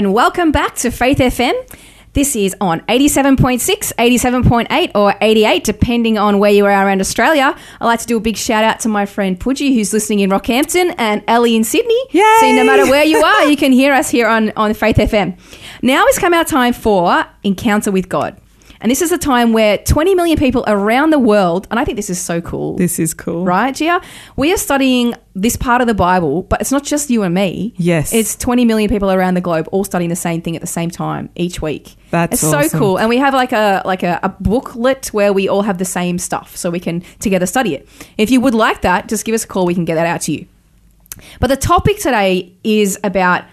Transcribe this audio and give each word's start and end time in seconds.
and 0.00 0.14
welcome 0.14 0.50
back 0.50 0.76
to 0.76 0.90
Faith 0.90 1.18
FM. 1.18 1.52
This 2.14 2.34
is 2.34 2.56
on 2.58 2.80
87.6, 2.86 3.92
87.8, 3.98 4.92
or 4.94 5.14
88, 5.20 5.62
depending 5.62 6.16
on 6.16 6.38
where 6.38 6.50
you 6.50 6.64
are 6.64 6.70
around 6.70 7.02
Australia. 7.02 7.54
I'd 7.82 7.84
like 7.84 8.00
to 8.00 8.06
do 8.06 8.16
a 8.16 8.20
big 8.20 8.38
shout 8.38 8.64
out 8.64 8.80
to 8.80 8.88
my 8.88 9.04
friend 9.04 9.38
Pudgy, 9.38 9.74
who's 9.74 9.92
listening 9.92 10.20
in 10.20 10.30
Rockhampton, 10.30 10.94
and 10.96 11.22
Ellie 11.28 11.54
in 11.54 11.64
Sydney. 11.64 12.02
Yay! 12.12 12.38
So 12.40 12.50
no 12.52 12.64
matter 12.64 12.86
where 12.86 13.04
you 13.04 13.18
are, 13.18 13.44
you 13.50 13.58
can 13.58 13.72
hear 13.72 13.92
us 13.92 14.08
here 14.08 14.26
on, 14.26 14.52
on 14.56 14.72
Faith 14.72 14.96
FM. 14.96 15.38
Now 15.82 16.06
has 16.06 16.18
come 16.18 16.32
our 16.32 16.46
time 16.46 16.72
for 16.72 17.26
Encounter 17.42 17.92
with 17.92 18.08
God. 18.08 18.40
And 18.80 18.90
this 18.90 19.02
is 19.02 19.12
a 19.12 19.18
time 19.18 19.52
where 19.52 19.76
20 19.78 20.14
million 20.14 20.38
people 20.38 20.64
around 20.66 21.10
the 21.10 21.18
world, 21.18 21.66
and 21.70 21.78
I 21.78 21.84
think 21.84 21.96
this 21.96 22.08
is 22.08 22.18
so 22.18 22.40
cool. 22.40 22.76
This 22.76 22.98
is 22.98 23.12
cool. 23.12 23.44
Right, 23.44 23.74
Gia? 23.74 24.00
We 24.36 24.52
are 24.52 24.56
studying 24.56 25.14
this 25.34 25.54
part 25.56 25.82
of 25.82 25.86
the 25.86 25.94
Bible, 25.94 26.42
but 26.44 26.60
it's 26.62 26.72
not 26.72 26.82
just 26.82 27.10
you 27.10 27.22
and 27.22 27.34
me. 27.34 27.74
Yes. 27.76 28.12
It's 28.12 28.34
20 28.36 28.64
million 28.64 28.88
people 28.88 29.10
around 29.10 29.34
the 29.34 29.40
globe 29.42 29.68
all 29.70 29.84
studying 29.84 30.08
the 30.08 30.16
same 30.16 30.40
thing 30.40 30.56
at 30.56 30.62
the 30.62 30.66
same 30.66 30.90
time 30.90 31.28
each 31.34 31.60
week. 31.60 31.96
That's 32.10 32.42
it's 32.42 32.50
so 32.50 32.78
cool. 32.78 32.98
And 32.98 33.08
we 33.08 33.18
have 33.18 33.34
like 33.34 33.52
a 33.52 33.82
like 33.84 34.02
a, 34.02 34.18
a 34.22 34.30
booklet 34.30 35.08
where 35.08 35.32
we 35.32 35.46
all 35.48 35.62
have 35.62 35.78
the 35.78 35.84
same 35.84 36.18
stuff 36.18 36.56
so 36.56 36.70
we 36.70 36.80
can 36.80 37.02
together 37.18 37.46
study 37.46 37.74
it. 37.74 37.86
If 38.16 38.30
you 38.30 38.40
would 38.40 38.54
like 38.54 38.80
that, 38.80 39.08
just 39.08 39.24
give 39.24 39.34
us 39.34 39.44
a 39.44 39.46
call, 39.46 39.66
we 39.66 39.74
can 39.74 39.84
get 39.84 39.96
that 39.96 40.06
out 40.06 40.22
to 40.22 40.32
you. 40.32 40.46
But 41.38 41.48
the 41.48 41.56
topic 41.56 41.98
today 41.98 42.52
is 42.64 42.98
about 43.04 43.44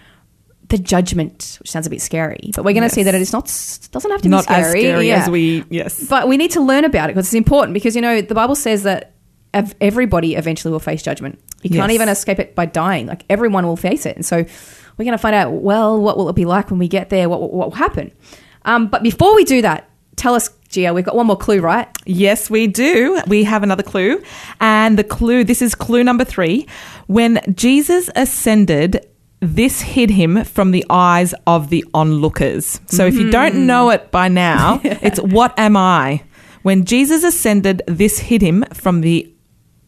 the 0.68 0.78
judgment, 0.78 1.56
which 1.60 1.70
sounds 1.70 1.86
a 1.86 1.90
bit 1.90 2.02
scary, 2.02 2.50
but 2.54 2.64
we're 2.64 2.72
going 2.74 2.82
to 2.82 2.86
Yes. 2.86 2.94
see 2.94 3.02
that 3.04 3.14
it 3.14 3.22
is 3.22 3.32
not 3.32 3.44
doesn't 3.90 4.10
have 4.10 4.20
to 4.22 4.28
Not 4.28 4.46
be 4.46 4.52
scary. 4.54 4.62
as 4.64 4.70
scary 4.70 5.08
Yeah. 5.08 5.22
as 5.22 5.30
we. 5.30 5.64
Yes. 5.70 6.04
But 6.08 6.28
we 6.28 6.36
need 6.36 6.50
to 6.52 6.60
learn 6.60 6.84
about 6.84 7.08
it 7.10 7.14
because 7.14 7.26
it's 7.28 7.34
important 7.34 7.72
because, 7.74 7.96
you 7.96 8.02
know, 8.02 8.20
the 8.20 8.34
Bible 8.34 8.54
says 8.54 8.82
that 8.82 9.12
everybody 9.80 10.34
eventually 10.34 10.70
will 10.72 10.78
face 10.80 11.02
judgment. 11.02 11.38
You 11.62 11.70
can't 11.70 11.92
even 11.92 12.08
escape 12.08 12.38
it 12.38 12.54
by 12.54 12.66
dying. 12.66 13.06
Like 13.06 13.24
everyone 13.30 13.66
will 13.66 13.76
face 13.76 14.04
it. 14.06 14.14
And 14.16 14.24
so 14.24 14.36
we're 14.36 15.04
going 15.04 15.12
to 15.12 15.18
find 15.18 15.34
out, 15.34 15.52
well, 15.52 16.00
what 16.00 16.16
will 16.18 16.28
it 16.28 16.36
be 16.36 16.44
like 16.44 16.70
when 16.70 16.78
we 16.78 16.86
get 16.88 17.08
there? 17.10 17.28
What, 17.28 17.40
what 17.52 17.70
will 17.70 17.76
happen? 17.76 18.12
Um, 18.64 18.88
but 18.88 19.02
before 19.02 19.34
we 19.34 19.44
do 19.44 19.62
that, 19.62 19.88
tell 20.16 20.34
us, 20.34 20.50
Gia, 20.68 20.92
we've 20.92 21.04
got 21.04 21.16
one 21.16 21.26
more 21.26 21.36
clue, 21.36 21.60
right? 21.60 21.88
Yes, 22.04 22.50
we 22.50 22.66
do. 22.66 23.18
We 23.26 23.42
have 23.44 23.62
another 23.62 23.82
clue. 23.82 24.22
And 24.60 24.98
the 24.98 25.04
clue 25.04 25.44
this 25.44 25.62
is 25.62 25.74
clue 25.74 26.04
number 26.04 26.24
three. 26.24 26.66
When 27.06 27.40
Jesus 27.54 28.10
ascended, 28.14 29.06
this 29.40 29.80
hid 29.80 30.10
him 30.10 30.44
from 30.44 30.70
the 30.72 30.84
eyes 30.90 31.34
of 31.46 31.70
the 31.70 31.84
onlookers. 31.94 32.80
So 32.86 33.06
if 33.06 33.14
you 33.14 33.30
don't 33.30 33.66
know 33.66 33.90
it 33.90 34.10
by 34.10 34.28
now, 34.28 34.80
it's 34.84 35.20
what 35.20 35.56
am 35.58 35.76
I? 35.76 36.22
When 36.62 36.84
Jesus 36.84 37.22
ascended, 37.24 37.82
this 37.86 38.18
hid 38.18 38.42
him 38.42 38.64
from 38.74 39.00
the 39.00 39.32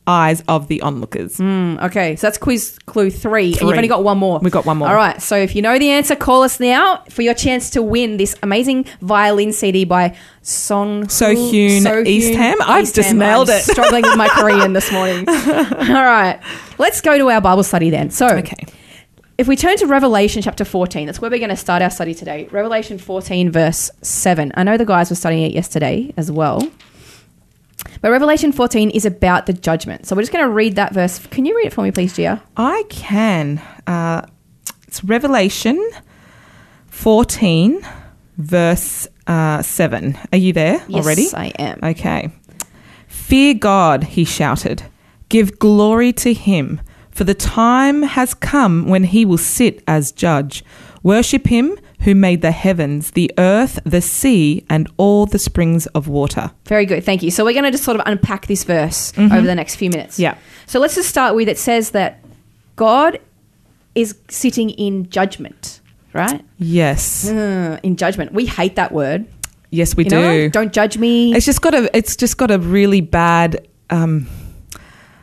eyes 0.06 0.42
of 0.48 0.66
the 0.68 0.80
onlookers. 0.82 1.36
Mm, 1.36 1.82
okay, 1.84 2.16
so 2.16 2.26
that's 2.26 2.38
quiz 2.38 2.78
clue 2.86 3.10
three, 3.10 3.52
and 3.52 3.60
you've 3.60 3.76
only 3.76 3.86
got 3.86 4.02
one 4.02 4.18
more. 4.18 4.40
We've 4.40 4.52
got 4.52 4.66
one 4.66 4.78
more. 4.78 4.88
All 4.88 4.94
right, 4.94 5.20
so 5.20 5.36
if 5.36 5.54
you 5.54 5.62
know 5.62 5.78
the 5.78 5.90
answer, 5.90 6.16
call 6.16 6.42
us 6.42 6.58
now 6.58 7.04
for 7.10 7.22
your 7.22 7.34
chance 7.34 7.70
to 7.70 7.82
win 7.82 8.16
this 8.16 8.34
amazing 8.42 8.86
violin 9.02 9.52
CD 9.52 9.84
by 9.84 10.16
Song 10.42 11.04
Sohyun 11.04 12.06
Eastham. 12.06 12.56
I've 12.62 12.92
just 12.92 13.14
nailed 13.14 13.50
it. 13.50 13.62
Struggling 13.62 14.02
with 14.02 14.16
my 14.16 14.28
Korean 14.32 14.72
this 14.72 14.90
morning. 14.90 15.28
All 15.28 15.34
right, 16.04 16.40
let's 16.78 17.00
go 17.00 17.18
to 17.18 17.30
our 17.30 17.40
Bible 17.40 17.62
study 17.62 17.90
then. 17.90 18.10
So, 18.10 18.28
Okay. 18.28 18.64
If 19.40 19.48
we 19.48 19.56
turn 19.56 19.74
to 19.78 19.86
Revelation 19.86 20.42
chapter 20.42 20.66
14, 20.66 21.06
that's 21.06 21.18
where 21.18 21.30
we're 21.30 21.38
going 21.38 21.48
to 21.48 21.56
start 21.56 21.80
our 21.80 21.88
study 21.88 22.12
today. 22.12 22.46
Revelation 22.50 22.98
14, 22.98 23.50
verse 23.50 23.90
7. 24.02 24.52
I 24.54 24.62
know 24.64 24.76
the 24.76 24.84
guys 24.84 25.08
were 25.08 25.16
studying 25.16 25.44
it 25.44 25.54
yesterday 25.54 26.12
as 26.18 26.30
well. 26.30 26.70
But 28.02 28.10
Revelation 28.10 28.52
14 28.52 28.90
is 28.90 29.06
about 29.06 29.46
the 29.46 29.54
judgment. 29.54 30.04
So 30.04 30.14
we're 30.14 30.20
just 30.20 30.32
going 30.32 30.44
to 30.44 30.50
read 30.50 30.76
that 30.76 30.92
verse. 30.92 31.26
Can 31.28 31.46
you 31.46 31.56
read 31.56 31.68
it 31.68 31.72
for 31.72 31.82
me, 31.82 31.90
please, 31.90 32.14
Gia? 32.14 32.42
I 32.54 32.84
can. 32.90 33.62
Uh, 33.86 34.26
it's 34.86 35.02
Revelation 35.02 35.90
14, 36.88 37.80
verse 38.36 39.08
uh, 39.26 39.62
7. 39.62 40.18
Are 40.34 40.38
you 40.38 40.52
there 40.52 40.84
already? 40.92 41.22
Yes, 41.22 41.32
I 41.32 41.46
am. 41.58 41.78
Okay. 41.82 42.30
Fear 43.08 43.54
God, 43.54 44.04
he 44.04 44.26
shouted. 44.26 44.82
Give 45.30 45.58
glory 45.58 46.12
to 46.12 46.34
him, 46.34 46.82
for 47.20 47.24
the 47.24 47.34
time 47.34 48.00
has 48.02 48.32
come 48.32 48.86
when 48.88 49.04
he 49.04 49.26
will 49.26 49.36
sit 49.36 49.84
as 49.86 50.10
judge. 50.10 50.64
Worship 51.02 51.46
him 51.48 51.76
who 52.00 52.14
made 52.14 52.40
the 52.40 52.50
heavens, 52.50 53.10
the 53.10 53.30
earth, 53.36 53.78
the 53.84 54.00
sea, 54.00 54.64
and 54.70 54.88
all 54.96 55.26
the 55.26 55.38
springs 55.38 55.84
of 55.88 56.08
water. 56.08 56.50
Very 56.64 56.86
good. 56.86 57.04
Thank 57.04 57.22
you. 57.22 57.30
So 57.30 57.44
we're 57.44 57.52
going 57.52 57.66
to 57.66 57.70
just 57.72 57.84
sort 57.84 58.00
of 58.00 58.02
unpack 58.06 58.46
this 58.46 58.64
verse 58.64 59.12
over 59.18 59.42
the 59.42 59.54
next 59.54 59.76
few 59.76 59.90
minutes. 59.90 60.14
Mm-hmm. 60.14 60.22
Yeah. 60.22 60.38
So 60.64 60.80
let's 60.80 60.94
just 60.94 61.10
start 61.10 61.34
with 61.36 61.46
it 61.46 61.58
says 61.58 61.90
that 61.90 62.24
God 62.76 63.18
is 63.94 64.16
sitting 64.30 64.70
in 64.70 65.10
judgment, 65.10 65.82
right? 66.14 66.42
Yes. 66.56 67.28
Uh, 67.28 67.78
in 67.82 67.96
judgment. 67.96 68.32
We 68.32 68.46
hate 68.46 68.76
that 68.76 68.92
word. 68.92 69.26
Yes, 69.68 69.94
we 69.94 70.04
You 70.04 70.10
do. 70.10 70.16
know? 70.22 70.48
Don't 70.48 70.72
judge 70.72 70.96
me. 70.96 71.34
It's 71.34 71.44
just 71.44 71.60
got 71.60 71.74
a. 71.74 71.94
It's 71.94 72.16
just 72.16 72.38
got 72.38 72.50
a 72.50 72.58
really 72.58 73.02
bad. 73.02 73.68
Um, 73.90 74.26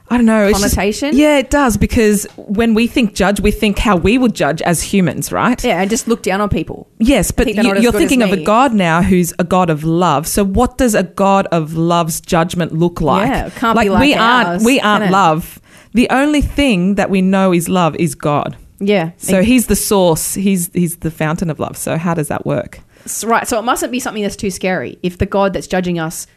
I 0.09 0.17
don't 0.17 0.25
know. 0.25 0.47
it's 0.47 0.59
just- 0.61 0.75
Connotation? 0.75 1.17
yeah, 1.17 1.37
it 1.37 1.49
does 1.49 1.75
because 1.77 2.25
when 2.37 2.73
we 2.73 2.87
think 2.87 3.13
judge, 3.13 3.41
we 3.41 3.51
think 3.51 3.77
how 3.77 3.95
we 3.97 4.17
would 4.17 4.33
judge 4.33 4.61
as 4.61 4.81
humans, 4.81 5.31
right? 5.31 5.61
yeah, 5.63 5.81
and 5.81 5.89
just 5.89 6.07
look 6.07 6.23
down 6.23 6.39
on 6.41 6.49
people. 6.49 6.87
Yes, 6.99 7.31
but 7.31 7.53
you, 7.53 7.75
you're 7.79 7.91
thinking 7.91 8.21
of 8.21 8.31
a. 8.31 8.43
God 8.43 8.73
now 8.73 9.01
who's 9.01 9.33
a 9.39 9.43
God 9.43 9.69
of 9.69 9.83
love. 9.83 10.25
So, 10.27 10.45
what 10.45 10.77
does 10.77 10.95
a 10.95 11.03
God 11.03 11.47
of 11.47 11.75
love's 11.75 12.21
judgment 12.21 12.71
look 12.73 13.01
like? 13.01 13.27
Yeah, 13.27 13.47
it 13.47 13.55
can't 13.55 13.77
be 13.77 13.89
like 13.89 14.01
we 14.01 14.13
ours, 14.13 14.47
aren't. 14.47 14.63
We 14.63 14.79
aren't 14.79 15.11
love. 15.11 15.59
The 15.93 16.09
only 16.09 16.41
thing 16.41 16.95
that 16.95 17.09
we 17.09 17.21
know 17.21 17.53
is 17.53 17.67
love 17.67 17.95
is 17.97 18.15
God. 18.15 18.55
Yeah. 18.79 19.11
So 19.17 19.41
he's 19.41 19.67
the 19.67 19.75
source. 19.75 20.35
He's 20.35 20.71
he's 20.73 20.97
the 20.97 21.11
fountain 21.11 21.49
of 21.49 21.59
love. 21.59 21.75
So 21.75 21.97
how 21.97 22.13
does 22.13 22.27
that 22.27 22.45
work? 22.45 22.79
Right. 23.23 23.47
So 23.47 23.57
it 23.57 23.63
mustn't 23.63 23.91
be 23.91 23.99
something 23.99 24.21
that's 24.21 24.35
too 24.35 24.51
scary 24.51 24.99
if 25.01 25.17
the 25.17 25.25
God 25.25 25.53
that's 25.53 25.67
judging 25.67 25.97
us 25.97 26.27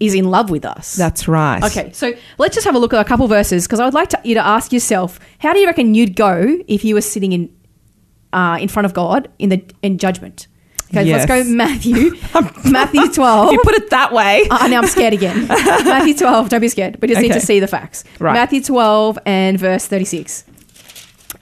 is 0.00 0.14
in 0.14 0.30
love 0.30 0.48
with 0.50 0.64
us. 0.64 0.94
That's 0.94 1.26
right. 1.26 1.62
Okay, 1.64 1.90
so 1.92 2.12
let's 2.38 2.54
just 2.54 2.64
have 2.66 2.74
a 2.74 2.78
look 2.78 2.94
at 2.94 3.00
a 3.00 3.04
couple 3.04 3.26
verses 3.26 3.66
because 3.66 3.80
I 3.80 3.84
would 3.84 3.94
like 3.94 4.10
to, 4.10 4.20
you 4.24 4.34
to 4.34 4.44
ask 4.46 4.72
yourself, 4.72 5.18
how 5.40 5.52
do 5.52 5.58
you 5.58 5.66
reckon 5.66 5.94
you'd 5.94 6.14
go 6.16 6.58
if 6.68 6.84
you 6.84 6.94
were 6.94 7.00
sitting 7.00 7.32
in 7.32 7.56
uh, 8.32 8.58
in 8.60 8.68
front 8.68 8.86
of 8.86 8.94
God 8.94 9.28
in 9.38 9.48
the 9.48 9.64
in 9.82 9.98
judgment? 9.98 10.46
Okay, 10.90 11.02
Yes. 11.02 11.28
let's 11.28 11.46
go 11.48 11.50
Matthew, 11.52 12.12
Matthew 12.70 13.08
twelve. 13.12 13.52
You 13.52 13.58
put 13.64 13.74
it 13.74 13.90
that 13.90 14.12
way. 14.12 14.46
Uh, 14.48 14.68
now 14.68 14.78
I'm 14.82 14.86
scared 14.86 15.14
again. 15.14 15.48
Matthew 15.48 16.14
12, 16.14 16.48
don't 16.48 16.60
be 16.60 16.68
scared. 16.68 16.98
We 17.02 17.08
just 17.08 17.20
need 17.20 17.32
to 17.32 17.40
see 17.40 17.58
the 17.58 17.66
facts. 17.66 18.04
Right. 18.20 18.34
Matthew 18.34 18.62
12 18.62 19.18
and 19.26 19.58
verse 19.58 19.86
36. 19.86 20.44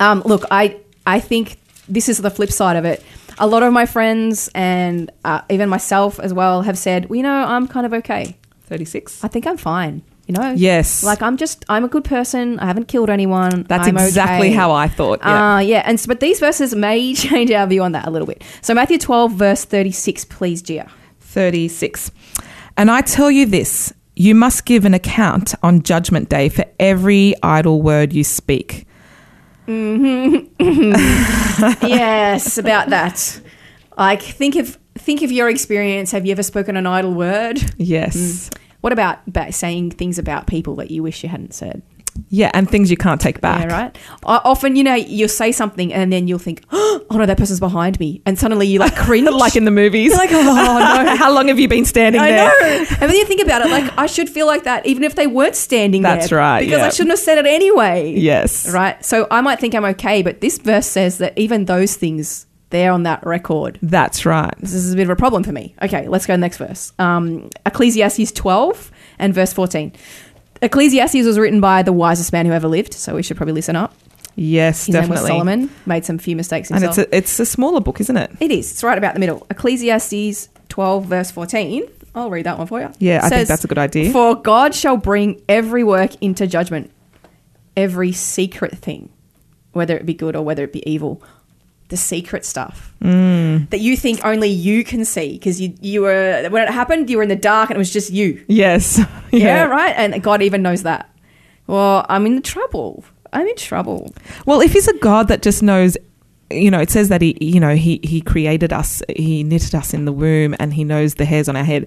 Um, 0.00 0.22
look, 0.24 0.44
I, 0.50 0.80
I 1.06 1.20
think 1.20 1.58
this 1.88 2.08
is 2.08 2.18
the 2.18 2.30
flip 2.30 2.50
side 2.50 2.76
of 2.76 2.86
it. 2.86 3.02
A 3.38 3.46
lot 3.46 3.62
of 3.62 3.72
my 3.72 3.86
friends 3.86 4.50
and 4.54 5.10
uh, 5.24 5.42
even 5.50 5.68
myself 5.68 6.20
as 6.20 6.32
well 6.32 6.62
have 6.62 6.78
said, 6.78 7.08
well, 7.08 7.16
you 7.16 7.22
know, 7.22 7.34
I'm 7.34 7.66
kind 7.66 7.86
of 7.86 7.92
okay. 7.94 8.36
Thirty-six. 8.64 9.22
I 9.24 9.28
think 9.28 9.46
I'm 9.46 9.56
fine. 9.56 10.02
You 10.26 10.34
know? 10.34 10.52
Yes. 10.52 11.04
Like 11.04 11.20
I'm 11.20 11.36
just, 11.36 11.64
I'm 11.68 11.84
a 11.84 11.88
good 11.88 12.04
person. 12.04 12.58
I 12.58 12.66
haven't 12.66 12.88
killed 12.88 13.10
anyone. 13.10 13.64
That's 13.64 13.88
I'm 13.88 13.96
exactly 13.96 14.48
okay. 14.48 14.56
how 14.56 14.72
I 14.72 14.88
thought. 14.88 15.20
Yeah. 15.22 15.56
Uh, 15.56 15.58
yeah, 15.58 15.82
and 15.84 16.02
but 16.08 16.20
these 16.20 16.40
verses 16.40 16.74
may 16.74 17.14
change 17.26 17.50
our 17.50 17.66
view 17.66 17.82
on 17.82 17.92
that 17.92 18.06
a 18.06 18.10
little 18.10 18.26
bit. 18.26 18.42
So 18.62 18.72
Matthew 18.74 18.98
12, 18.98 19.32
verse 19.32 19.64
36, 19.64 20.24
please, 20.26 20.62
Gia. 20.62 20.90
36. 21.20 22.10
And 22.76 22.90
I 22.90 23.02
tell 23.02 23.30
you 23.30 23.46
this 23.46 23.92
you 24.16 24.34
must 24.34 24.64
give 24.64 24.84
an 24.84 24.94
account 24.94 25.54
on 25.62 25.82
Judgment 25.82 26.28
Day 26.28 26.48
for 26.48 26.64
every 26.78 27.34
idle 27.42 27.82
word 27.82 28.12
you 28.12 28.24
speak. 28.24 28.86
Mm-hmm. 29.66 31.86
yes, 31.86 32.58
about 32.58 32.90
that. 32.90 33.40
Like 33.96 34.22
think 34.22 34.56
of 34.56 34.78
think 34.96 35.22
of 35.22 35.32
your 35.32 35.48
experience. 35.48 36.12
Have 36.12 36.26
you 36.26 36.32
ever 36.32 36.42
spoken 36.42 36.76
an 36.76 36.86
idle 36.86 37.14
word? 37.14 37.60
Yes. 37.76 38.16
Mm. 38.16 38.58
What 38.80 38.92
about, 38.92 39.20
about 39.26 39.54
saying 39.54 39.92
things 39.92 40.18
about 40.18 40.46
people 40.46 40.74
that 40.76 40.90
you 40.90 41.02
wish 41.02 41.22
you 41.22 41.30
hadn't 41.30 41.54
said? 41.54 41.82
Yeah, 42.28 42.50
and 42.54 42.68
things 42.70 42.90
you 42.90 42.96
can't 42.96 43.20
take 43.20 43.40
back. 43.40 43.68
Yeah, 43.68 43.76
right. 43.82 43.98
O- 44.24 44.40
Often, 44.44 44.76
you 44.76 44.84
know, 44.84 44.94
you'll 44.94 45.28
say 45.28 45.50
something 45.52 45.92
and 45.92 46.12
then 46.12 46.28
you'll 46.28 46.38
think, 46.38 46.62
"Oh 46.72 47.04
no, 47.10 47.26
that 47.26 47.36
person's 47.36 47.60
behind 47.60 47.98
me," 48.00 48.22
and 48.26 48.38
suddenly 48.38 48.66
you 48.66 48.78
like 48.78 48.94
cringe, 48.96 49.28
like 49.32 49.56
in 49.56 49.64
the 49.64 49.70
movies. 49.70 50.10
You're 50.10 50.18
like, 50.18 50.30
"Oh 50.32 50.42
no." 51.04 51.16
How 51.16 51.32
long 51.32 51.48
have 51.48 51.58
you 51.58 51.68
been 51.68 51.84
standing 51.84 52.20
I 52.20 52.30
there? 52.30 52.48
know. 52.60 52.86
And 53.00 53.10
then 53.10 53.14
you 53.14 53.24
think 53.24 53.40
about 53.42 53.62
it, 53.62 53.70
like 53.70 53.92
I 53.98 54.06
should 54.06 54.28
feel 54.28 54.46
like 54.46 54.64
that, 54.64 54.86
even 54.86 55.02
if 55.04 55.14
they 55.16 55.26
weren't 55.26 55.56
standing 55.56 56.02
there. 56.02 56.16
That's 56.16 56.32
right, 56.32 56.60
Because 56.60 56.80
I 56.82 56.90
shouldn't 56.90 57.10
have 57.10 57.18
said 57.18 57.38
it 57.38 57.46
anyway. 57.46 58.14
Yes. 58.16 58.72
Right. 58.72 59.04
So 59.04 59.26
I 59.30 59.40
might 59.40 59.58
think 59.60 59.74
I'm 59.74 59.84
okay, 59.86 60.22
but 60.22 60.40
this 60.40 60.58
verse 60.58 60.86
says 60.86 61.18
that 61.18 61.36
even 61.36 61.64
those 61.66 61.96
things, 61.96 62.46
they're 62.70 62.90
on 62.92 63.04
that 63.04 63.24
record. 63.24 63.78
That's 63.82 64.24
right. 64.26 64.54
This 64.58 64.74
is 64.74 64.92
a 64.92 64.96
bit 64.96 65.02
of 65.04 65.10
a 65.10 65.16
problem 65.16 65.44
for 65.44 65.52
me. 65.52 65.74
Okay, 65.82 66.08
let's 66.08 66.26
go 66.26 66.32
to 66.32 66.36
the 66.36 66.40
next 66.40 66.56
verse. 66.58 66.92
Um, 66.98 67.50
Ecclesiastes 67.66 68.32
12 68.32 68.90
and 69.18 69.32
verse 69.34 69.52
14. 69.52 69.92
Ecclesiastes 70.64 71.24
was 71.26 71.38
written 71.38 71.60
by 71.60 71.82
the 71.82 71.92
wisest 71.92 72.32
man 72.32 72.46
who 72.46 72.52
ever 72.52 72.66
lived, 72.68 72.94
so 72.94 73.14
we 73.14 73.22
should 73.22 73.36
probably 73.36 73.52
listen 73.54 73.76
up. 73.76 73.94
Yes, 74.36 74.86
His 74.86 74.94
definitely. 74.94 75.16
name 75.16 75.22
was 75.22 75.28
Solomon. 75.28 75.70
Made 75.86 76.04
some 76.04 76.18
few 76.18 76.34
mistakes 76.34 76.70
And 76.70 76.82
himself. 76.82 77.06
it's 77.06 77.12
a, 77.12 77.16
it's 77.16 77.40
a 77.40 77.46
smaller 77.46 77.80
book, 77.80 78.00
isn't 78.00 78.16
it? 78.16 78.32
it 78.40 78.50
is. 78.50 78.72
It's 78.72 78.82
right 78.82 78.98
about 78.98 79.14
the 79.14 79.20
middle. 79.20 79.46
Ecclesiastes 79.50 80.48
12 80.68 81.04
verse 81.06 81.30
14. 81.30 81.84
I'll 82.16 82.30
read 82.30 82.46
that 82.46 82.58
one 82.58 82.66
for 82.66 82.80
you. 82.80 82.90
Yeah, 82.98 83.18
I 83.18 83.28
think 83.28 83.40
Says, 83.40 83.48
that's 83.48 83.64
a 83.64 83.68
good 83.68 83.78
idea. 83.78 84.10
For 84.12 84.34
God 84.34 84.74
shall 84.74 84.96
bring 84.96 85.40
every 85.48 85.84
work 85.84 86.20
into 86.20 86.46
judgment, 86.46 86.90
every 87.76 88.12
secret 88.12 88.76
thing, 88.78 89.10
whether 89.72 89.96
it 89.96 90.06
be 90.06 90.14
good 90.14 90.34
or 90.36 90.42
whether 90.44 90.64
it 90.64 90.72
be 90.72 90.88
evil. 90.90 91.22
The 91.88 91.96
secret 91.96 92.44
stuff 92.44 92.92
Mm. 93.02 93.68
that 93.70 93.80
you 93.80 93.96
think 93.96 94.24
only 94.24 94.48
you 94.48 94.82
can 94.84 95.04
see 95.04 95.32
because 95.34 95.60
you 95.60 95.74
you 95.82 96.00
were 96.00 96.48
when 96.48 96.62
it 96.66 96.70
happened 96.70 97.10
you 97.10 97.18
were 97.18 97.22
in 97.22 97.28
the 97.28 97.36
dark 97.36 97.68
and 97.70 97.76
it 97.76 97.78
was 97.78 97.92
just 97.92 98.10
you. 98.10 98.42
Yes. 98.48 99.00
Yeah, 99.32 99.64
right. 99.64 99.94
And 99.96 100.22
God 100.22 100.42
even 100.42 100.62
knows 100.62 100.82
that. 100.84 101.10
Well, 101.66 102.06
I'm 102.08 102.24
in 102.26 102.40
trouble. 102.42 103.04
I'm 103.32 103.46
in 103.46 103.56
trouble. 103.56 104.14
Well, 104.46 104.60
if 104.60 104.72
he's 104.72 104.86
a 104.88 104.96
God 104.98 105.28
that 105.28 105.42
just 105.42 105.60
knows, 105.62 105.96
you 106.50 106.70
know, 106.70 106.78
it 106.80 106.90
says 106.90 107.08
that 107.08 107.20
he, 107.20 107.36
you 107.40 107.58
know, 107.60 107.74
he 107.74 108.00
he 108.04 108.20
created 108.20 108.72
us, 108.72 109.02
he 109.16 109.42
knitted 109.42 109.74
us 109.74 109.92
in 109.92 110.04
the 110.04 110.12
womb, 110.12 110.54
and 110.60 110.72
he 110.72 110.84
knows 110.84 111.14
the 111.14 111.24
hairs 111.24 111.48
on 111.48 111.56
our 111.56 111.64
head. 111.64 111.86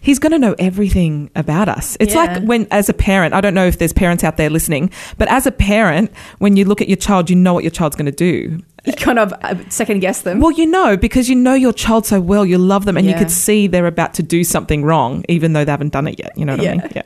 He's 0.00 0.18
going 0.20 0.32
to 0.32 0.38
know 0.38 0.54
everything 0.60 1.28
about 1.34 1.68
us. 1.68 1.96
It's 2.00 2.14
Yeah. 2.14 2.22
like 2.24 2.42
when, 2.44 2.66
as 2.70 2.88
a 2.88 2.92
parent, 2.94 3.34
I 3.34 3.40
don't 3.40 3.54
know 3.54 3.66
if 3.66 3.78
there's 3.78 3.92
parents 3.92 4.22
out 4.24 4.36
there 4.36 4.48
listening, 4.50 4.90
but 5.18 5.28
as 5.28 5.44
a 5.46 5.50
parent, 5.52 6.12
when 6.38 6.56
you 6.56 6.64
look 6.64 6.80
at 6.80 6.88
your 6.88 6.96
child, 6.96 7.28
you 7.30 7.34
know 7.36 7.52
what 7.54 7.64
your 7.64 7.72
child's 7.72 7.96
going 7.96 8.06
to 8.06 8.12
do. 8.12 8.60
You 8.84 8.92
kind 8.94 9.18
of 9.18 9.32
uh, 9.42 9.56
second 9.68 10.00
guess 10.00 10.22
them. 10.22 10.40
Well, 10.40 10.52
you 10.52 10.64
know, 10.66 10.96
because 10.96 11.28
you 11.28 11.34
know 11.34 11.54
your 11.54 11.72
child 11.72 12.06
so 12.06 12.20
well, 12.20 12.46
you 12.46 12.58
love 12.58 12.84
them, 12.84 12.96
and 12.96 13.04
you 13.06 13.12
Yeah. 13.12 13.18
could 13.18 13.30
see 13.30 13.66
they're 13.66 13.86
about 13.86 14.14
to 14.14 14.22
do 14.22 14.44
something 14.44 14.82
wrong, 14.84 15.24
even 15.28 15.52
though 15.52 15.64
they 15.64 15.70
haven't 15.70 15.92
done 15.92 16.06
it 16.06 16.18
yet. 16.18 16.32
You 16.38 16.44
know 16.44 16.56
what 16.56 16.66
I 16.66 16.72
mean? 16.76 16.82
Yeah. 16.94 17.02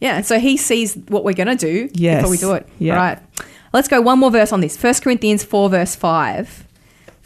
Yeah, 0.00 0.20
so 0.20 0.38
he 0.38 0.56
sees 0.56 0.94
what 1.08 1.24
we're 1.24 1.32
going 1.34 1.56
to 1.56 1.56
do 1.56 1.88
Yes. 1.94 2.18
before 2.22 2.30
we 2.30 2.36
do 2.36 2.52
it. 2.52 2.68
Yeah. 2.78 2.92
All 2.92 2.98
right. 2.98 3.18
Let's 3.72 3.88
go 3.88 4.00
one 4.02 4.18
more 4.18 4.30
verse 4.30 4.52
on 4.52 4.60
this. 4.60 4.76
1 4.80 4.94
Corinthians 5.02 5.42
4, 5.42 5.70
verse 5.70 5.96
5. 5.96 6.64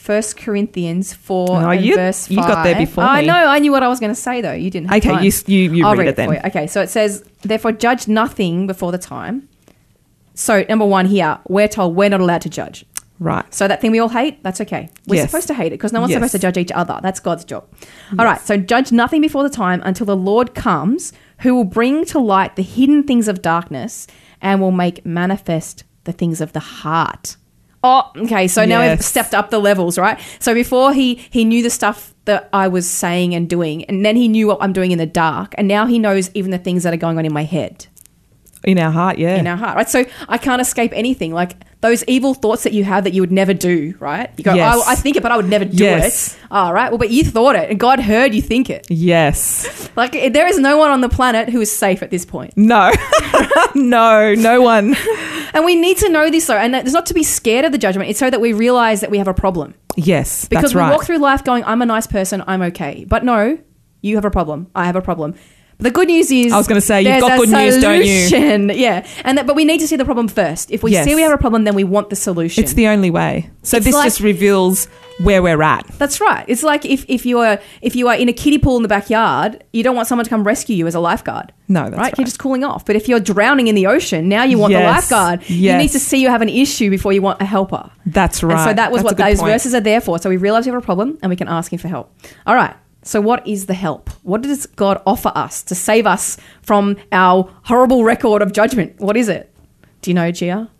1 0.07 0.23
Corinthians 0.37 1.13
4 1.13 1.47
Oh, 1.51 1.71
you- 1.73 1.97
verse 1.97 2.29
5. 2.29 2.31
you 2.31 2.37
got 2.43 2.63
there 2.63 2.77
before 2.77 3.03
I 3.05 3.23
know. 3.25 3.35
I 3.35 3.59
knew 3.59 3.73
what 3.73 3.83
I 3.83 3.89
was 3.89 3.99
going 4.01 4.15
to 4.15 4.21
say, 4.21 4.41
though. 4.41 4.53
You 4.53 4.71
didn't 4.71 4.89
have 4.91 5.05
Okay, 5.05 5.25
you, 5.25 5.33
you, 5.47 5.73
you 5.75 5.87
I'll 5.87 5.97
read, 5.97 6.09
it 6.09 6.17
then. 6.17 6.29
for 6.29 6.35
you. 6.35 6.41
Okay, 6.45 6.67
so 6.69 6.81
it 6.81 6.89
says, 6.89 7.25
therefore, 7.43 7.73
judge 7.73 8.07
nothing 8.07 8.67
before 8.67 8.93
the 8.93 8.99
time. 8.99 9.49
So, 10.35 10.65
number 10.69 10.87
one 10.87 11.07
here, 11.07 11.39
we're 11.49 11.67
told 11.69 11.97
we're 11.97 12.09
not 12.11 12.21
allowed 12.21 12.43
to 12.43 12.49
judge. 12.49 12.85
Right. 13.21 13.45
So 13.53 13.67
that 13.67 13.81
thing 13.81 13.91
we 13.91 13.99
all 13.99 14.09
hate, 14.09 14.43
that's 14.45 14.61
okay. 14.61 14.91
We're 15.07 15.17
Yes. 15.17 15.31
supposed 15.31 15.49
to 15.49 15.55
hate 15.55 15.69
it 15.69 15.71
because 15.73 15.93
no 15.93 16.01
one's 16.01 16.11
Yes. 16.11 16.19
supposed 16.19 16.33
to 16.33 16.39
judge 16.39 16.57
each 16.57 16.71
other. 16.73 17.01
That's 17.03 17.19
God's 17.21 17.45
job. 17.45 17.65
All 18.19 18.25
right. 18.25 18.41
So 18.41 18.57
judge 18.57 18.93
nothing 18.93 19.21
before 19.21 19.43
the 19.43 19.51
time 19.51 19.83
until 19.85 20.07
the 20.07 20.17
Lord 20.17 20.55
comes, 20.55 21.13
who 21.41 21.55
will 21.55 21.65
bring 21.65 22.05
to 22.07 22.19
light 22.19 22.57
the 22.57 22.63
hidden 22.63 23.03
things 23.03 23.27
of 23.29 23.43
darkness 23.43 24.07
and 24.41 24.61
will 24.61 24.71
make 24.71 25.05
manifest 25.05 25.85
the 26.05 26.13
things 26.13 26.41
of 26.41 26.53
the 26.53 26.61
heart. 26.61 27.37
Oh, 27.85 28.11
okay. 28.17 28.49
So 28.49 28.65
now 28.65 28.89
we've 28.89 29.03
stepped 29.03 29.35
up 29.35 29.51
the 29.51 29.59
levels, 29.61 29.99
right? 29.99 30.19
So 30.41 30.53
before 30.55 30.93
he 30.93 31.15
he 31.31 31.45
knew 31.45 31.63
the 31.63 31.71
stuff 31.71 32.13
that 32.25 32.49
I 32.53 32.67
was 32.69 32.89
saying 32.89 33.35
and 33.35 33.49
doing, 33.49 33.85
and 33.85 34.05
then 34.05 34.17
he 34.17 34.27
knew 34.29 34.47
what 34.49 34.59
I'm 34.61 34.73
doing 34.73 34.91
in 34.91 34.99
the 34.99 35.07
dark, 35.07 35.55
and 35.57 35.69
now 35.69 35.87
he 35.87 35.99
knows 35.99 36.31
even 36.35 36.51
the 36.51 36.59
things 36.59 36.83
that 36.83 36.93
are 36.93 36.97
going 36.99 37.19
on 37.19 37.25
in 37.25 37.33
my 37.33 37.45
head 37.45 37.87
In 38.65 38.79
our 38.79 38.91
heart, 38.91 39.19
yeah. 39.19 39.37
in 39.37 39.47
our 39.47 39.57
heart, 39.57 39.77
right? 39.77 39.89
So 39.89 40.05
I 40.29 40.37
can't 40.39 40.61
escape 40.61 40.93
anything. 40.95 41.33
Like 41.33 41.55
those 41.81 42.03
evil 42.09 42.35
thoughts 42.35 42.65
that 42.65 42.73
you 42.73 42.83
have 42.83 43.05
that 43.05 43.13
you 43.15 43.23
would 43.23 43.31
never 43.31 43.55
do, 43.55 43.95
right? 44.01 44.31
You 44.37 44.43
go, 44.43 44.53
Yes. 44.55 44.75
oh, 44.77 44.83
I 44.87 44.97
think 44.97 45.17
it, 45.17 45.23
but 45.23 45.31
I 45.31 45.37
would 45.37 45.49
never 45.49 45.65
do 45.65 45.85
Yes. 45.85 46.35
it. 46.35 46.41
All 46.51 46.73
right. 46.73 46.91
Well, 46.91 46.99
but 46.99 47.11
you 47.11 47.23
thought 47.25 47.55
it, 47.55 47.71
and 47.71 47.79
God 47.79 48.01
heard 48.01 48.35
you 48.35 48.43
think 48.43 48.69
it. 48.69 48.87
yes. 48.91 49.89
Like 49.97 50.15
eh, 50.15 50.29
there 50.29 50.47
is 50.47 50.59
no 50.59 50.77
one 50.77 50.91
on 50.91 51.01
the 51.01 51.09
planet 51.09 51.49
who 51.49 51.61
is 51.61 51.71
safe 51.77 52.03
at 52.03 52.11
this 52.11 52.25
point, 52.25 52.53
No. 52.57 52.93
no, 53.75 54.35
no 54.35 54.61
one. 54.63 54.95
and 55.55 55.65
we 55.65 55.75
need 55.75 55.97
to 55.99 56.09
know 56.09 56.31
this 56.31 56.47
though. 56.47 56.57
And 56.57 56.75
it's 56.75 56.93
not 56.93 57.07
to 57.07 57.15
be 57.15 57.23
scared 57.23 57.65
of 57.65 57.73
the 57.73 57.79
judgment; 57.79 58.11
it's 58.11 58.19
so 58.19 58.31
that 58.31 58.41
we 58.41 58.53
realize 58.53 59.01
that 59.01 59.11
we 59.11 59.19
have 59.19 59.29
a 59.29 59.35
problem. 59.35 59.75
Yes, 59.97 60.47
Because 60.49 60.75
we 60.75 60.81
right. 60.81 60.91
walk 60.93 61.05
through 61.05 61.19
life 61.19 61.43
going, 61.45 61.65
"I'm 61.65 61.83
a 61.83 61.87
nice 61.87 62.07
person, 62.07 62.43
I'm 62.47 62.63
okay," 62.63 63.05
but 63.09 63.25
no, 63.25 63.59
you 64.03 64.15
have 64.17 64.25
a 64.25 64.31
problem. 64.31 64.69
I 64.75 64.85
have 64.85 64.97
a 64.97 65.03
problem. 65.03 65.35
The 65.81 65.93
good 65.93 66.09
news 66.09 66.31
is, 66.33 66.53
I 66.53 66.57
was 66.57 66.67
gonna 66.67 66.81
say, 66.81 67.03
you've 67.03 67.21
got 67.21 67.39
good 67.39 67.51
news, 67.51 67.81
don't 67.81 68.05
you? 68.05 68.75
Yeah, 68.75 69.07
and 69.25 69.39
that, 69.39 69.47
but 69.47 69.55
we 69.55 69.65
need 69.65 69.79
to 69.79 69.87
see 69.87 69.95
the 69.97 70.05
problem 70.05 70.27
first. 70.27 70.71
If 70.73 70.83
we 70.83 70.91
Yes. 70.93 71.05
see 71.05 71.15
we 71.15 71.23
have 71.23 71.33
a 71.33 71.39
problem, 71.39 71.63
then 71.65 71.75
we 71.77 71.85
want 71.85 72.11
the 72.11 72.17
solution. 72.17 72.65
it's 72.65 72.73
the 72.73 72.89
only 72.89 73.11
way. 73.11 73.49
So 73.63 73.77
It's 73.77 73.87
this 73.87 73.95
like- 73.95 74.05
just 74.07 74.21
reveals 74.21 74.89
where 75.21 75.41
we're 75.43 75.63
at. 75.63 75.87
That's 75.99 76.21
right. 76.21 76.45
It's 76.49 76.63
like 76.65 76.85
if, 76.85 77.05
if 77.09 77.25
you 77.27 77.39
are 77.41 77.61
if 77.81 77.95
you 77.97 78.09
are 78.09 78.15
in 78.17 78.29
a 78.29 78.33
kiddie 78.33 78.59
pool 78.59 78.77
in 78.77 78.83
the 78.83 78.89
backyard, 78.89 79.63
you 79.73 79.83
don't 79.85 79.95
want 79.95 80.09
someone 80.09 80.25
to 80.25 80.29
come 80.31 80.43
rescue 80.45 80.75
you 80.77 80.87
as 80.89 80.95
a 80.97 81.01
lifeguard. 81.01 81.53
No, 81.69 81.83
that's 81.85 81.93
right? 81.93 82.01
right. 82.03 82.15
You're 82.19 82.25
just 82.25 82.39
cooling 82.41 82.65
off. 82.65 82.85
But 82.85 82.97
if 82.97 83.09
you're 83.09 83.21
drowning 83.21 83.69
in 83.69 83.75
the 83.77 83.87
ocean, 83.87 84.29
now 84.29 84.43
you 84.45 84.59
want 84.59 84.73
the 84.73 84.79
Yes. 84.81 85.11
lifeguard. 85.11 85.49
You 85.49 85.77
need 85.77 85.91
to 85.91 86.01
see 86.01 86.21
you 86.21 86.29
have 86.29 86.43
an 86.43 86.49
issue 86.49 86.91
before 86.91 87.13
you 87.13 87.23
want 87.23 87.41
a 87.41 87.45
helper. 87.45 87.89
That's 88.07 88.43
right. 88.43 88.59
And 88.59 88.71
so 88.71 88.75
that 88.75 88.91
was 88.91 89.03
That's 89.03 89.15
what 89.19 89.25
those 89.29 89.39
point. 89.41 89.53
verses 89.53 89.75
are 89.75 89.81
there 89.81 90.01
for. 90.01 90.19
So 90.19 90.29
we 90.29 90.39
realize 90.39 90.67
we 90.67 90.73
have 90.73 90.83
a 90.83 90.85
problem 90.85 91.19
and 91.23 91.31
we 91.31 91.37
can 91.37 91.47
ask 91.49 91.73
him 91.73 91.79
for 91.79 91.89
help. 91.89 92.13
All 92.47 92.55
right. 92.57 92.75
So 93.09 93.23
what 93.23 93.47
is 93.47 93.65
the 93.65 93.73
help? 93.73 94.11
What 94.23 94.43
does 94.43 94.67
God 94.67 95.01
offer 95.07 95.33
us 95.35 95.63
to 95.63 95.75
save 95.75 96.07
us 96.07 96.37
from 96.61 96.99
our 97.11 97.51
horrible 97.63 98.05
record 98.05 98.43
of 98.43 98.53
judgment? 98.53 99.01
What 99.01 99.17
is 99.17 99.31
it? 99.31 99.51
Do 100.03 100.11
you 100.11 100.15
know, 100.15 100.31
Gia? 100.31 100.71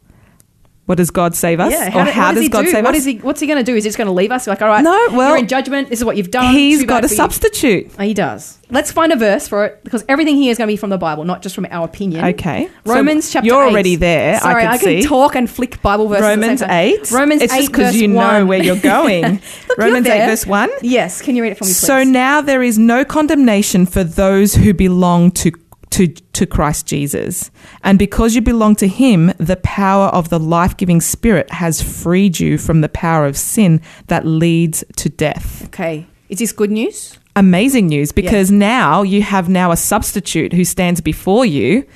What 0.89 0.97
does 0.97 1.11
God 1.11 1.35
save 1.37 1.61
us? 1.61 1.71
Yeah. 1.71 1.89
or 2.01 2.05
do- 2.07 2.11
how 2.11 2.33
does, 2.33 2.43
he 2.43 2.49
God 2.49 2.65
do? 2.65 2.71
save 2.71 2.83
What 2.83 2.95
us? 2.95 3.01
is 3.01 3.05
he? 3.05 3.17
What's 3.19 3.41
he 3.41 3.47
going 3.47 3.59
to 3.59 3.63
do? 3.63 3.77
Is 3.77 3.85
he 3.85 3.89
just 3.89 3.99
going 3.99 4.07
to 4.09 4.13
leave 4.13 4.33
us? 4.33 4.47
Like, 4.47 4.63
all 4.63 4.69
right, 4.69 4.83
No, 4.83 5.09
well- 5.13 5.29
you're 5.29 5.37
in 5.39 5.47
judgment. 5.47 5.91
This 5.91 5.99
is 5.99 6.05
what 6.07 6.17
you've 6.17 6.31
done. 6.31 6.55
He's 6.55 6.83
got 6.85 7.05
a 7.05 7.09
substitute. 7.09 7.91
Oh, 7.99 8.03
he 8.05 8.15
does. 8.15 8.59
Let's 8.71 8.91
find 8.91 9.13
a 9.13 9.17
verse 9.17 9.47
for 9.49 9.67
it 9.67 9.85
because 9.85 10.03
everything 10.09 10.37
here 10.37 10.51
is 10.51 10.57
going 10.57 10.67
to 10.69 10.73
be 10.73 10.77
from 10.79 10.89
the 10.91 10.97
Bible, 10.99 11.25
not 11.25 11.43
just 11.43 11.55
from 11.55 11.67
our 11.71 11.85
opinion. 11.85 12.25
Okay. 12.25 12.69
So 12.87 12.95
Romans 12.95 13.31
chapter. 13.31 13.47
You're 13.47 13.65
8. 13.65 13.71
already 13.71 13.97
there. 13.97 14.41
Sorry, 14.41 14.65
I 14.65 14.73
I, 14.73 14.79
can 14.79 14.87
can 14.95 15.03
see. 15.03 15.09
talk 15.09 15.35
and 15.35 15.49
flick 15.51 15.81
Bible 15.83 16.09
verses. 16.09 16.23
Romans 16.25 16.63
8. 16.63 17.11
Romans 17.11 17.43
it's 17.43 17.53
8 17.53 17.59
just 17.59 17.73
because 17.73 17.97
you 18.01 18.09
know 18.09 18.17
1. 18.41 18.47
where 18.49 18.63
you're 18.63 18.77
going. 18.81 19.23
Look, 19.23 19.41
you're 19.69 19.87
Romans 19.87 20.07
8, 20.07 20.11
there. 20.11 20.27
verse 20.29 20.47
1. 20.47 20.71
Yes, 20.83 21.21
can 21.23 21.37
you 21.37 21.43
read 21.43 21.53
it 21.53 21.59
for 21.59 21.65
me, 21.65 21.69
please? 21.69 21.77
So 21.79 22.03
now 22.03 22.41
there 22.41 22.63
is 22.63 22.79
no 22.79 23.05
condemnation 23.05 23.85
for 23.87 24.05
those 24.05 24.55
who 24.55 24.73
belong 24.75 25.33
to, 25.33 25.53
to, 25.91 26.09
to 26.09 26.47
Christ 26.47 26.87
Jesus. 26.87 27.51
And 27.83 27.99
because 27.99 28.35
you 28.35 28.41
belong 28.43 28.77
to 28.77 28.89
him, 28.89 29.33
the 29.39 29.57
power 29.57 30.07
of 30.09 30.29
the 30.29 30.39
life 30.39 30.77
giving 30.77 31.01
spirit 31.01 31.51
has 31.51 31.83
freed 31.83 32.39
you 32.41 32.59
from 32.59 32.81
the 32.81 32.89
power 32.89 33.27
of 33.27 33.37
sin 33.37 33.81
that 34.09 34.27
leads 34.27 34.85
to 34.97 35.09
death. 35.09 35.65
okay, 35.67 36.07
is 36.29 36.39
this 36.39 36.53
good 36.53 36.71
news? 36.71 37.19
Amazing 37.37 37.87
news 37.87 38.13
because 38.13 38.51
now 38.51 39.03
you 39.03 39.23
have 39.23 39.49
now 39.49 39.71
a 39.71 39.77
substitute 39.77 40.53
who 40.53 40.65
stands 40.65 41.01
before 41.01 41.47
you 41.47 41.87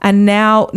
and 0.00 0.24
now 0.24 0.70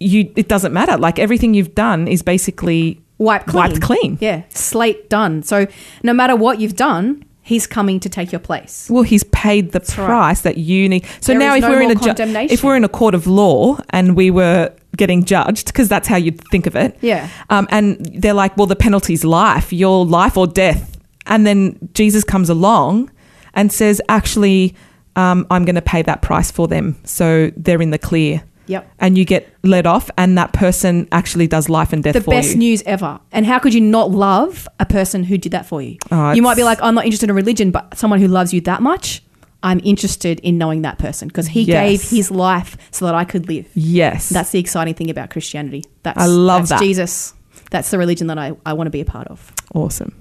you 0.00 0.32
it 0.34 0.48
doesn't 0.48 0.72
matter 0.72 0.96
like 0.96 1.18
everything 1.18 1.52
you've 1.52 1.74
done 1.74 2.08
is 2.08 2.22
basically 2.22 3.02
Wiped 3.18 3.48
clean. 3.48 3.70
Wiped 3.70 3.82
clean. 3.82 4.18
Yeah, 4.20 4.44
slate 4.50 5.10
done. 5.10 5.42
So 5.42 5.66
no 6.04 6.12
matter 6.12 6.36
what 6.36 6.60
you've 6.60 6.76
done, 6.76 7.24
he's 7.48 7.66
coming 7.66 7.98
to 7.98 8.10
take 8.10 8.30
your 8.30 8.38
place. 8.38 8.88
Well, 8.90 9.02
he's 9.02 9.24
paid 9.24 9.72
the 9.72 9.78
right. 9.80 10.06
price 10.06 10.40
that 10.42 10.58
you 10.58 10.86
need. 10.86 11.06
So 11.20 11.32
There 11.32 11.38
now, 11.38 11.54
if 11.54 11.62
no 11.62 11.70
we're 11.70 11.80
in 11.80 11.90
a 11.90 11.94
ju- 11.94 12.14
if 12.54 12.62
we're 12.62 12.76
in 12.76 12.84
a 12.84 12.90
court 12.90 13.14
of 13.14 13.26
law 13.26 13.78
and 13.88 14.14
we 14.14 14.30
were 14.30 14.70
getting 14.98 15.24
judged, 15.24 15.66
because 15.66 15.88
that's 15.88 16.06
how 16.06 16.16
you'd 16.16 16.46
think 16.50 16.66
of 16.66 16.76
it. 16.76 16.98
Yeah. 17.00 17.26
Um, 17.48 17.66
and 17.70 18.04
they're 18.04 18.34
like, 18.34 18.54
well, 18.58 18.66
the 18.66 18.76
penalty's 18.76 19.24
life, 19.24 19.72
your 19.72 20.04
life 20.04 20.36
or 20.36 20.46
death. 20.46 20.98
And 21.24 21.46
then 21.46 21.78
Jesus 21.94 22.22
comes 22.22 22.50
along 22.50 23.10
and 23.54 23.72
says, 23.72 24.02
actually, 24.10 24.74
um, 25.16 25.46
I'm 25.50 25.64
going 25.64 25.74
to 25.74 25.82
pay 25.82 26.02
that 26.02 26.20
price 26.20 26.50
for 26.50 26.68
them, 26.68 26.96
so 27.04 27.50
they're 27.56 27.80
in 27.80 27.90
the 27.90 27.98
clear. 27.98 28.42
Yep. 28.68 28.90
And 29.00 29.18
you 29.18 29.24
get 29.24 29.52
let 29.64 29.86
off, 29.86 30.10
and 30.16 30.38
that 30.38 30.52
person 30.52 31.08
actually 31.10 31.46
does 31.46 31.68
life 31.68 31.92
and 31.92 32.04
death 32.04 32.12
for 32.14 32.18
you. 32.18 32.20
The 32.20 32.24
for 32.24 32.30
best 32.30 32.50
you. 32.52 32.56
news 32.58 32.82
ever. 32.86 33.18
And 33.32 33.44
how 33.46 33.58
could 33.58 33.74
you 33.74 33.80
not 33.80 34.10
love 34.10 34.68
a 34.78 34.86
person 34.86 35.24
who 35.24 35.36
did 35.38 35.52
that 35.52 35.66
for 35.66 35.82
you? 35.82 35.96
Oh, 36.12 36.32
you 36.32 36.42
might 36.42 36.56
be 36.56 36.64
like, 36.64 36.78
I'm 36.82 36.94
not 36.94 37.04
interested 37.04 37.28
in 37.30 37.34
religion, 37.36 37.70
but 37.70 37.96
someone 37.98 38.20
who 38.20 38.28
loves 38.28 38.52
you 38.54 38.60
that 38.62 38.80
much, 38.82 39.22
I'm 39.62 39.80
interested 39.82 40.38
in 40.40 40.56
knowing 40.58 40.82
that 40.82 40.98
person 40.98 41.26
because 41.28 41.48
he 41.48 41.62
Yes. 41.62 41.88
gave 41.88 42.10
his 42.10 42.30
life 42.30 42.76
so 42.92 43.06
that 43.06 43.14
I 43.14 43.24
could 43.24 43.48
live. 43.48 43.66
yes. 43.74 44.28
That's 44.28 44.50
the 44.50 44.58
exciting 44.60 44.94
thing 44.94 45.10
about 45.10 45.30
Christianity. 45.30 45.82
That's, 46.04 46.18
I 46.18 46.26
love 46.26 46.68
that's 46.68 46.80
that. 46.80 46.86
Jesus. 46.86 47.34
That's 47.70 47.90
the 47.90 47.98
religion 47.98 48.28
that 48.28 48.38
I, 48.38 48.52
I 48.64 48.74
want 48.74 48.86
to 48.86 48.90
be 48.90 49.00
a 49.00 49.04
part 49.04 49.26
of. 49.28 49.52
awesome. 49.74 50.14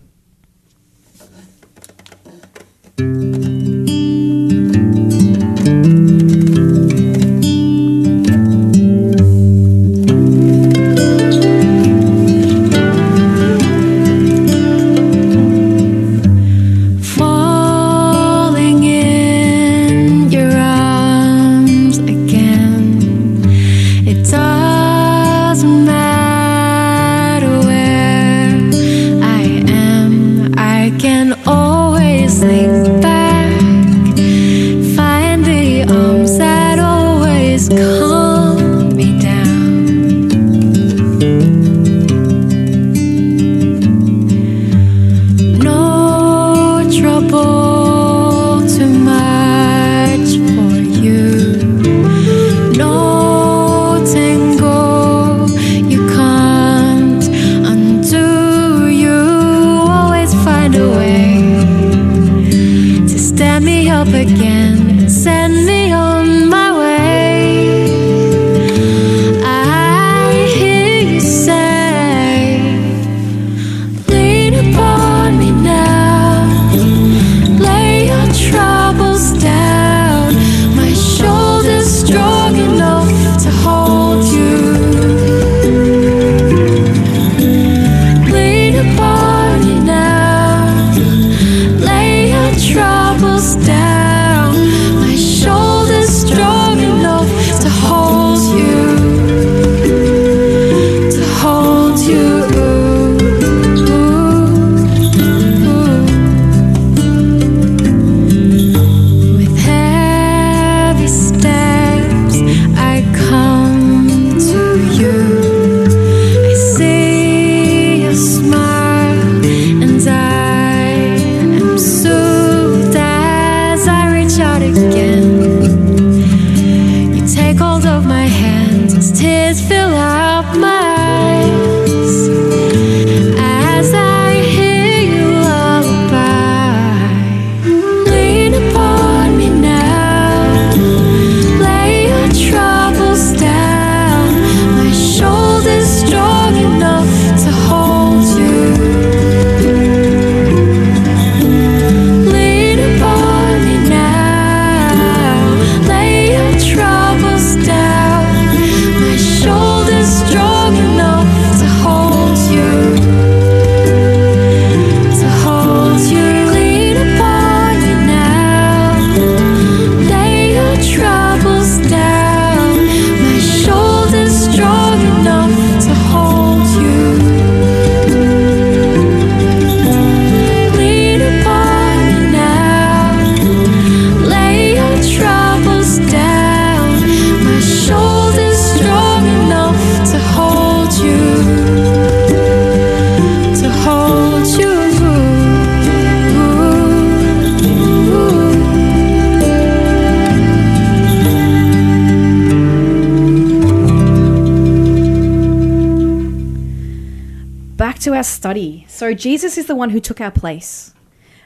Jesus 209.18 209.58
is 209.58 209.66
the 209.68 209.76
one 209.76 209.90
who 209.90 210.00
took 210.00 210.22
our 210.22 210.32
place. 210.32 210.94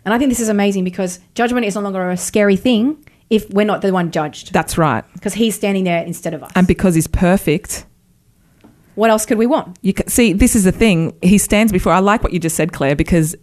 And 0.05 0.13
I 0.13 0.17
think 0.17 0.29
this 0.29 0.39
is 0.39 0.49
amazing 0.49 0.83
because 0.83 1.19
judgment 1.35 1.65
is 1.65 1.75
no 1.75 1.81
longer 1.81 2.09
a 2.09 2.17
scary 2.17 2.55
thing 2.55 3.05
if 3.29 3.49
we're 3.51 3.65
not 3.65 3.81
the 3.81 3.93
one 3.93 4.11
judged. 4.11 4.51
That's 4.51 4.77
right. 4.77 5.03
Because 5.13 5.33
he's 5.33 5.55
standing 5.55 5.83
there 5.83 6.03
instead 6.03 6.33
of 6.33 6.43
us. 6.43 6.51
And 6.55 6.67
because 6.67 6.95
he's 6.95 7.07
perfect, 7.07 7.85
what 8.95 9.09
else 9.09 9.25
could 9.25 9.37
we 9.37 9.45
want? 9.47 9.77
you 9.81 9.93
can, 9.93 10.07
see 10.07 10.33
this 10.33 10.55
is 10.55 10.63
the 10.63 10.71
thing. 10.71 11.15
He 11.21 11.37
stands 11.37 11.71
before. 11.71 11.93
I 11.93 11.99
like 11.99 12.23
what 12.23 12.33
you 12.33 12.39
just 12.39 12.55
said, 12.55 12.73
Claire, 12.73 12.95
because 12.95 13.35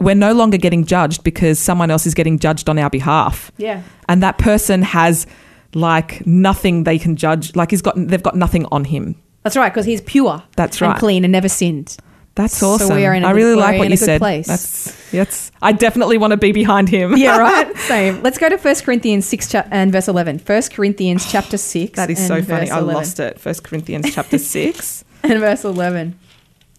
we're 0.00 0.14
no 0.14 0.32
longer 0.32 0.56
getting 0.56 0.84
judged 0.84 1.24
because 1.24 1.58
someone 1.58 1.90
else 1.90 2.06
is 2.06 2.14
getting 2.14 2.38
judged 2.38 2.68
on 2.68 2.78
our 2.78 2.88
behalf, 2.88 3.50
Yeah. 3.58 3.82
and 4.08 4.22
that 4.22 4.38
person 4.38 4.82
has 4.82 5.26
like 5.74 6.24
nothing 6.24 6.84
they 6.84 6.98
can 7.00 7.16
judge. 7.16 7.56
Like 7.56 7.70
he's 7.72 7.82
got, 7.82 7.94
they've 7.96 8.22
got 8.22 8.36
nothing 8.36 8.64
on 8.70 8.84
him. 8.84 9.20
That's 9.42 9.56
right, 9.56 9.72
because 9.72 9.86
he's 9.86 10.00
pure. 10.00 10.42
That's 10.56 10.80
And 10.80 10.92
right. 10.92 10.98
clean 11.00 11.24
and 11.24 11.32
never 11.32 11.48
sinned. 11.48 11.96
That's 12.38 12.56
So 12.56 12.68
awesome. 12.68 12.94
we 12.94 13.04
are 13.04 13.12
in 13.12 13.24
a 13.24 13.26
I 13.26 13.30
really 13.32 13.56
like 13.56 13.80
what 13.80 13.90
you 13.90 13.96
said. 13.96 14.20
place. 14.20 14.46
That's 14.46 15.10
that's. 15.10 15.50
I 15.60 15.72
definitely 15.72 16.18
want 16.18 16.30
to 16.30 16.36
be 16.36 16.52
behind 16.52 16.88
him. 16.88 17.16
Yeah, 17.16 17.36
right? 17.36 17.76
Same. 17.88 18.22
Let's 18.22 18.38
go 18.38 18.48
to 18.48 18.56
1 18.56 18.74
Corinthians 18.76 19.26
6 19.26 19.48
cha- 19.50 19.66
and 19.72 19.90
verse 19.90 20.06
11. 20.06 20.38
1 20.46 20.62
Corinthians 20.72 21.24
oh, 21.26 21.28
chapter 21.32 21.56
6. 21.58 21.96
that 21.96 22.10
is 22.10 22.24
so 22.24 22.40
funny. 22.40 22.70
I 22.70 22.78
lost 22.78 23.18
it. 23.18 23.40
First 23.40 23.64
Corinthians 23.64 24.14
chapter 24.14 24.38
six. 24.56 25.04
and 25.24 25.40
verse 25.40 25.64
11. 25.64 26.16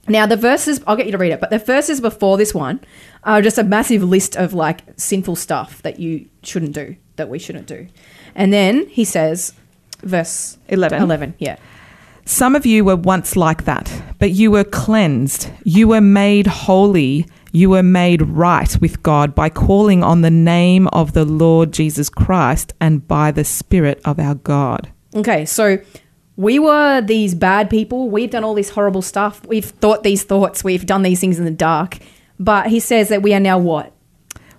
Now, 0.08 0.26
the 0.26 0.38
verses, 0.38 0.82
I'll 0.88 0.96
get 0.96 1.08
you 1.08 1.12
to 1.12 1.18
read 1.18 1.34
it, 1.34 1.42
but 1.42 1.50
the 1.50 1.60
verses 1.60 2.00
before 2.00 2.38
this 2.38 2.54
one 2.54 2.80
are 3.26 3.42
just 3.42 3.58
a 3.58 3.64
massive 3.64 4.02
list 4.02 4.38
of 4.38 4.54
like 4.54 4.80
sinful 4.96 5.36
stuff 5.36 5.82
that 5.82 6.00
you 6.00 6.30
shouldn't 6.42 6.72
do, 6.74 6.96
that 7.18 7.28
we 7.28 7.38
shouldn't 7.38 7.68
do. 7.68 7.88
And 8.34 8.54
then 8.54 8.88
he 8.88 9.04
says, 9.04 9.52
verse 10.04 10.58
11. 10.70 11.02
11, 11.04 11.34
yeah. 11.38 11.58
Some 12.30 12.54
of 12.56 12.64
you 12.64 12.86
were 12.86 12.96
once 12.96 13.36
like 13.36 13.64
that, 13.64 13.92
but 14.20 14.30
you 14.30 14.52
were 14.52 14.64
cleansed. 14.64 15.50
You 15.64 15.88
were 15.88 16.00
made 16.00 16.46
holy. 16.46 17.26
You 17.52 17.72
were 17.72 17.82
made 17.82 18.22
right 18.22 18.80
with 18.80 19.02
God 19.02 19.34
by 19.34 19.50
calling 19.50 20.04
on 20.04 20.22
the 20.22 20.30
name 20.30 20.88
of 20.90 21.14
the 21.14 21.26
Lord 21.26 21.74
Jesus 21.74 22.08
Christ 22.08 22.72
and 22.80 23.06
by 23.08 23.32
the 23.32 23.44
Spirit 23.44 24.00
of 24.06 24.20
our 24.20 24.36
God. 24.36 24.90
Okay, 25.16 25.44
so 25.44 25.80
we 26.36 26.60
were 26.60 27.02
these 27.02 27.34
bad 27.34 27.68
people. 27.68 28.12
We've 28.12 28.30
done 28.30 28.44
all 28.44 28.54
this 28.54 28.70
horrible 28.70 29.02
stuff. 29.02 29.44
We've 29.48 29.66
thought 29.66 30.04
these 30.04 30.24
thoughts. 30.24 30.64
We've 30.64 30.86
done 30.86 31.02
these 31.02 31.20
things 31.20 31.40
in 31.40 31.46
the 31.46 31.52
dark. 31.52 31.98
But 32.38 32.68
he 32.68 32.80
says 32.80 33.10
that 33.10 33.24
we 33.24 33.34
are 33.34 33.40
now 33.40 33.58
what? 33.58 33.92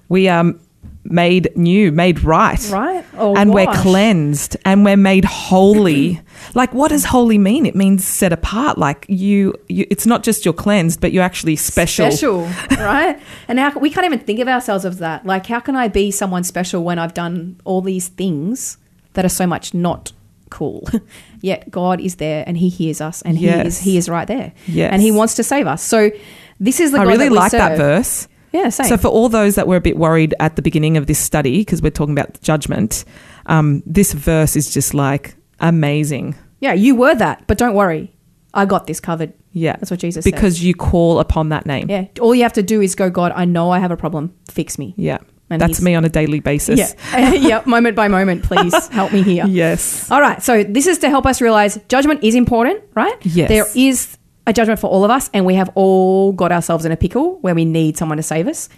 We 0.09 0.27
are 0.27 0.55
made 1.05 1.51
new, 1.57 1.91
made 1.93 2.23
right. 2.23 2.61
Right? 2.71 3.05
Or 3.17 3.37
and 3.39 3.53
we're 3.55 3.73
cleansed 3.73 4.57
and 4.65 4.85
we're 4.85 4.97
made 4.97 5.25
holy. 5.25 6.21
like 6.55 6.75
what 6.75 6.89
does 6.89 7.07
holy 7.07 7.39
mean? 7.39 7.65
It 7.67 7.75
means 7.75 8.07
set 8.07 8.33
apart. 8.33 8.79
Like 8.79 9.07
you, 9.09 9.55
you 9.69 9.87
it's 9.91 10.07
not 10.07 10.23
just 10.23 10.45
you're 10.45 10.55
cleansed, 10.55 11.01
but 11.01 11.13
you're 11.13 11.23
actually 11.25 11.57
special. 11.57 12.11
Special, 12.11 12.43
right? 12.79 13.19
And 13.49 13.59
how 13.59 13.79
we 13.79 13.91
can't 13.91 14.05
even 14.07 14.19
think 14.21 14.41
of 14.41 14.49
ourselves 14.49 14.85
as 14.85 14.99
that. 14.99 15.25
Like, 15.25 15.47
how 15.47 15.61
can 15.61 15.75
I 15.77 15.89
be 15.89 16.11
someone 16.11 16.45
special 16.45 16.85
when 16.85 16.99
I've 16.99 17.15
done 17.15 17.61
all 17.65 17.81
these 17.81 18.09
things 18.09 18.77
that 19.15 19.25
are 19.25 19.31
so 19.31 19.47
much 19.47 19.73
not 19.75 20.13
cool? 20.51 20.87
Yet 21.41 21.71
God 21.71 22.01
is 22.01 22.17
there 22.17 22.45
and 22.47 22.59
He 22.59 22.69
hears 22.69 23.01
us, 23.01 23.23
and 23.23 23.39
He 23.39 23.47
Yes. 23.47 23.67
is 23.67 23.79
He 23.79 23.97
is 23.97 24.09
right 24.09 24.29
there, 24.29 24.53
Yes. 24.67 24.93
and 24.93 25.01
He 25.01 25.11
wants 25.11 25.35
to 25.37 25.43
save 25.43 25.67
us. 25.67 25.83
So 25.83 26.11
this 26.59 26.79
is 26.81 26.93
the 26.93 26.99
I 26.99 27.05
God 27.05 27.11
really 27.11 27.29
like 27.31 27.53
that 27.53 27.79
verse. 27.79 28.29
Yeah, 28.53 28.69
same. 28.69 28.87
So, 28.89 28.97
for 28.97 29.09
all 29.09 29.29
those 29.29 29.55
that 29.55 29.67
were 29.69 29.77
a 29.77 29.81
bit 29.81 29.97
worried 29.97 30.35
at 30.41 30.57
the 30.57 30.63
beginning 30.63 30.97
of 30.97 31.07
this 31.07 31.19
study, 31.19 31.59
because 31.59 31.83
we're 31.83 31.91
talking 31.91 32.13
about 32.19 32.41
judgment, 32.43 33.05
um, 33.47 33.83
this 33.87 34.13
verse 34.13 34.57
is 34.57 34.73
just 34.73 34.95
like 34.95 35.37
amazing. 35.61 36.35
yeah, 36.61 36.73
you 36.73 36.95
were 36.95 37.15
that, 37.15 37.45
but 37.47 37.59
don't 37.59 37.75
worry, 37.75 38.13
I 38.55 38.65
got 38.67 38.87
this 38.87 39.01
covered. 39.01 39.33
Yeah. 39.53 39.77
That's 39.77 39.91
what 39.91 40.01
Jesus 40.01 40.25
said. 40.25 40.33
Because 40.33 40.63
you 40.63 40.75
call 40.75 41.19
upon 41.21 41.49
that 41.51 41.67
name. 41.67 41.91
Yeah, 41.91 42.07
all 42.21 42.35
you 42.35 42.43
have 42.43 42.53
to 42.55 42.63
do 42.63 42.81
is 42.81 42.95
go, 42.95 43.11
God, 43.11 43.33
I 43.35 43.45
know 43.45 43.71
I 43.71 43.79
have 43.79 43.91
a 43.91 43.97
problem. 43.97 44.35
Fix 44.51 44.79
me. 44.79 44.95
Yeah. 44.97 45.19
And 45.53 45.61
That's 45.61 45.83
me 45.83 45.97
on 45.97 46.05
a 46.05 46.09
daily 46.09 46.39
basis. 46.39 46.79
Yeah, 46.79 47.33
yeah, 47.35 47.63
moment 47.67 47.97
by 47.97 48.07
moment, 48.07 48.45
please 48.45 48.87
help 48.93 49.13
me 49.13 49.23
here. 49.23 49.45
Yes. 49.47 50.09
All 50.09 50.21
right, 50.21 50.41
so 50.41 50.63
this 50.63 50.87
is 50.87 50.99
to 50.99 51.09
help 51.11 51.27
us 51.27 51.41
realize 51.41 51.77
judgment 51.89 52.23
is 52.23 52.37
important, 52.37 52.85
right? 52.95 53.17
Yes. 53.23 53.49
There 53.49 53.67
is 53.75 54.17
a 54.47 54.53
judgment 54.53 54.81
for 54.81 54.89
all 54.91 55.05
of 55.05 55.11
us, 55.11 55.31
and 55.35 55.45
we 55.47 55.55
have 55.55 55.71
all 55.75 56.33
got 56.33 56.51
ourselves 56.53 56.85
in 56.85 56.93
a 56.93 56.97
pickle 56.97 57.39
where 57.41 57.55
we 57.55 57.65
need 57.65 57.97
someone 57.97 58.17
to 58.17 58.23
save 58.23 58.47
us. 58.49 58.69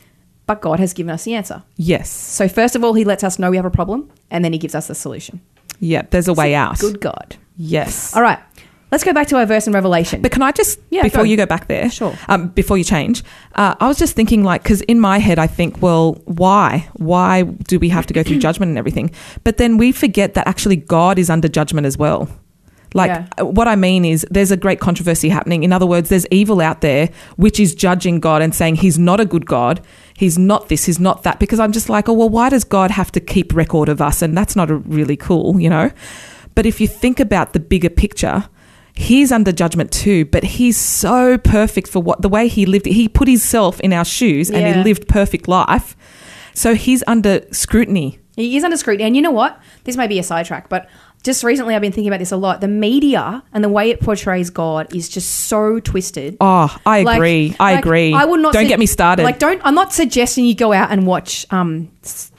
But 0.46 0.60
God 0.60 0.80
has 0.80 0.92
given 0.92 1.10
us 1.10 1.24
the 1.24 1.34
answer. 1.34 1.62
Yes. 1.76 2.10
So, 2.10 2.48
first 2.48 2.74
of 2.74 2.82
all, 2.82 2.94
He 2.94 3.04
lets 3.04 3.22
us 3.22 3.38
know 3.38 3.50
we 3.50 3.56
have 3.56 3.64
a 3.64 3.70
problem, 3.70 4.10
and 4.30 4.44
then 4.44 4.52
He 4.52 4.58
gives 4.58 4.74
us 4.74 4.88
the 4.88 4.94
solution. 4.94 5.40
Yeah. 5.78 6.02
There's 6.10 6.28
a 6.28 6.34
way 6.34 6.54
out. 6.54 6.78
Good 6.80 7.00
God. 7.00 7.36
Yes. 7.56 8.14
All 8.16 8.22
right. 8.22 8.38
let's 8.90 9.04
go 9.04 9.12
back 9.14 9.26
to 9.28 9.36
our 9.36 9.46
verse 9.46 9.66
in 9.66 9.72
Revelation. 9.72 10.20
But 10.20 10.32
can 10.32 10.42
I 10.42 10.52
just, 10.52 10.78
Yeah, 10.90 11.02
before 11.04 11.20
go. 11.22 11.24
you 11.24 11.36
go 11.36 11.46
back 11.46 11.66
there, 11.68 11.88
Sure. 11.90 12.14
um, 12.28 12.48
before 12.48 12.76
you 12.76 12.84
change, 12.84 13.22
uh, 13.54 13.74
I 13.80 13.86
was 13.88 13.98
just 13.98 14.14
thinking, 14.14 14.42
like, 14.44 14.62
because 14.64 14.82
in 14.82 15.00
my 15.00 15.18
head, 15.18 15.38
I 15.38 15.46
think, 15.46 15.80
well, 15.80 16.20
why? 16.26 16.88
Why 16.94 17.42
do 17.44 17.78
we 17.78 17.88
have 17.88 18.04
to 18.08 18.12
go 18.14 18.22
through 18.22 18.38
judgment 18.40 18.68
and 18.68 18.76
everything? 18.78 19.10
But 19.44 19.56
then 19.56 19.78
we 19.78 19.92
forget 19.92 20.34
that 20.34 20.46
actually 20.46 20.76
God 20.76 21.18
is 21.18 21.30
under 21.30 21.48
judgment 21.48 21.86
as 21.86 21.96
well. 21.96 22.28
Like, 22.94 23.10
Yeah. 23.10 23.26
uh, 23.40 23.46
what 23.46 23.68
I 23.68 23.76
mean 23.76 24.04
is, 24.04 24.26
there's 24.30 24.50
a 24.50 24.56
great 24.56 24.80
controversy 24.80 25.28
happening. 25.28 25.62
In 25.62 25.72
other 25.72 25.86
words, 25.86 26.08
there's 26.08 26.26
evil 26.30 26.60
out 26.60 26.80
there 26.80 27.08
which 27.36 27.58
is 27.58 27.74
judging 27.74 28.20
God 28.20 28.42
and 28.42 28.54
saying 28.54 28.76
he's 28.76 28.98
not 28.98 29.20
a 29.20 29.24
good 29.24 29.46
God. 29.46 29.80
He's 30.16 30.38
not 30.38 30.68
this, 30.68 30.84
he's 30.84 31.00
not 31.00 31.22
that. 31.22 31.38
Because 31.38 31.58
I'm 31.58 31.72
just 31.72 31.88
like, 31.88 32.08
oh, 32.08 32.12
well, 32.12 32.28
why 32.28 32.48
does 32.50 32.64
God 32.64 32.90
have 32.90 33.10
to 33.12 33.20
keep 33.20 33.54
record 33.54 33.88
of 33.88 34.00
us? 34.00 34.22
And 34.22 34.36
that's 34.36 34.54
not 34.54 34.70
a 34.70 34.76
really 34.76 35.16
cool, 35.16 35.58
you 35.60 35.70
know? 35.70 35.90
But 36.54 36.66
if 36.66 36.80
you 36.80 36.86
think 36.88 37.18
about 37.18 37.54
the 37.54 37.60
bigger 37.60 37.88
picture, 37.88 38.48
he's 38.94 39.32
under 39.32 39.52
judgment 39.52 39.90
too, 39.90 40.26
but 40.26 40.44
he's 40.44 40.76
so 40.76 41.38
perfect 41.38 41.88
for 41.88 42.02
what 42.02 42.20
the 42.20 42.28
way 42.28 42.46
he 42.46 42.66
lived. 42.66 42.84
He 42.84 43.08
put 43.08 43.26
himself 43.26 43.80
in 43.80 43.92
our 43.92 44.04
shoes 44.04 44.50
and 44.50 44.66
he 44.66 44.82
lived 44.82 45.08
perfect 45.08 45.48
life. 45.48 45.96
So 46.54 46.74
he's 46.74 47.02
under 47.06 47.40
scrutiny. 47.50 48.18
He 48.36 48.56
is 48.56 48.64
under 48.64 48.76
scrutiny. 48.76 49.04
And 49.04 49.16
you 49.16 49.22
know 49.22 49.30
what? 49.30 49.58
This 49.84 49.96
may 49.96 50.06
be 50.06 50.18
a 50.18 50.22
sidetrack, 50.22 50.68
but 50.68 50.88
just 51.22 51.44
recently 51.44 51.74
I've 51.74 51.80
been 51.82 51.92
thinking 51.92 52.08
about 52.08 52.18
this 52.18 52.32
a 52.32 52.36
lot. 52.36 52.60
The 52.60 52.68
media 52.68 53.42
and 53.52 53.62
the 53.62 53.68
way 53.68 53.90
it 53.90 54.00
portrays 54.00 54.50
God 54.50 54.94
is 54.94 55.08
just 55.08 55.46
so 55.46 55.78
twisted. 55.80 56.36
Oh, 56.40 56.74
I 56.84 57.02
Like- 57.02 57.16
agree. 57.16 57.56
I 57.60 57.74
like, 57.74 57.84
agree. 57.84 58.12
I 58.14 58.24
would 58.24 58.40
not. 58.40 58.52
Don't 58.52 58.64
su- 58.64 58.68
get 58.68 58.78
me 58.78 58.86
started. 58.86 59.22
Like, 59.22 59.38
don't. 59.38 59.60
I'm 59.64 59.74
not 59.74 59.92
suggesting 59.92 60.44
you 60.44 60.54
go 60.54 60.72
out 60.72 60.90
and 60.90 61.06
watch 61.06 61.46
um 61.50 61.90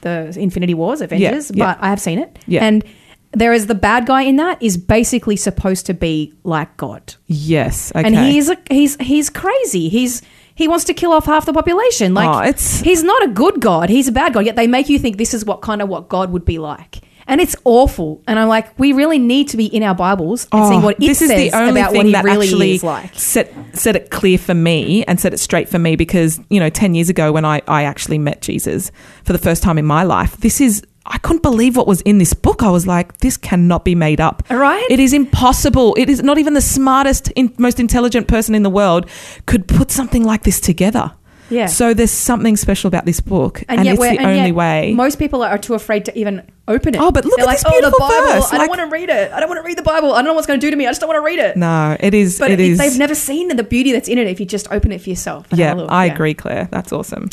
the 0.02 0.34
Infinity 0.38 0.74
Wars 0.74 1.00
Avengers, 1.00 1.50
yeah. 1.54 1.64
but 1.74 1.82
I 1.82 1.88
have 1.88 2.00
seen 2.00 2.18
it. 2.18 2.38
Yeah. 2.46 2.64
And 2.64 2.84
there 3.32 3.52
is 3.52 3.66
the 3.66 3.74
bad 3.74 4.06
guy 4.06 4.22
in 4.22 4.36
that 4.36 4.62
is 4.62 4.76
basically 4.76 5.36
supposed 5.36 5.86
to 5.86 5.94
be 5.94 6.32
like 6.44 6.76
God, 6.76 7.14
yes. 7.26 7.90
Okay. 7.96 8.06
and 8.06 8.14
he's 8.16 8.48
a, 8.50 8.56
he's 8.70 8.96
he's 9.00 9.30
crazy. 9.30 9.88
He's 9.88 10.22
he 10.54 10.68
wants 10.68 10.84
to 10.84 10.94
kill 10.94 11.10
off 11.12 11.24
half 11.26 11.46
the 11.46 11.52
population. 11.52 12.14
Like 12.14 12.28
Oh, 12.28 12.48
it's- 12.48 12.80
he's 12.80 13.02
not 13.02 13.24
a 13.24 13.28
good 13.28 13.60
God. 13.60 13.88
He's 13.88 14.06
a 14.08 14.12
bad 14.12 14.34
God. 14.34 14.44
Yet 14.46 14.54
they 14.56 14.66
make 14.68 14.88
you 14.88 14.98
think 15.00 15.16
this 15.16 15.34
is 15.34 15.44
what 15.44 15.62
kind 15.62 15.82
of 15.82 15.88
what 15.88 16.08
God 16.08 16.30
would 16.32 16.44
be 16.44 16.58
like. 16.58 17.00
And 17.26 17.40
it's 17.40 17.56
awful. 17.64 18.22
And 18.26 18.38
I'm 18.38 18.48
like, 18.48 18.78
we 18.78 18.92
really 18.92 19.18
need 19.18 19.48
to 19.48 19.56
be 19.56 19.66
in 19.66 19.82
our 19.82 19.94
Bibles 19.94 20.46
and 20.52 20.66
seeing 20.68 20.80
Oh, 20.80 20.84
what 20.84 20.96
it 20.96 21.04
oh, 21.04 21.06
this 21.06 21.18
says 21.20 21.30
is 21.30 21.52
the 21.52 21.58
only 21.58 21.80
about 21.80 21.92
thing 21.92 21.98
what 21.98 22.06
he 22.06 22.12
that 22.12 22.24
really 22.24 22.46
actually 22.46 22.74
is 22.74 22.84
like. 22.84 23.14
set 23.14 23.52
set 23.72 23.96
it 23.96 24.10
clear 24.10 24.38
for 24.38 24.54
me 24.54 25.04
and 25.04 25.18
set 25.18 25.32
it 25.32 25.38
straight 25.38 25.68
for 25.68 25.78
me 25.78 25.96
because 25.96 26.40
you 26.50 26.60
know 26.60 26.70
ten 26.70 26.94
years 26.94 27.08
ago 27.08 27.32
when 27.32 27.44
I 27.44 27.62
I 27.66 27.84
actually 27.84 28.18
met 28.18 28.42
Jesus 28.42 28.92
for 29.24 29.32
the 29.32 29.38
first 29.38 29.62
time 29.62 29.78
in 29.78 29.86
my 29.86 30.02
life, 30.02 30.36
this 30.38 30.60
is. 30.60 30.82
I 31.06 31.18
couldn't 31.18 31.42
believe 31.42 31.76
what 31.76 31.86
was 31.86 32.00
in 32.00 32.16
this 32.16 32.32
book. 32.32 32.62
I 32.62 32.70
was 32.70 32.86
like, 32.86 33.18
this 33.18 33.36
cannot 33.36 33.84
be 33.84 33.94
made 33.94 34.22
up. 34.22 34.42
Right? 34.48 34.86
It 34.88 34.98
is 34.98 35.12
impossible. 35.12 35.94
It 35.98 36.08
is 36.08 36.22
not 36.22 36.38
even 36.38 36.54
the 36.54 36.62
smartest, 36.62 37.30
in, 37.36 37.54
most 37.58 37.78
intelligent 37.78 38.26
person 38.26 38.54
in 38.54 38.62
the 38.62 38.70
world 38.70 39.06
could 39.44 39.68
put 39.68 39.90
something 39.90 40.24
like 40.24 40.44
this 40.44 40.60
together. 40.60 41.12
Yeah. 41.50 41.66
So 41.66 41.92
there's 41.94 42.10
something 42.10 42.56
special 42.56 42.88
about 42.88 43.04
this 43.04 43.20
book, 43.20 43.62
and, 43.68 43.86
it's 43.86 43.98
we're- 44.00 44.16
the 44.16 44.24
only 44.24 44.46
yet 44.46 44.54
way. 44.54 44.94
Most 44.94 45.18
people 45.18 45.42
are 45.42 45.58
too 45.58 45.74
afraid 45.74 46.06
to 46.06 46.18
even 46.18 46.42
open 46.66 46.94
it. 46.94 47.00
Oh, 47.00 47.10
but 47.12 47.24
look 47.26 47.36
They're 47.36 47.44
at 47.44 47.46
like, 47.46 47.58
this 47.58 47.64
oh, 47.66 47.70
the 47.70 47.80
beautiful 47.90 47.98
Bible. 48.08 48.26
verse, 48.40 48.52
I 48.52 48.56
like- 48.56 48.60
don't 48.70 48.78
want 48.78 48.90
to 48.90 48.94
read 48.96 49.10
it. 49.10 49.30
I 49.32 49.40
don't 49.40 49.48
want 49.50 49.58
to 49.60 49.66
read 49.66 49.76
the 49.76 49.82
Bible. 49.82 50.12
I 50.12 50.16
don't 50.16 50.24
know 50.24 50.32
what's 50.34 50.46
going 50.46 50.58
to 50.58 50.66
do 50.66 50.70
to 50.70 50.76
me. 50.76 50.86
I 50.86 50.90
just 50.90 51.00
don't 51.02 51.08
want 51.08 51.18
to 51.18 51.24
read 51.24 51.38
it. 51.38 51.56
no, 51.58 51.96
it 52.00 52.14
is. 52.14 52.38
But 52.38 52.50
it 52.50 52.60
is. 52.60 52.78
they've 52.78 52.98
never 52.98 53.14
seen 53.14 53.48
the 53.54 53.62
beauty 53.62 53.92
that's 53.92 54.08
in 54.08 54.16
it 54.18 54.26
if 54.26 54.40
you 54.40 54.46
just 54.46 54.70
open 54.72 54.90
it 54.90 55.02
for 55.02 55.10
yourself. 55.10 55.46
yeah, 55.52 55.74
look. 55.74 55.90
I 55.90 56.06
Yeah. 56.06 56.14
agree, 56.14 56.32
Claire. 56.34 56.68
That's 56.70 56.92
awesome. 56.92 57.28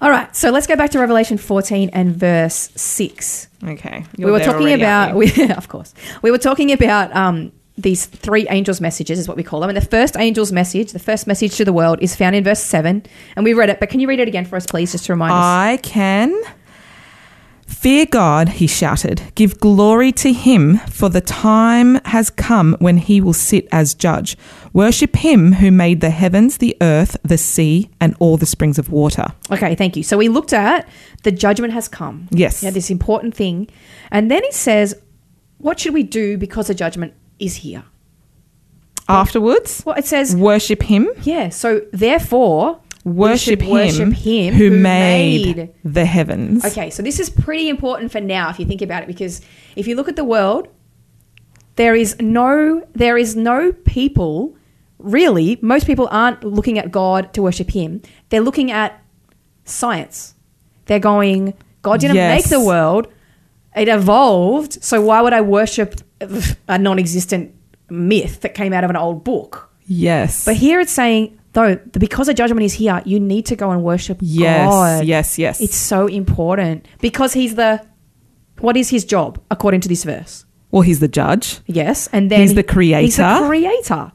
All 0.00 0.10
right, 0.10 0.34
so 0.34 0.50
let's 0.50 0.66
go 0.66 0.74
back 0.74 0.90
to 0.90 0.98
Revelation 0.98 1.38
14 1.38 1.90
and 1.92 2.16
verse 2.16 2.70
6. 2.74 3.48
Okay, 3.64 4.04
we 4.18 4.24
were 4.30 4.40
talking 4.40 4.72
about, 4.72 5.14
we, 5.16 5.30
of 5.50 5.68
course, 5.68 5.94
we 6.22 6.32
were 6.32 6.38
talking 6.38 6.72
about 6.72 7.14
um, 7.14 7.52
these 7.76 8.06
three 8.06 8.46
angels' 8.48 8.80
messages, 8.80 9.18
is 9.18 9.28
what 9.28 9.36
we 9.36 9.42
call 9.42 9.60
them. 9.60 9.70
And 9.70 9.76
the 9.76 9.86
first 9.86 10.16
angel's 10.16 10.52
message, 10.52 10.92
the 10.92 10.98
first 10.98 11.26
message 11.26 11.56
to 11.56 11.64
the 11.64 11.72
world, 11.72 11.98
is 12.02 12.14
found 12.14 12.36
in 12.36 12.44
verse 12.44 12.60
7. 12.62 13.02
And 13.36 13.44
we 13.44 13.54
read 13.54 13.70
it, 13.70 13.80
but 13.80 13.88
can 13.88 14.00
you 14.00 14.08
read 14.08 14.20
it 14.20 14.28
again 14.28 14.44
for 14.44 14.56
us, 14.56 14.66
please, 14.66 14.92
just 14.92 15.06
to 15.06 15.12
remind 15.12 15.32
us? 15.32 15.38
I 15.38 15.78
can. 15.82 16.34
Fear 17.66 18.06
God, 18.06 18.48
he 18.50 18.66
shouted. 18.66 19.32
Give 19.34 19.58
glory 19.58 20.12
to 20.12 20.32
him, 20.32 20.76
for 20.90 21.08
the 21.08 21.22
time 21.22 21.96
has 22.04 22.28
come 22.28 22.76
when 22.78 22.98
he 22.98 23.20
will 23.20 23.32
sit 23.32 23.66
as 23.72 23.94
judge. 23.94 24.36
Worship 24.74 25.16
him 25.16 25.54
who 25.54 25.70
made 25.70 26.00
the 26.02 26.10
heavens, 26.10 26.58
the 26.58 26.76
earth, 26.82 27.16
the 27.22 27.38
sea, 27.38 27.90
and 27.98 28.14
all 28.18 28.36
the 28.36 28.46
springs 28.46 28.78
of 28.78 28.90
water. 28.90 29.26
Okay, 29.50 29.74
thank 29.74 29.96
you. 29.96 30.02
So 30.02 30.18
we 30.18 30.28
looked 30.28 30.52
at 30.52 30.86
the 31.22 31.32
judgment 31.32 31.72
has 31.72 31.88
come. 31.88 32.28
Yes. 32.30 32.62
Yeah, 32.62 32.70
this 32.70 32.90
important 32.90 33.34
thing. 33.34 33.68
And 34.10 34.30
then 34.30 34.44
he 34.44 34.52
says, 34.52 34.94
what 35.58 35.80
should 35.80 35.94
we 35.94 36.02
do 36.02 36.36
because 36.36 36.66
the 36.66 36.74
judgment 36.74 37.14
is 37.44 37.56
here? 37.56 37.84
Afterwards, 39.08 39.82
Well, 39.84 39.96
it 39.96 40.06
says, 40.06 40.34
worship 40.36 40.82
him. 40.84 41.08
yeah, 41.22 41.48
so 41.48 41.82
therefore, 41.92 42.78
Worship 43.04 43.60
him, 43.62 43.70
worship 43.70 44.12
him 44.12 44.54
who, 44.54 44.70
who 44.70 44.76
made, 44.76 45.56
made- 45.56 45.72
the 45.84 46.04
heavens. 46.04 46.64
Okay, 46.64 46.88
so 46.88 47.02
this 47.02 47.18
is 47.18 47.28
pretty 47.28 47.68
important 47.68 48.12
for 48.12 48.20
now 48.20 48.48
if 48.48 48.60
you 48.60 48.64
think 48.64 48.80
about 48.80 49.02
it 49.02 49.06
because 49.08 49.40
if 49.74 49.88
you 49.88 49.96
look 49.96 50.08
at 50.08 50.14
the 50.14 50.24
world, 50.24 50.68
there 51.74 51.96
is 51.96 52.14
no 52.20 52.86
there 52.94 53.16
is 53.18 53.34
no 53.34 53.72
people 53.72 54.54
really 54.98 55.58
most 55.62 55.84
people 55.86 56.06
aren't 56.12 56.44
looking 56.44 56.78
at 56.78 56.92
God 56.92 57.34
to 57.34 57.42
worship 57.42 57.70
him. 57.70 58.02
They're 58.28 58.40
looking 58.40 58.70
at 58.70 59.02
science. 59.64 60.34
They're 60.86 61.00
going 61.00 61.54
God 61.82 61.98
didn't 61.98 62.14
Yes. 62.16 62.44
make 62.44 62.50
the 62.50 62.64
world. 62.64 63.08
It 63.74 63.88
evolved, 63.88 64.80
so 64.84 65.02
why 65.02 65.22
would 65.22 65.32
I 65.32 65.40
worship 65.40 65.96
a 66.68 66.78
non-existent 66.78 67.54
myth 67.90 68.40
that 68.40 68.54
came 68.54 68.72
out 68.72 68.84
of 68.84 68.90
an 68.90 68.96
old 68.96 69.24
book? 69.24 69.70
Yes. 69.84 70.44
But 70.44 70.56
here 70.56 70.80
it's 70.80 70.92
saying 70.92 71.38
though 71.52 71.76
because 71.76 72.26
the 72.26 72.34
judgment 72.34 72.64
is 72.64 72.72
here, 72.74 73.02
you 73.04 73.20
need 73.20 73.46
to 73.46 73.56
go 73.56 73.70
and 73.70 73.82
worship 73.82 74.18
yes, 74.20 74.68
God. 74.68 75.04
yes, 75.04 75.38
yes. 75.38 75.60
It's 75.60 75.76
so 75.76 76.06
important 76.06 76.86
because 77.00 77.32
he's 77.32 77.54
the. 77.54 77.84
What 78.60 78.76
is 78.76 78.90
his 78.90 79.04
job 79.04 79.40
according 79.50 79.80
to 79.80 79.88
this 79.88 80.04
verse? 80.04 80.44
well, 80.72 80.82
he's 80.82 80.98
the 81.00 81.08
judge. 81.08 81.60
Yes, 81.66 82.08
and 82.12 82.30
then 82.30 82.40
He's 82.40 82.54
the 82.54 82.62
creator. 82.64 83.02
He's 83.02 83.18
the 83.18 83.44
creator. 83.46 84.10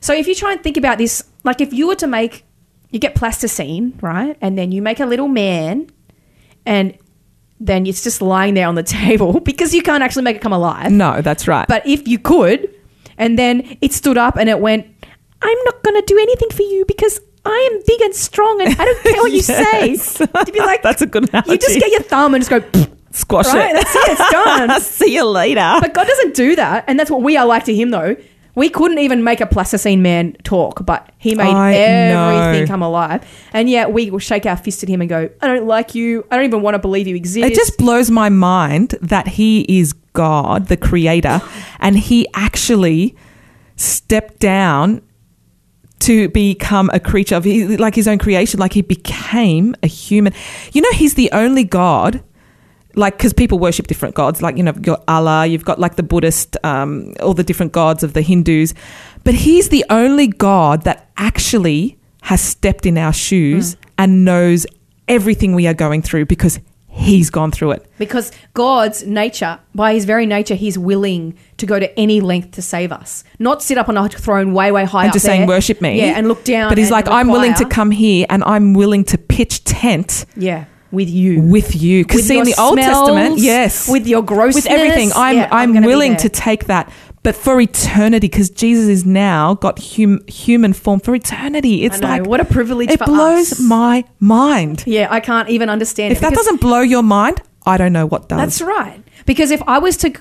So 0.00 0.12
if 0.12 0.26
you 0.26 0.34
try 0.34 0.52
and 0.52 0.62
think 0.62 0.76
about 0.76 0.98
this, 0.98 1.22
like 1.44 1.60
if 1.60 1.72
you 1.72 1.86
were 1.86 1.94
to 1.96 2.08
make, 2.08 2.44
you 2.90 2.98
get 2.98 3.14
plasticine, 3.14 3.96
right, 4.02 4.36
and 4.40 4.58
then 4.58 4.72
you 4.72 4.82
make 4.82 4.98
a 4.98 5.06
little 5.06 5.28
man, 5.28 5.88
and 6.66 6.98
then 7.60 7.86
it's 7.86 8.02
just 8.02 8.22
lying 8.22 8.54
there 8.54 8.66
on 8.66 8.74
the 8.74 8.82
table 9.00 9.40
because 9.40 9.74
you 9.74 9.82
can't 9.82 10.02
actually 10.02 10.22
make 10.22 10.36
it 10.36 10.42
come 10.42 10.52
alive. 10.52 10.90
No, 10.90 11.20
that's 11.20 11.46
right. 11.46 11.68
But 11.68 11.86
if 11.86 12.08
you 12.08 12.18
could, 12.18 12.74
and 13.18 13.38
then 13.38 13.76
it 13.80 13.92
stood 13.92 14.16
up 14.18 14.36
and 14.36 14.48
it 14.48 14.60
went, 14.60 14.86
I'm 15.42 15.58
not 15.64 15.82
going 15.82 15.96
to 16.00 16.02
do 16.06 16.18
anything 16.18 16.50
for 16.50 16.62
you 16.62 16.84
because 16.88 17.20
I 17.44 17.68
am 17.72 17.82
big 17.86 18.00
and 18.02 18.14
strong 18.14 18.60
and 18.62 18.70
I 18.78 18.84
don't 18.84 19.02
care 19.02 19.12
what 19.22 19.30
you 19.30 19.36
Yes. 19.46 20.06
say. 20.16 20.26
To 20.26 20.52
be 20.52 20.58
like, 20.60 20.82
that's 20.82 21.02
a 21.02 21.06
good 21.06 21.28
analogy. 21.28 21.52
you 21.52 21.58
just 21.58 21.78
get 21.78 21.90
your 21.90 22.02
thumb 22.02 22.34
and 22.34 22.44
just 22.44 22.50
go, 22.50 22.86
squash 23.12 23.46
right? 23.46 23.70
it. 23.70 23.72
That's 23.74 23.94
it. 23.94 24.08
It's 24.18 24.30
done. 24.30 24.80
See 24.80 25.14
you 25.14 25.26
later. 25.26 25.76
but 25.80 25.92
God 25.94 26.06
doesn't 26.06 26.34
do 26.34 26.56
that, 26.56 26.84
and 26.86 26.98
that's 26.98 27.10
what 27.10 27.22
we 27.22 27.36
are 27.36 27.46
like 27.46 27.64
to 27.64 27.74
Him, 27.74 27.90
though. 27.90 28.16
We 28.54 28.68
couldn't 28.68 28.98
even 28.98 29.22
make 29.22 29.40
a 29.40 29.46
plasticine 29.46 30.02
man 30.02 30.36
talk, 30.42 30.84
but 30.84 31.08
He 31.18 31.34
made 31.34 31.46
I 31.54 31.74
everything 31.74 32.64
know. 32.64 32.66
come 32.66 32.82
alive, 32.82 33.24
and 33.52 33.70
yet 33.70 33.92
we 33.92 34.10
will 34.10 34.18
shake 34.18 34.46
our 34.46 34.56
fist 34.56 34.82
at 34.82 34.88
Him 34.88 35.00
and 35.00 35.08
go, 35.08 35.28
"I 35.40 35.46
don't 35.46 35.66
like 35.66 35.94
you. 35.94 36.24
I 36.30 36.36
don't 36.36 36.46
even 36.46 36.62
want 36.62 36.74
to 36.74 36.78
believe 36.78 37.06
you 37.06 37.14
exist." 37.16 37.46
It 37.46 37.54
just 37.54 37.78
blows 37.78 38.10
my 38.10 38.28
mind 38.28 38.96
that 39.00 39.28
he 39.28 39.60
is 39.68 39.92
God, 40.12 40.66
the 40.66 40.76
creator, 40.76 41.40
and 41.78 41.96
he 41.98 42.26
actually 42.34 43.14
stepped 43.76 44.40
down 44.40 45.02
to 46.00 46.28
become 46.30 46.90
a 46.92 46.98
creature 47.00 47.36
of 47.36 47.44
he- 47.44 47.76
like 47.76 47.94
his 47.94 48.08
own 48.08 48.18
creation, 48.18 48.58
like 48.58 48.72
he 48.72 48.82
became 48.82 49.76
a 49.82 49.86
human. 49.86 50.32
You 50.72 50.82
know, 50.82 50.90
he's 50.92 51.14
the 51.14 51.30
only 51.32 51.62
God. 51.64 52.22
Like, 52.94 53.16
because 53.16 53.32
people 53.32 53.58
worship 53.58 53.86
different 53.86 54.14
gods, 54.14 54.42
like 54.42 54.56
you 54.56 54.62
know, 54.62 54.72
you've 54.72 54.82
got 54.82 55.04
Allah, 55.06 55.46
you've 55.46 55.64
got 55.64 55.78
like 55.78 55.96
the 55.96 56.02
Buddhist, 56.02 56.56
um, 56.64 57.14
all 57.20 57.34
the 57.34 57.44
different 57.44 57.72
gods 57.72 58.02
of 58.02 58.12
the 58.12 58.22
Hindus, 58.22 58.74
but 59.24 59.34
he's 59.34 59.68
the 59.68 59.84
only 59.90 60.26
God 60.26 60.82
that 60.82 61.10
actually 61.16 61.98
has 62.22 62.40
stepped 62.40 62.86
in 62.86 62.98
our 62.98 63.12
shoes 63.12 63.76
and 63.96 64.24
knows 64.24 64.66
everything 65.08 65.54
we 65.54 65.66
are 65.66 65.74
going 65.74 66.02
through 66.02 66.26
because 66.26 66.60
he's 66.88 67.30
gone 67.30 67.50
through 67.50 67.72
it. 67.72 67.86
because 67.98 68.32
God's 68.54 69.04
nature, 69.04 69.58
by 69.74 69.94
His 69.94 70.04
very 70.04 70.26
nature, 70.26 70.54
He's 70.54 70.76
willing 70.78 71.38
to 71.56 71.66
go 71.66 71.78
to 71.78 71.98
any 71.98 72.20
length 72.20 72.52
to 72.52 72.62
save 72.62 72.92
us, 72.92 73.24
not 73.38 73.62
sit 73.62 73.78
up 73.78 73.88
on 73.88 73.96
a 73.96 74.08
throne 74.08 74.52
way, 74.52 74.72
way 74.72 74.84
high 74.84 75.04
and 75.04 75.12
just 75.12 75.24
there. 75.24 75.36
saying 75.36 75.48
worship 75.48 75.80
me. 75.80 75.98
yeah, 75.98 76.18
and 76.18 76.28
look 76.28 76.44
down. 76.44 76.68
But 76.68 76.78
he's 76.78 76.90
like, 76.90 77.08
I'm 77.08 77.28
willing 77.28 77.54
to 77.54 77.64
come 77.64 77.90
here 77.90 78.26
and 78.28 78.42
I'm 78.44 78.74
willing 78.74 79.04
to 79.04 79.18
pitch 79.18 79.64
tent 79.64 80.26
yeah, 80.36 80.64
with 80.92 81.08
you. 81.08 81.42
with 81.42 81.74
you. 81.80 82.04
Because 82.04 82.26
see, 82.26 82.38
in 82.38 82.44
the 82.44 82.54
Old 82.58 82.78
Testament, 82.78 83.38
yes, 83.38 83.88
with 83.88 84.06
your 84.06 84.22
grossness, 84.22 84.64
with 84.64 84.72
everything, 84.72 85.10
I'm 85.14 85.36
yeah, 85.36 85.48
I'm, 85.50 85.72
be 85.72 85.80
willing 85.80 86.16
to 86.18 86.28
take 86.28 86.66
that. 86.66 86.92
But 87.22 87.34
for 87.34 87.60
eternity, 87.60 88.28
because 88.28 88.48
Jesus 88.48 88.88
is 88.88 89.04
now 89.04 89.54
got 89.54 89.78
hum, 89.78 90.26
human 90.26 90.72
form 90.72 91.00
for 91.00 91.14
eternity. 91.14 91.84
It's 91.84 91.98
I 91.98 92.00
know, 92.00 92.08
like 92.08 92.26
what 92.26 92.40
a 92.40 92.46
privilege 92.46 92.90
It 92.90 93.00
blows 93.00 93.52
us. 93.52 93.60
my 93.60 94.04
mind. 94.20 94.84
Yeah, 94.86 95.08
I 95.10 95.20
can't 95.20 95.50
even 95.50 95.68
understand. 95.68 96.12
If 96.12 96.20
that 96.20 96.32
doesn't 96.32 96.62
blow 96.62 96.80
your 96.80 97.02
mind, 97.02 97.42
I 97.66 97.76
don't 97.76 97.92
know 97.92 98.06
what 98.06 98.28
does. 98.28 98.38
That's 98.38 98.62
right. 98.62 99.02
Because 99.26 99.50
if 99.50 99.62
I 99.66 99.78
was 99.78 99.98
to 99.98 100.12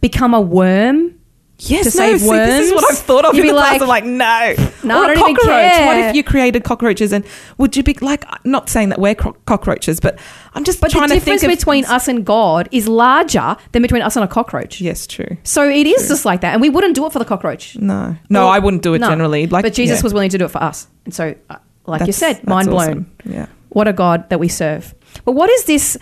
become 0.00 0.32
a 0.32 0.40
worm 0.40 1.14
Yes, 1.58 1.90
to 1.92 1.98
no, 1.98 2.04
save 2.06 2.20
see, 2.20 2.28
worms. 2.28 2.48
This 2.50 2.66
is 2.68 2.74
what 2.74 2.84
I've 2.92 2.98
thought 2.98 3.24
of 3.24 3.34
You'd 3.34 3.46
in 3.46 3.50
be 3.50 3.54
the 3.54 3.60
past. 3.62 3.80
like, 3.80 4.04
I'm 4.04 4.18
like, 4.18 4.58
no, 4.58 4.68
No, 4.84 5.02
or 5.02 5.06
I 5.06 5.12
a 5.12 5.14
don't 5.14 5.30
even 5.30 5.36
cockroach. 5.36 5.48
care. 5.72 5.86
What 5.86 5.96
if 6.10 6.14
you 6.14 6.22
created 6.22 6.64
cockroaches 6.64 7.12
and 7.14 7.24
would 7.56 7.74
you 7.76 7.82
be 7.82 7.94
like? 8.02 8.24
Not 8.44 8.68
saying 8.68 8.90
that 8.90 8.98
we're 9.00 9.14
cro- 9.14 9.32
cockroaches, 9.46 9.98
but 9.98 10.18
I'm 10.52 10.64
just 10.64 10.82
But 10.82 10.90
trying 10.90 11.08
to 11.08 11.14
difference 11.14 11.40
think 11.40 11.52
of 11.52 11.58
between 11.58 11.86
us 11.86 12.08
and 12.08 12.26
God 12.26 12.68
is 12.72 12.86
larger 12.88 13.56
than 13.72 13.80
between 13.80 14.02
us 14.02 14.16
and 14.16 14.24
a 14.24 14.28
cockroach. 14.28 14.82
Yes, 14.82 15.06
true. 15.06 15.38
So 15.44 15.66
it 15.66 15.86
is 15.86 16.08
just 16.08 16.26
like 16.26 16.42
that, 16.42 16.52
and 16.52 16.60
we 16.60 16.68
wouldn't 16.68 16.94
do 16.94 17.06
it 17.06 17.12
for 17.12 17.18
the 17.18 17.24
cockroach. 17.24 17.74
No, 17.76 18.16
no, 18.28 18.40
Well, 18.40 18.48
I 18.48 18.58
wouldn't 18.58 18.82
do 18.82 18.92
it 18.92 18.98
no. 19.00 19.08
generally. 19.08 19.46
Like, 19.46 19.62
but 19.64 19.72
Jesus 19.72 20.00
yeah. 20.00 20.02
was 20.02 20.12
willing 20.12 20.30
to 20.30 20.38
do 20.38 20.44
it 20.44 20.50
for 20.50 20.62
us, 20.62 20.88
and 21.06 21.14
so, 21.14 21.34
uh, 21.48 21.56
like 21.86 22.06
you 22.06 22.12
said, 22.12 22.36
that's 22.36 22.46
mind 22.46 22.68
blown. 22.68 22.80
awesome. 22.88 23.12
Yeah. 23.24 23.46
What 23.70 23.88
a 23.88 23.94
God 23.94 24.28
that 24.28 24.38
we 24.40 24.48
serve. 24.48 24.94
But 25.24 25.32
what 25.32 25.48
is 25.48 25.64
this? 25.64 25.96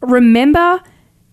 Remember, 0.00 0.80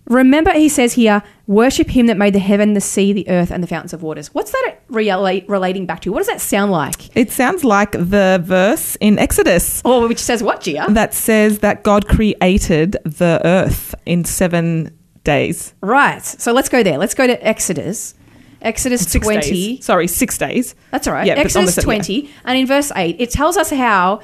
remember, 0.06 0.52
he 0.52 0.68
says 0.68 0.92
here, 0.94 1.22
worship 1.46 1.88
him 1.90 2.06
that 2.06 2.16
made 2.16 2.34
the 2.34 2.38
heaven, 2.40 2.74
the 2.74 2.80
sea, 2.80 3.12
the 3.12 3.28
earth, 3.28 3.50
and 3.50 3.62
the 3.62 3.66
fountains 3.68 3.92
of 3.92 4.02
waters. 4.02 4.34
What's 4.34 4.50
that 4.50 4.76
relate, 4.88 5.48
relating 5.48 5.86
back 5.86 6.00
to? 6.00 6.12
What 6.12 6.18
does 6.18 6.26
that 6.26 6.40
sound 6.40 6.72
like? 6.72 7.16
It 7.16 7.30
sounds 7.30 7.62
like 7.64 7.92
the 7.92 8.40
verse 8.44 8.96
in 9.00 9.18
Exodus 9.18 9.80
Or 9.84 10.08
which 10.08 10.18
says 10.18 10.42
what, 10.42 10.60
Gia? 10.62 10.86
that 10.90 11.14
says 11.14 11.60
that 11.60 11.82
God 11.84 12.08
created 12.08 12.92
the 13.04 13.40
earth 13.44 13.94
in 14.04 14.24
seven 14.24 14.96
days. 15.24 15.74
Right. 15.80 16.24
So 16.24 16.52
let's 16.52 16.68
go 16.68 16.82
there. 16.82 16.98
Let's 16.98 17.14
go 17.14 17.26
to 17.26 17.46
Exodus. 17.46 18.14
Exodus 18.62 19.02
Six 19.02 19.24
20. 19.24 19.50
days. 19.50 19.84
Sorry, 19.84 20.08
six 20.08 20.38
days. 20.38 20.74
That's 20.90 21.06
all 21.06 21.12
right. 21.12 21.26
Yeah, 21.26 21.34
but 21.34 21.54
on 21.56 21.64
the 21.64 21.68
Exodus 21.68 21.74
se- 21.76 21.82
20. 21.82 22.30
And 22.44 22.58
in 22.58 22.66
verse 22.66 22.90
8, 22.96 23.16
it 23.20 23.30
tells 23.30 23.56
us 23.56 23.70
how 23.70 24.20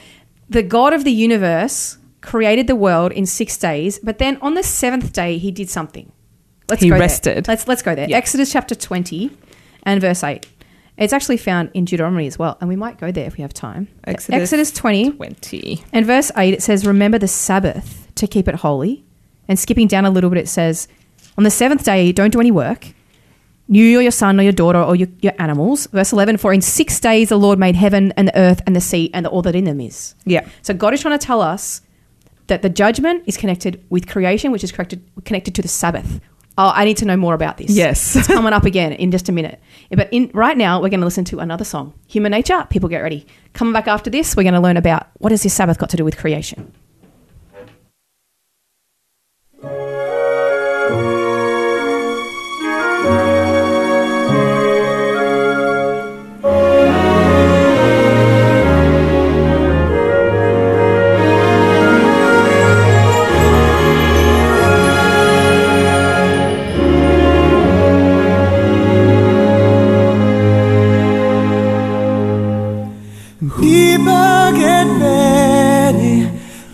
the 0.49 0.63
God 0.63 0.93
of 0.93 1.05
the 1.05 1.13
universe 1.13 1.99
created 2.23 2.67
the 2.67 2.75
world 2.77 3.13
in 3.13 3.27
six 3.27 3.57
days, 3.59 3.99
but 4.03 4.19
then 4.19 4.39
on 4.41 4.55
the 4.55 4.63
seventh 4.63 5.13
day, 5.13 5.39
he 5.39 5.51
did 5.51 5.69
something. 5.69 6.11
Let's 6.73 6.83
He 6.83 6.89
go 6.89 6.95
there. 6.95 7.01
rested. 7.01 7.49
Let's, 7.49 7.69
let's 7.69 7.83
go 7.83 7.95
there. 7.95 8.09
Yeah. 8.09 8.17
Exodus 8.17 8.51
chapter 8.53 8.75
20 8.75 9.31
and 9.85 10.01
verse 10.01 10.25
8. 10.25 10.47
It's 10.99 11.13
actually 11.13 11.37
found 11.39 11.71
in 11.75 11.85
Deuteronomy 11.87 12.27
as 12.27 12.39
well, 12.39 12.59
and 12.61 12.69
we 12.69 12.77
might 12.77 12.99
go 12.99 13.11
there 13.11 13.27
if 13.27 13.37
we 13.37 13.43
have 13.43 13.55
time. 13.55 13.89
Exodus 14.05 14.43
Exodus 14.43 14.71
20 14.73 15.13
Twenty. 15.13 15.85
and 15.93 16.05
verse 16.05 16.31
8, 16.37 16.53
it 16.55 16.63
says, 16.63 16.87
Remember 16.87 17.19
the 17.19 17.29
Sabbath 17.29 18.09
to 18.17 18.27
keep 18.27 18.47
it 18.49 18.57
holy. 18.57 19.05
And 19.49 19.59
skipping 19.59 19.87
down 19.89 20.05
a 20.05 20.11
little 20.11 20.29
bit, 20.31 20.39
it 20.39 20.49
says, 20.49 20.89
On 21.39 21.45
the 21.45 21.51
seventh 21.51 21.85
day, 21.85 22.13
don't 22.13 22.31
do 22.31 22.41
any 22.41 22.51
work. 22.51 22.89
You 23.69 23.99
or 23.99 24.03
your 24.03 24.11
son 24.13 24.39
or 24.39 24.43
your 24.43 24.53
daughter 24.53 24.83
or 24.83 24.95
your, 24.95 25.09
your 25.21 25.33
animals. 25.39 25.87
Verse 25.87 26.13
11, 26.13 26.37
For 26.37 26.53
in 26.53 26.61
six 26.61 27.01
days 27.01 27.31
the 27.31 27.39
Lord 27.39 27.59
made 27.59 27.75
heaven 27.75 28.13
and 28.17 28.29
the 28.29 28.39
earth 28.39 28.61
and 28.67 28.77
the 28.77 28.81
sea 28.81 29.11
and 29.15 29.27
all 29.27 29.41
that 29.43 29.55
in 29.55 29.65
them 29.65 29.81
is. 29.81 30.15
Yeah. 30.27 30.47
So 30.61 30.75
God 30.75 30.93
is 30.93 31.01
trying 31.01 31.19
to 31.19 31.25
tell 31.27 31.41
us 31.41 31.81
that 32.49 32.61
the 32.63 32.69
judgment 32.69 33.23
is 33.27 33.37
connected 33.39 33.83
with 33.89 34.09
creation, 34.09 34.53
which 34.53 34.63
is 34.65 34.73
connected, 34.73 35.03
connected 35.25 35.55
to 35.55 35.63
the 35.63 35.69
Sabbath. 35.69 36.21
Oh, 36.59 36.71
I 36.75 36.85
need 36.85 36.99
to 36.99 37.07
know 37.07 37.17
more 37.17 37.35
about 37.35 37.57
this. 37.57 37.71
Yes. 37.71 38.15
It's 38.15 38.27
coming 38.39 38.53
up 38.53 38.65
again 38.65 38.93
in 38.93 39.11
just 39.11 39.29
a 39.29 39.33
minute. 39.33 39.61
But 39.91 40.09
in 40.13 40.31
right 40.35 40.57
now, 40.57 40.81
we're 40.83 40.91
going 40.91 41.01
to 41.01 41.07
listen 41.07 41.25
to 41.27 41.39
another 41.39 41.65
song, 41.65 41.95
Human 42.09 42.31
Nature. 42.31 42.67
People 42.69 42.89
get 42.89 42.99
ready. 43.01 43.27
Coming 43.55 43.73
back 43.73 43.89
after 43.89 44.11
this, 44.11 44.37
we're 44.37 44.43
going 44.43 44.55
to 44.55 44.61
learn 44.61 44.77
about 44.77 45.09
what 45.19 45.33
has 45.33 45.43
this 45.43 45.55
Sabbath 45.55 45.79
got 45.79 45.89
to 45.91 45.97
do 45.97 46.05
with 46.05 46.19
creation. 46.19 46.73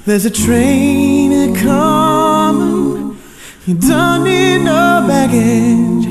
There's 0.09 0.25
a 0.25 0.31
train 0.31 1.33
a 1.35 1.55
coming. 1.63 3.21
You 3.67 3.75
don't 3.75 4.25
need 4.25 4.61
no 4.61 5.05
baggage, 5.07 6.07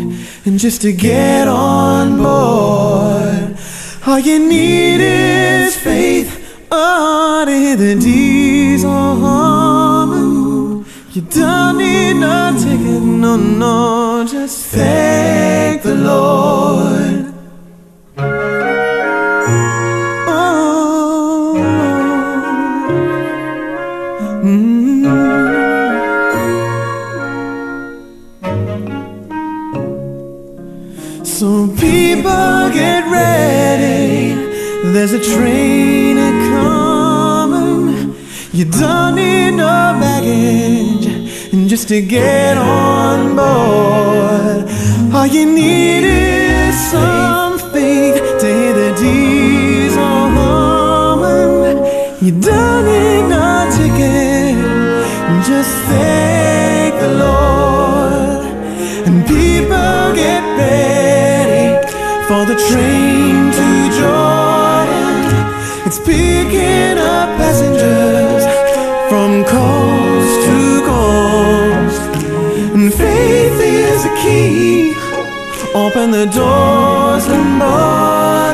and 0.45 0.59
just 0.59 0.83
to 0.83 0.93
get 0.93 1.47
on 1.47 2.17
board, 2.17 3.57
all 4.05 4.19
you 4.19 4.37
need 4.37 5.01
is 5.01 5.75
faith. 5.75 6.29
Oh, 6.71 7.43
to 7.47 7.51
hear 7.51 7.75
the 7.75 7.95
diesel 7.95 8.91
humming. 8.91 10.85
You 11.13 11.21
don't 11.23 11.79
need 11.79 12.13
no 12.19 12.55
ticket, 12.55 13.01
no, 13.01 13.35
no, 13.35 14.27
just 14.29 14.67
thank 14.67 15.81
the 15.81 15.95
Lord. 15.95 17.06
Don't 38.71 39.15
need 39.15 39.51
no 39.51 39.97
baggage, 40.01 41.07
just 41.67 41.87
to 41.89 42.01
get 42.01 42.57
on 42.57 43.35
board, 43.35 44.67
all 45.13 45.27
you 45.27 45.45
need 45.45 46.03
is 46.03 46.75
some 46.91 47.57
faith 47.71 48.39
to 48.39 48.45
hear 48.45 48.73
the 48.73 48.91
diesel 48.99 50.29
humming. 50.37 51.79
You 52.25 52.31
don't 52.39 52.85
need 52.85 53.23
no 53.29 53.69
ticket, 53.77 54.57
just 55.45 55.73
thank 55.89 56.93
the 56.99 57.11
Lord. 57.25 58.45
And 59.07 59.25
people 59.25 60.13
get 60.15 60.43
ready 60.57 61.65
for 62.27 62.41
the 62.45 62.55
train 62.69 63.51
to 63.57 63.67
Jordan. 63.97 65.15
It's 65.85 65.99
picking 65.99 66.26
Open 75.97 76.11
the 76.11 76.25
doors 76.27 77.25
and 77.25 77.59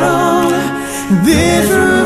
on 0.01 1.25
this 1.25 1.69
room 1.69 2.02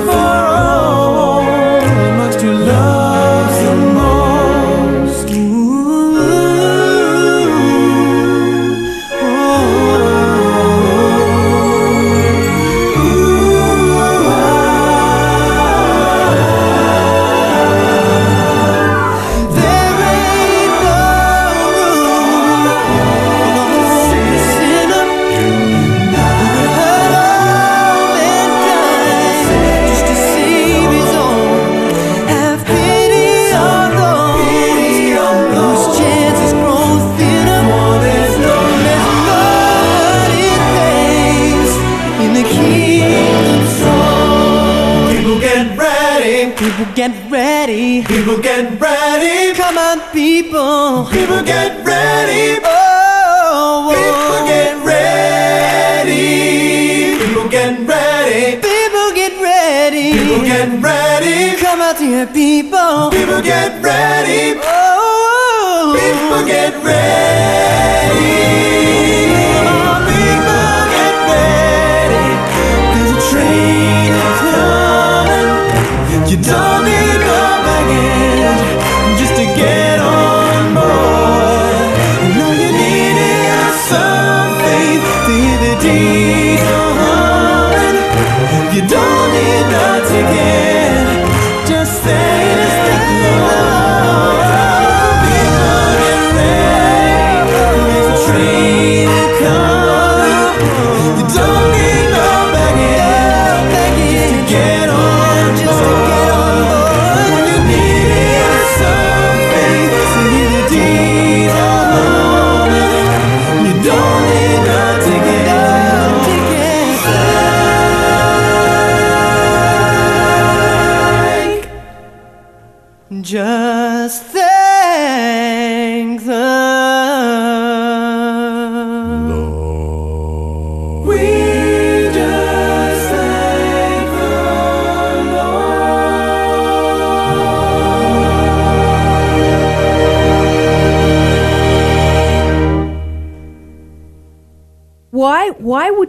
people. 50.47 51.05
People 51.11 51.43
get 51.43 51.85
ready. 51.85 52.59
Oh, 52.63 53.91
people 53.91 54.39
oh. 54.39 54.47
get 54.47 54.75
ready. 54.85 56.23
People 57.19 57.49
get 57.49 57.87
ready. 57.87 58.61
People 58.61 59.11
get 59.13 59.33
ready. 59.41 60.13
People 60.13 60.43
get 60.45 60.69
ready. 60.81 61.55
Come 61.59 61.81
out 61.81 61.99
here, 61.99 62.25
people. 62.27 63.09
People 63.11 63.41
get 63.41 63.81
ready. 63.83 64.59
Oh, 64.63 65.95
people 65.99 66.45
get 66.45 66.73
ready. 66.83 68.15
People 70.07 70.79
get 70.95 71.15
ready. 71.27 72.25
'Cause 72.91 73.09
the 73.11 73.19
train 73.31 74.11
coming. 74.39 75.49
You 76.31 76.37
don't 76.37 76.81
need 76.87 77.19
no 77.27 77.39
baggage 77.67 78.61
just 79.19 79.33
to 79.35 79.45
get 79.59 79.96
again. 90.19 90.66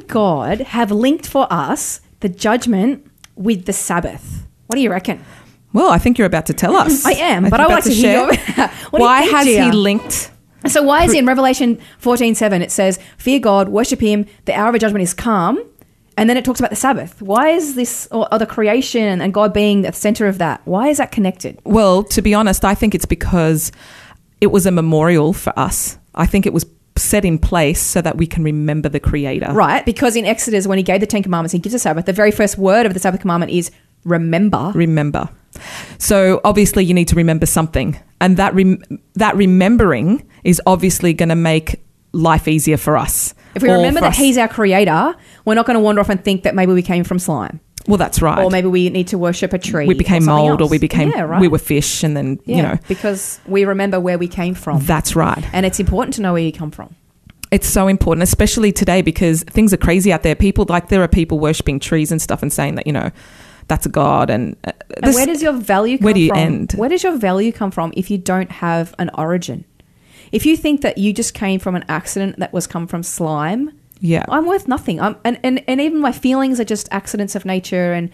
God 0.09 0.61
have 0.61 0.91
linked 0.91 1.27
for 1.27 1.47
us 1.51 2.01
the 2.21 2.29
judgment 2.29 3.07
with 3.37 3.67
the 3.67 3.73
Sabbath? 3.73 4.47
What 4.67 4.77
do 4.77 4.83
you 4.83 4.91
reckon? 4.91 5.25
Well, 5.73 5.91
I 5.91 5.99
think 5.99 6.19
you're 6.19 6.27
about 6.27 6.47
to 6.47 6.55
tell 6.55 6.77
us. 6.77 7.05
I 7.07 7.13
am, 7.13 7.49
but 7.49 7.61
I 7.61 7.67
would 7.67 7.73
about 7.73 7.75
like 7.77 7.85
to 7.85 7.91
hear 7.91 8.33
share? 8.33 8.71
You 8.93 8.99
Why 8.99 9.21
think, 9.21 9.33
has 9.33 9.47
he 9.47 9.71
linked? 9.71 10.31
So 10.67 10.83
why 10.83 11.05
is 11.05 11.15
it 11.15 11.19
in 11.19 11.27
Revelation 11.27 11.79
14:7 12.03 12.61
it 12.63 12.73
says, 12.73 12.99
"Fear 13.17 13.41
God, 13.41 13.69
worship 13.69 14.01
him, 14.01 14.27
the 14.47 14.55
hour 14.55 14.75
of 14.75 14.81
judgment 14.81 15.03
is 15.03 15.15
come." 15.15 15.63
And 16.17 16.29
then 16.29 16.37
it 16.37 16.45
talks 16.45 16.59
about 16.59 16.71
the 16.71 16.77
Sabbath. 16.77 17.23
Why 17.23 17.51
is 17.51 17.77
this 17.77 18.09
or, 18.11 18.27
or 18.33 18.41
the 18.41 18.47
creation 18.47 19.21
and 19.21 19.33
God 19.33 19.53
being 19.55 19.87
at 19.87 19.95
the 19.95 20.01
center 20.01 20.27
of 20.27 20.39
that? 20.39 20.61
Why 20.65 20.89
is 20.89 20.99
that 20.99 21.13
connected? 21.13 21.61
Well, 21.65 22.03
to 22.05 22.21
be 22.21 22.35
honest, 22.35 22.65
I 22.65 22.75
think 22.75 22.93
it's 22.93 23.07
because 23.07 23.71
it 24.41 24.49
was 24.49 24.67
a 24.67 24.73
memorial 24.73 25.33
for 25.33 25.57
us. 25.57 25.97
I 26.17 26.27
think 26.27 26.45
it 26.45 26.53
was 26.53 26.65
set 26.99 27.25
in 27.25 27.39
place 27.39 27.81
so 27.81 28.01
that 28.03 28.17
we 28.17 28.27
can 28.27 28.43
remember 28.43 28.89
the 28.89 29.01
Creator. 29.01 29.53
Right, 29.53 29.85
because 29.85 30.17
in 30.17 30.25
Exodus 30.25 30.67
when 30.67 30.79
he 30.79 30.85
gave 30.85 31.01
the 31.01 31.07
10 31.07 31.23
commandments, 31.23 31.53
he 31.53 31.59
gives 31.59 31.75
a 31.75 31.79
Sabbath. 31.79 32.07
The 32.07 32.13
very 32.13 32.31
first 32.31 32.59
word 32.59 32.87
of 32.87 32.95
the 32.95 33.01
Sabbath 33.01 33.21
commandment 33.21 33.53
is 33.53 33.71
remember. 34.05 34.73
Remember. 34.75 35.29
So 35.99 36.41
obviously, 36.45 36.85
you 36.85 36.95
need 36.95 37.09
to 37.09 37.17
remember 37.17 37.47
something, 37.47 37.99
and 38.21 38.37
that 38.37 38.55
rem- 38.55 38.83
that 39.15 39.35
remembering 39.37 40.29
is 40.45 40.61
obviously 40.67 41.15
going 41.15 41.31
to 41.31 41.35
make 41.35 41.81
life 42.13 42.49
easier 42.49 42.77
for 42.77 42.97
us. 42.97 43.35
If 43.55 43.63
we 43.63 43.71
remember 43.71 44.01
that 44.01 44.11
us- 44.11 44.17
he's 44.17 44.39
our 44.39 44.49
creator, 44.49 45.15
we're 45.45 45.55
not 45.55 45.67
going 45.67 45.75
to 45.75 45.81
wander 45.81 46.01
off 46.01 46.09
and 46.09 46.23
think 46.23 46.43
that 46.43 46.55
maybe 46.55 46.73
we 46.73 46.83
came 46.83 47.05
from 47.05 47.19
slime. 47.19 47.61
well, 47.87 47.97
that's 47.97 48.21
right. 48.21 48.45
Or 48.45 48.51
maybe 48.51 48.69
we 48.69 48.91
need 48.91 49.09
to 49.09 49.19
worship 49.19 49.53
a 49.53 49.59
tree. 49.59 49.87
we 49.87 49.95
became 49.95 50.23
or 50.25 50.37
mold, 50.37 50.61
or 50.61 50.69
we 50.69 50.79
became 50.79 51.11
yeah, 51.11 51.23
right. 51.23 51.41
we 51.41 51.49
were 51.49 51.59
fish, 51.59 52.03
and 52.03 52.17
then 52.17 52.39
yeah, 52.45 52.57
you 52.57 52.63
know 52.63 52.79
because 52.89 53.41
we 53.47 53.65
remember 53.65 53.99
where 54.01 54.19
we 54.19 54.29
came 54.29 54.55
from. 54.55 54.81
that's 54.85 55.17
right. 55.17 55.45
and 55.53 55.65
it's 55.65 55.81
important 55.81 56.15
to 56.15 56.23
know 56.23 56.33
where 56.33 56.43
you 56.43 56.53
come 56.53 56.71
from. 56.71 56.95
It's 57.51 57.67
so 57.67 57.89
important, 57.89 58.23
especially 58.25 58.73
today, 58.73 59.01
because 59.01 59.43
things 59.45 59.73
are 59.73 59.79
crazy 59.79 60.13
out 60.13 60.23
there. 60.23 60.35
People 60.35 60.67
like 60.69 60.89
there 60.89 61.03
are 61.03 61.09
people 61.09 61.39
worshiping 61.39 61.81
trees 61.81 62.13
and 62.13 62.21
stuff, 62.21 62.43
and 62.43 62.53
saying 62.53 62.75
that 62.75 62.87
you 62.87 62.93
know 62.93 63.11
that's 63.69 63.87
a 63.87 63.91
god, 63.91 64.29
and, 64.31 64.57
uh, 64.65 64.73
And 65.03 65.15
where 65.15 65.27
does 65.27 65.43
your 65.43 65.53
value 65.53 65.99
come 65.99 66.05
where 66.07 66.15
do 66.15 66.21
you 66.21 66.29
from? 66.29 66.39
end? 66.39 66.73
Where 66.73 66.89
does 66.89 67.03
your 67.03 67.17
value 67.17 67.53
come 67.53 67.71
from 67.71 67.93
if 67.97 68.11
you 68.11 68.19
don't 68.19 68.51
have 68.51 68.95
an 68.99 69.11
origin? 69.17 69.65
If 70.33 70.45
you 70.45 70.57
think 70.57 70.83
that 70.83 70.99
you 70.99 71.13
just 71.13 71.33
came 71.33 71.59
from 71.59 71.75
an 71.75 71.85
accident 71.89 72.39
that 72.39 72.53
was 72.53 72.67
come 72.67 72.87
from 72.87 73.03
slime, 73.03 73.79
yeah, 74.01 74.25
I'm 74.29 74.47
worth 74.47 74.69
nothing. 74.69 75.01
I'm, 75.01 75.17
and, 75.25 75.39
and, 75.43 75.63
and 75.69 75.81
even 75.81 76.01
my 76.01 76.13
feelings 76.13 76.61
are 76.61 76.65
just 76.65 76.89
accidents 76.91 77.35
of 77.35 77.45
nature. 77.45 77.93
And 77.93 78.11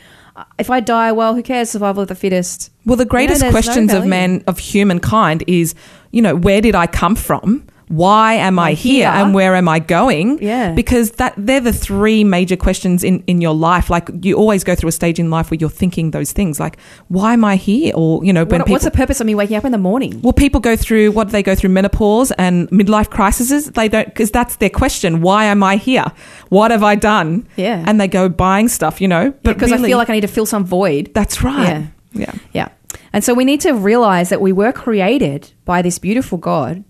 if 0.59 0.71
I 0.71 0.81
die, 0.81 1.13
well, 1.13 1.35
who 1.35 1.43
cares? 1.43 1.71
Survival 1.71 2.03
of 2.03 2.09
the 2.09 2.15
fittest. 2.15 2.71
Well, 2.87 2.97
the 2.97 3.05
greatest 3.05 3.41
there's 3.41 3.53
no 3.53 3.55
questions 3.55 3.93
of 3.93 3.99
value. 3.99 4.11
man 4.11 4.45
of 4.47 4.59
humankind 4.59 5.45
is, 5.47 5.75
you 6.11 6.23
know, 6.23 6.35
where 6.35 6.61
did 6.61 6.75
I 6.75 6.87
come 6.87 7.17
from? 7.17 7.67
Why 7.97 8.35
am 8.35 8.59
I 8.59 8.73
here, 8.73 9.11
here. 9.11 9.23
and 9.25 9.35
where 9.35 9.55
am 9.55 9.69
I 9.69 9.79
going? 9.79 10.43
Yeah. 10.43 10.73
Because 10.73 11.13
that 11.13 11.35
they're 11.37 11.61
the 11.61 11.73
three 11.73 12.25
major 12.25 12.57
questions 12.57 13.05
in 13.05 13.23
in 13.27 13.41
your 13.41 13.55
life. 13.55 13.91
Like 13.91 14.09
you 14.23 14.37
always 14.37 14.65
go 14.65 14.75
through 14.75 14.89
a 14.89 14.93
stage 14.93 15.19
in 15.19 15.31
life 15.31 15.51
where 15.51 15.59
you're 15.61 15.71
thinking 15.83 16.11
those 16.11 16.33
things, 16.33 16.59
like 16.59 16.79
why 17.09 17.33
am 17.33 17.45
I 17.45 17.57
here? 17.57 17.93
Or 17.95 18.25
you 18.25 18.33
know, 18.33 18.45
when 18.45 18.59
What, 18.61 18.67
people 18.67 18.73
what's 18.73 18.85
the 18.85 18.91
purpose 18.91 19.21
of 19.21 19.27
me 19.27 19.35
waking 19.35 19.57
up 19.57 19.65
in 19.65 19.73
the 19.73 19.79
morning? 19.79 20.21
well, 20.23 20.33
people 20.33 20.61
go 20.61 20.77
through 20.77 21.13
what 21.13 21.29
do 21.29 21.33
they 21.33 21.43
go 21.43 21.55
through 21.55 21.71
menopause 21.71 22.31
and 22.33 22.69
midlife 22.71 23.11
crises. 23.11 23.67
They 23.71 23.89
don't 23.89 24.07
because 24.07 24.31
that's 24.31 24.57
their 24.57 24.71
question. 24.71 25.21
Why 25.21 25.45
am 25.45 25.63
I 25.63 25.77
here? 25.77 26.07
What 26.49 26.71
have 26.71 26.83
I 26.83 26.95
done? 26.97 27.47
Yeah. 27.57 27.85
and 27.87 28.01
they 28.01 28.09
go 28.09 28.29
buying 28.29 28.69
stuff, 28.69 29.01
you 29.01 29.09
know. 29.09 29.31
But 29.43 29.55
Because 29.55 29.71
I 29.73 29.77
really, 29.77 29.89
feel 29.91 29.99
like 29.99 30.11
I 30.11 30.15
need 30.15 30.23
to 30.23 30.35
fill 30.37 30.47
some 30.47 30.65
void. 30.65 31.11
that's 31.15 31.43
right. 31.43 31.69
Yeah. 31.69 31.87
yeah. 32.13 32.33
Yeah. 32.53 32.69
And 33.13 33.23
so 33.25 33.35
we 33.35 33.45
need 33.45 33.61
to 33.63 33.73
realize 33.73 34.29
that 34.31 34.41
we 34.41 34.53
were 34.53 34.73
created 34.73 35.53
by 35.65 35.83
this 35.83 35.99
beautiful 35.99 36.39
God 36.39 36.85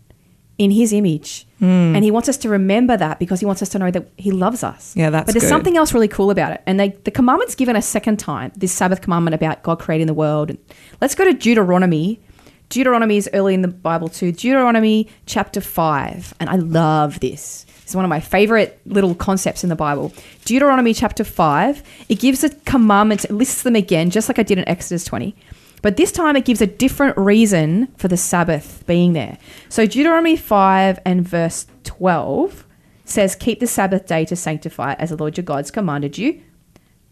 in 0.58 0.70
his 0.70 0.92
image. 0.92 1.46
Hmm. 1.58 1.94
And 1.96 2.04
he 2.04 2.10
wants 2.10 2.28
us 2.28 2.36
to 2.38 2.48
remember 2.48 2.96
that 2.96 3.18
because 3.18 3.40
he 3.40 3.46
wants 3.46 3.62
us 3.62 3.68
to 3.70 3.78
know 3.78 3.90
that 3.90 4.08
he 4.16 4.30
loves 4.30 4.62
us. 4.62 4.94
Yeah, 4.96 5.10
that's 5.10 5.26
But 5.26 5.32
there's 5.34 5.42
good. 5.44 5.48
something 5.48 5.76
else 5.76 5.92
really 5.92 6.08
cool 6.08 6.30
about 6.30 6.52
it. 6.52 6.62
And 6.66 6.78
they, 6.78 6.90
the 7.04 7.10
commandment's 7.10 7.54
given 7.54 7.74
a 7.76 7.82
second 7.82 8.18
time, 8.18 8.52
this 8.56 8.72
Sabbath 8.72 9.00
commandment 9.00 9.34
about 9.34 9.62
God 9.62 9.78
creating 9.80 10.06
the 10.06 10.14
world. 10.14 10.50
And 10.50 10.58
let's 11.00 11.14
go 11.14 11.24
to 11.24 11.32
Deuteronomy. 11.32 12.20
Deuteronomy 12.68 13.16
is 13.16 13.28
early 13.32 13.54
in 13.54 13.62
the 13.62 13.68
Bible 13.68 14.08
too. 14.08 14.32
Deuteronomy 14.32 15.08
chapter 15.26 15.60
5. 15.60 16.34
And 16.40 16.48
I 16.50 16.56
love 16.56 17.20
this. 17.20 17.66
It's 17.82 17.94
one 17.94 18.04
of 18.04 18.08
my 18.08 18.20
favorite 18.20 18.80
little 18.86 19.14
concepts 19.14 19.62
in 19.62 19.68
the 19.68 19.76
Bible. 19.76 20.12
Deuteronomy 20.46 20.94
chapter 20.94 21.22
5, 21.22 21.82
it 22.08 22.18
gives 22.18 22.40
the 22.40 22.48
commandments, 22.64 23.24
it 23.26 23.30
lists 23.32 23.62
them 23.62 23.76
again, 23.76 24.08
just 24.08 24.26
like 24.28 24.38
I 24.38 24.42
did 24.42 24.56
in 24.56 24.66
Exodus 24.66 25.04
20. 25.04 25.36
But 25.84 25.98
this 25.98 26.12
time 26.12 26.34
it 26.34 26.46
gives 26.46 26.62
a 26.62 26.66
different 26.66 27.14
reason 27.18 27.88
for 27.98 28.08
the 28.08 28.16
Sabbath 28.16 28.82
being 28.86 29.12
there. 29.12 29.36
So 29.68 29.84
Deuteronomy 29.84 30.34
5 30.34 30.98
and 31.04 31.28
verse 31.28 31.66
12 31.82 32.66
says, 33.04 33.36
Keep 33.36 33.60
the 33.60 33.66
Sabbath 33.66 34.06
day 34.06 34.24
to 34.24 34.34
sanctify 34.34 34.92
it 34.92 34.98
as 34.98 35.10
the 35.10 35.16
Lord 35.16 35.36
your 35.36 35.44
God's 35.44 35.70
commanded 35.70 36.16
you. 36.16 36.40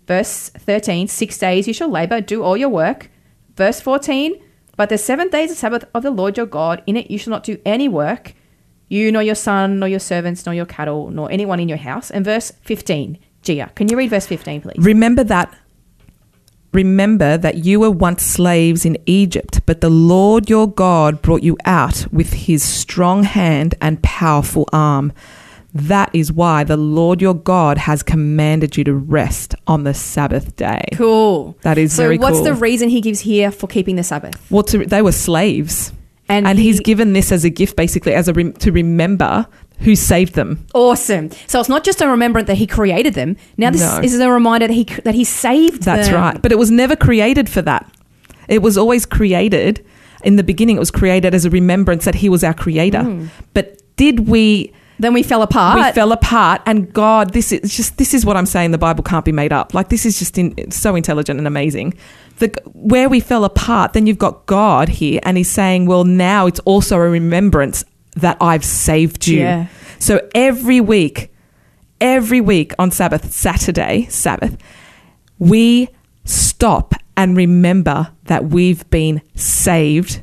Verse 0.06 0.48
13, 0.48 1.06
six 1.08 1.36
days 1.36 1.68
you 1.68 1.74
shall 1.74 1.90
labor, 1.90 2.22
do 2.22 2.42
all 2.42 2.56
your 2.56 2.70
work. 2.70 3.10
Verse 3.56 3.78
14, 3.78 4.42
but 4.78 4.88
the 4.88 4.96
seventh 4.96 5.32
day 5.32 5.44
is 5.44 5.50
the 5.50 5.56
Sabbath 5.56 5.84
of 5.94 6.02
the 6.02 6.10
Lord 6.10 6.38
your 6.38 6.46
God. 6.46 6.82
In 6.86 6.96
it 6.96 7.10
you 7.10 7.18
shall 7.18 7.32
not 7.32 7.44
do 7.44 7.60
any 7.66 7.90
work, 7.90 8.34
you 8.88 9.12
nor 9.12 9.22
your 9.22 9.34
son, 9.34 9.80
nor 9.80 9.88
your 9.90 10.00
servants, 10.00 10.46
nor 10.46 10.54
your 10.54 10.64
cattle, 10.64 11.10
nor 11.10 11.30
anyone 11.30 11.60
in 11.60 11.68
your 11.68 11.76
house. 11.76 12.10
And 12.10 12.24
verse 12.24 12.52
15, 12.62 13.18
Gia, 13.42 13.70
can 13.74 13.90
you 13.90 13.98
read 13.98 14.08
verse 14.08 14.26
15, 14.26 14.62
please? 14.62 14.78
Remember 14.78 15.24
that 15.24 15.54
Remember 16.72 17.36
that 17.36 17.58
you 17.64 17.80
were 17.80 17.90
once 17.90 18.22
slaves 18.22 18.84
in 18.86 18.96
Egypt, 19.06 19.60
but 19.66 19.80
the 19.82 19.90
Lord 19.90 20.48
your 20.48 20.66
God 20.70 21.20
brought 21.20 21.42
you 21.42 21.56
out 21.66 22.06
with 22.12 22.32
his 22.32 22.62
strong 22.62 23.24
hand 23.24 23.74
and 23.82 24.02
powerful 24.02 24.66
arm. 24.72 25.12
That 25.74 26.10
is 26.14 26.32
why 26.32 26.64
the 26.64 26.76
Lord 26.76 27.20
your 27.22 27.34
God 27.34 27.78
has 27.78 28.02
commanded 28.02 28.76
you 28.76 28.84
to 28.84 28.94
rest 28.94 29.54
on 29.66 29.84
the 29.84 29.94
Sabbath 29.94 30.56
day. 30.56 30.84
Cool. 30.94 31.56
That 31.62 31.78
is 31.78 31.94
so 31.94 32.04
very 32.04 32.18
what's 32.18 32.36
cool. 32.38 32.44
the 32.44 32.54
reason 32.54 32.88
he 32.88 33.00
gives 33.00 33.20
here 33.20 33.50
for 33.50 33.66
keeping 33.66 33.96
the 33.96 34.02
Sabbath? 34.02 34.50
Well, 34.50 34.62
to, 34.64 34.84
they 34.86 35.02
were 35.02 35.12
slaves. 35.12 35.92
And 36.28 36.46
And, 36.46 36.58
he- 36.58 36.64
he's 36.66 36.80
given 36.80 37.12
this 37.14 37.32
as 37.32 37.44
a 37.44 37.50
gift, 37.50 37.76
basically, 37.76 38.14
as 38.14 38.28
a 38.28 38.32
rem- 38.32 38.52
to 38.54 38.70
remember 38.72 39.46
who 39.82 39.94
saved 39.96 40.34
them. 40.34 40.64
Awesome. 40.74 41.30
So 41.46 41.60
it's 41.60 41.68
not 41.68 41.84
just 41.84 42.00
a 42.00 42.08
remembrance 42.08 42.46
that 42.46 42.56
he 42.56 42.66
created 42.66 43.14
them. 43.14 43.36
Now 43.56 43.70
this 43.70 43.80
No. 43.82 44.00
is 44.02 44.18
a 44.18 44.30
reminder 44.30 44.66
that 44.66 44.74
he 44.74 44.84
that 45.04 45.14
he 45.14 45.24
saved 45.24 45.82
them. 45.82 45.96
That's 45.96 46.08
them. 46.08 46.16
right. 46.20 46.40
But 46.42 46.52
it 46.52 46.58
was 46.58 46.70
never 46.70 46.96
created 46.96 47.48
for 47.48 47.62
that. 47.62 47.90
It 48.48 48.62
was 48.62 48.76
always 48.76 49.06
created 49.06 49.84
in 50.24 50.36
the 50.36 50.42
beginning. 50.42 50.76
It 50.76 50.80
was 50.80 50.90
created 50.90 51.34
as 51.34 51.44
a 51.44 51.50
remembrance 51.50 52.04
that 52.04 52.16
He 52.16 52.28
was 52.28 52.44
our 52.44 52.54
Creator. 52.54 53.00
Mm. 53.00 53.28
But 53.54 53.80
did 53.96 54.28
we? 54.28 54.72
Then 54.98 55.14
we 55.14 55.22
fell 55.24 55.42
apart. 55.42 55.78
we 55.84 55.92
fell 55.92 56.12
apart, 56.12 56.60
and 56.64 56.92
God. 56.92 57.32
This 57.32 57.50
is 57.50 57.74
just. 57.74 57.96
This 57.98 58.14
is 58.14 58.24
what 58.24 58.36
I'm 58.36 58.46
saying. 58.46 58.70
The 58.70 58.78
Bible 58.78 59.02
can't 59.02 59.24
be 59.24 59.32
made 59.32 59.52
up. 59.52 59.74
Like 59.74 59.88
this 59.88 60.06
is 60.06 60.18
just 60.18 60.38
in, 60.38 60.54
it's 60.56 60.76
so 60.76 60.94
intelligent 60.94 61.38
and 61.38 61.46
amazing. 61.46 61.94
The 62.38 62.52
where 62.72 63.08
we 63.08 63.18
fell 63.18 63.44
apart, 63.44 63.94
then 63.94 64.06
you've 64.06 64.18
got 64.18 64.46
God 64.46 64.88
here, 64.88 65.18
and 65.24 65.36
He's 65.36 65.50
saying, 65.50 65.86
"Well, 65.86 66.04
now 66.04 66.46
it's 66.46 66.60
also 66.60 66.96
a 66.98 67.08
remembrance 67.08 67.84
that 68.16 68.36
I've 68.40 68.64
saved 68.64 69.26
you." 69.26 69.40
Yeah. 69.40 69.66
So 69.98 70.28
every 70.34 70.80
week, 70.80 71.32
every 72.00 72.40
week 72.40 72.72
on 72.78 72.90
Sabbath, 72.90 73.32
Saturday, 73.32 74.06
Sabbath, 74.10 74.56
we 75.38 75.88
stop 76.24 76.94
and 77.16 77.36
remember 77.36 78.10
that 78.24 78.46
we've 78.46 78.88
been 78.90 79.22
saved. 79.34 80.22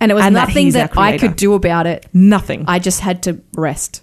and 0.00 0.10
it 0.10 0.14
was 0.14 0.24
and 0.24 0.34
nothing 0.34 0.66
he's 0.66 0.74
that, 0.74 0.96
I 0.96 1.18
could 1.18 1.36
do 1.36 1.52
about 1.54 1.86
it. 1.86 2.06
Nothing. 2.14 2.64
I 2.66 2.78
just 2.78 3.00
had 3.00 3.22
to 3.24 3.40
rest. 3.54 4.02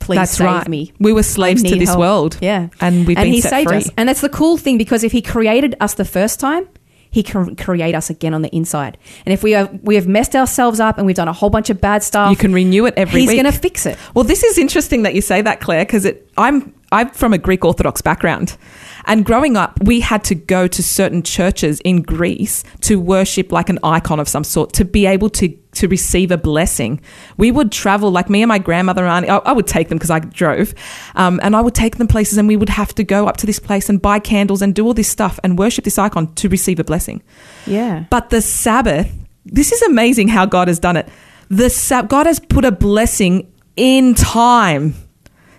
Please 0.00 0.16
That's 0.18 0.32
save 0.32 0.46
right. 0.46 0.68
me. 0.68 0.92
We 1.00 1.14
were 1.14 1.22
slaves 1.22 1.62
to 1.62 1.76
this 1.76 1.88
help. 1.88 2.00
world. 2.00 2.38
Yeah. 2.42 2.68
And 2.80 3.06
we've 3.06 3.16
and 3.16 3.24
been 3.24 3.32
he 3.32 3.40
set 3.40 3.50
saved 3.50 3.68
free. 3.68 3.78
us. 3.78 3.90
And 3.96 4.06
that's 4.06 4.20
the 4.20 4.28
cool 4.28 4.58
thing 4.58 4.76
because 4.76 5.02
if 5.02 5.12
he 5.12 5.22
created 5.22 5.74
us 5.80 5.94
the 5.94 6.04
first 6.04 6.40
time, 6.40 6.68
he 7.14 7.22
can 7.22 7.54
create 7.54 7.94
us 7.94 8.10
again 8.10 8.34
on 8.34 8.42
the 8.42 8.48
inside. 8.54 8.98
And 9.24 9.32
if 9.32 9.44
we 9.44 9.52
have 9.52 9.70
we 9.82 9.94
have 9.94 10.08
messed 10.08 10.34
ourselves 10.34 10.80
up 10.80 10.98
and 10.98 11.06
we've 11.06 11.14
done 11.14 11.28
a 11.28 11.32
whole 11.32 11.48
bunch 11.48 11.70
of 11.70 11.80
bad 11.80 12.02
stuff, 12.02 12.28
You 12.30 12.36
can 12.36 12.52
renew 12.52 12.86
it 12.86 12.94
every 12.96 13.20
he's 13.20 13.28
week. 13.28 13.40
going 13.40 13.52
to 13.52 13.56
fix 13.56 13.86
it. 13.86 13.96
Well, 14.14 14.24
this 14.24 14.42
is 14.42 14.58
interesting 14.58 15.04
that 15.04 15.14
you 15.14 15.20
say 15.20 15.40
that, 15.42 15.60
Claire, 15.60 15.84
because 15.84 16.08
I'm 16.36 16.74
I'm 16.90 17.10
from 17.10 17.32
a 17.32 17.38
Greek 17.38 17.64
Orthodox 17.64 18.02
background, 18.02 18.56
And 19.06 19.24
growing 19.24 19.56
up, 19.56 19.78
we 19.82 20.00
had 20.00 20.24
to 20.24 20.34
go 20.34 20.66
to 20.66 20.82
certain 20.82 21.22
churches 21.22 21.80
in 21.80 22.02
Greece 22.02 22.64
to 22.82 23.00
worship 23.00 23.52
like 23.52 23.68
an 23.68 23.78
icon 23.82 24.20
of 24.20 24.28
some 24.28 24.44
sort 24.44 24.72
to 24.74 24.84
be 24.84 25.06
able 25.06 25.30
to 25.30 25.48
to 25.74 25.88
receive 25.88 26.30
a 26.30 26.38
blessing. 26.38 27.00
We 27.36 27.50
would 27.50 27.72
travel, 27.72 28.10
like 28.10 28.30
me 28.30 28.42
and 28.42 28.48
my 28.48 28.58
grandmother, 28.58 29.04
and 29.04 29.26
I, 29.26 29.36
I 29.38 29.52
would 29.52 29.66
take 29.66 29.88
them 29.88 29.98
because 29.98 30.10
I 30.10 30.20
drove, 30.20 30.74
um, 31.16 31.40
and 31.42 31.56
I 31.56 31.60
would 31.60 31.74
take 31.74 31.96
them 31.96 32.06
places, 32.06 32.38
and 32.38 32.48
we 32.48 32.56
would 32.56 32.68
have 32.68 32.94
to 32.94 33.04
go 33.04 33.26
up 33.26 33.36
to 33.38 33.46
this 33.46 33.58
place 33.58 33.88
and 33.88 34.00
buy 34.00 34.20
candles 34.20 34.62
and 34.62 34.74
do 34.74 34.86
all 34.86 34.94
this 34.94 35.08
stuff 35.08 35.40
and 35.42 35.58
worship 35.58 35.84
this 35.84 35.98
icon 35.98 36.32
to 36.34 36.48
receive 36.48 36.78
a 36.78 36.84
blessing. 36.84 37.22
Yeah. 37.66 38.04
But 38.10 38.30
the 38.30 38.40
Sabbath, 38.40 39.12
this 39.44 39.72
is 39.72 39.82
amazing 39.82 40.28
how 40.28 40.46
God 40.46 40.68
has 40.68 40.78
done 40.78 40.96
it. 40.96 41.08
The 41.48 41.70
Sab- 41.70 42.08
God 42.08 42.26
has 42.26 42.38
put 42.38 42.64
a 42.64 42.72
blessing 42.72 43.52
in 43.76 44.14
time. 44.14 44.94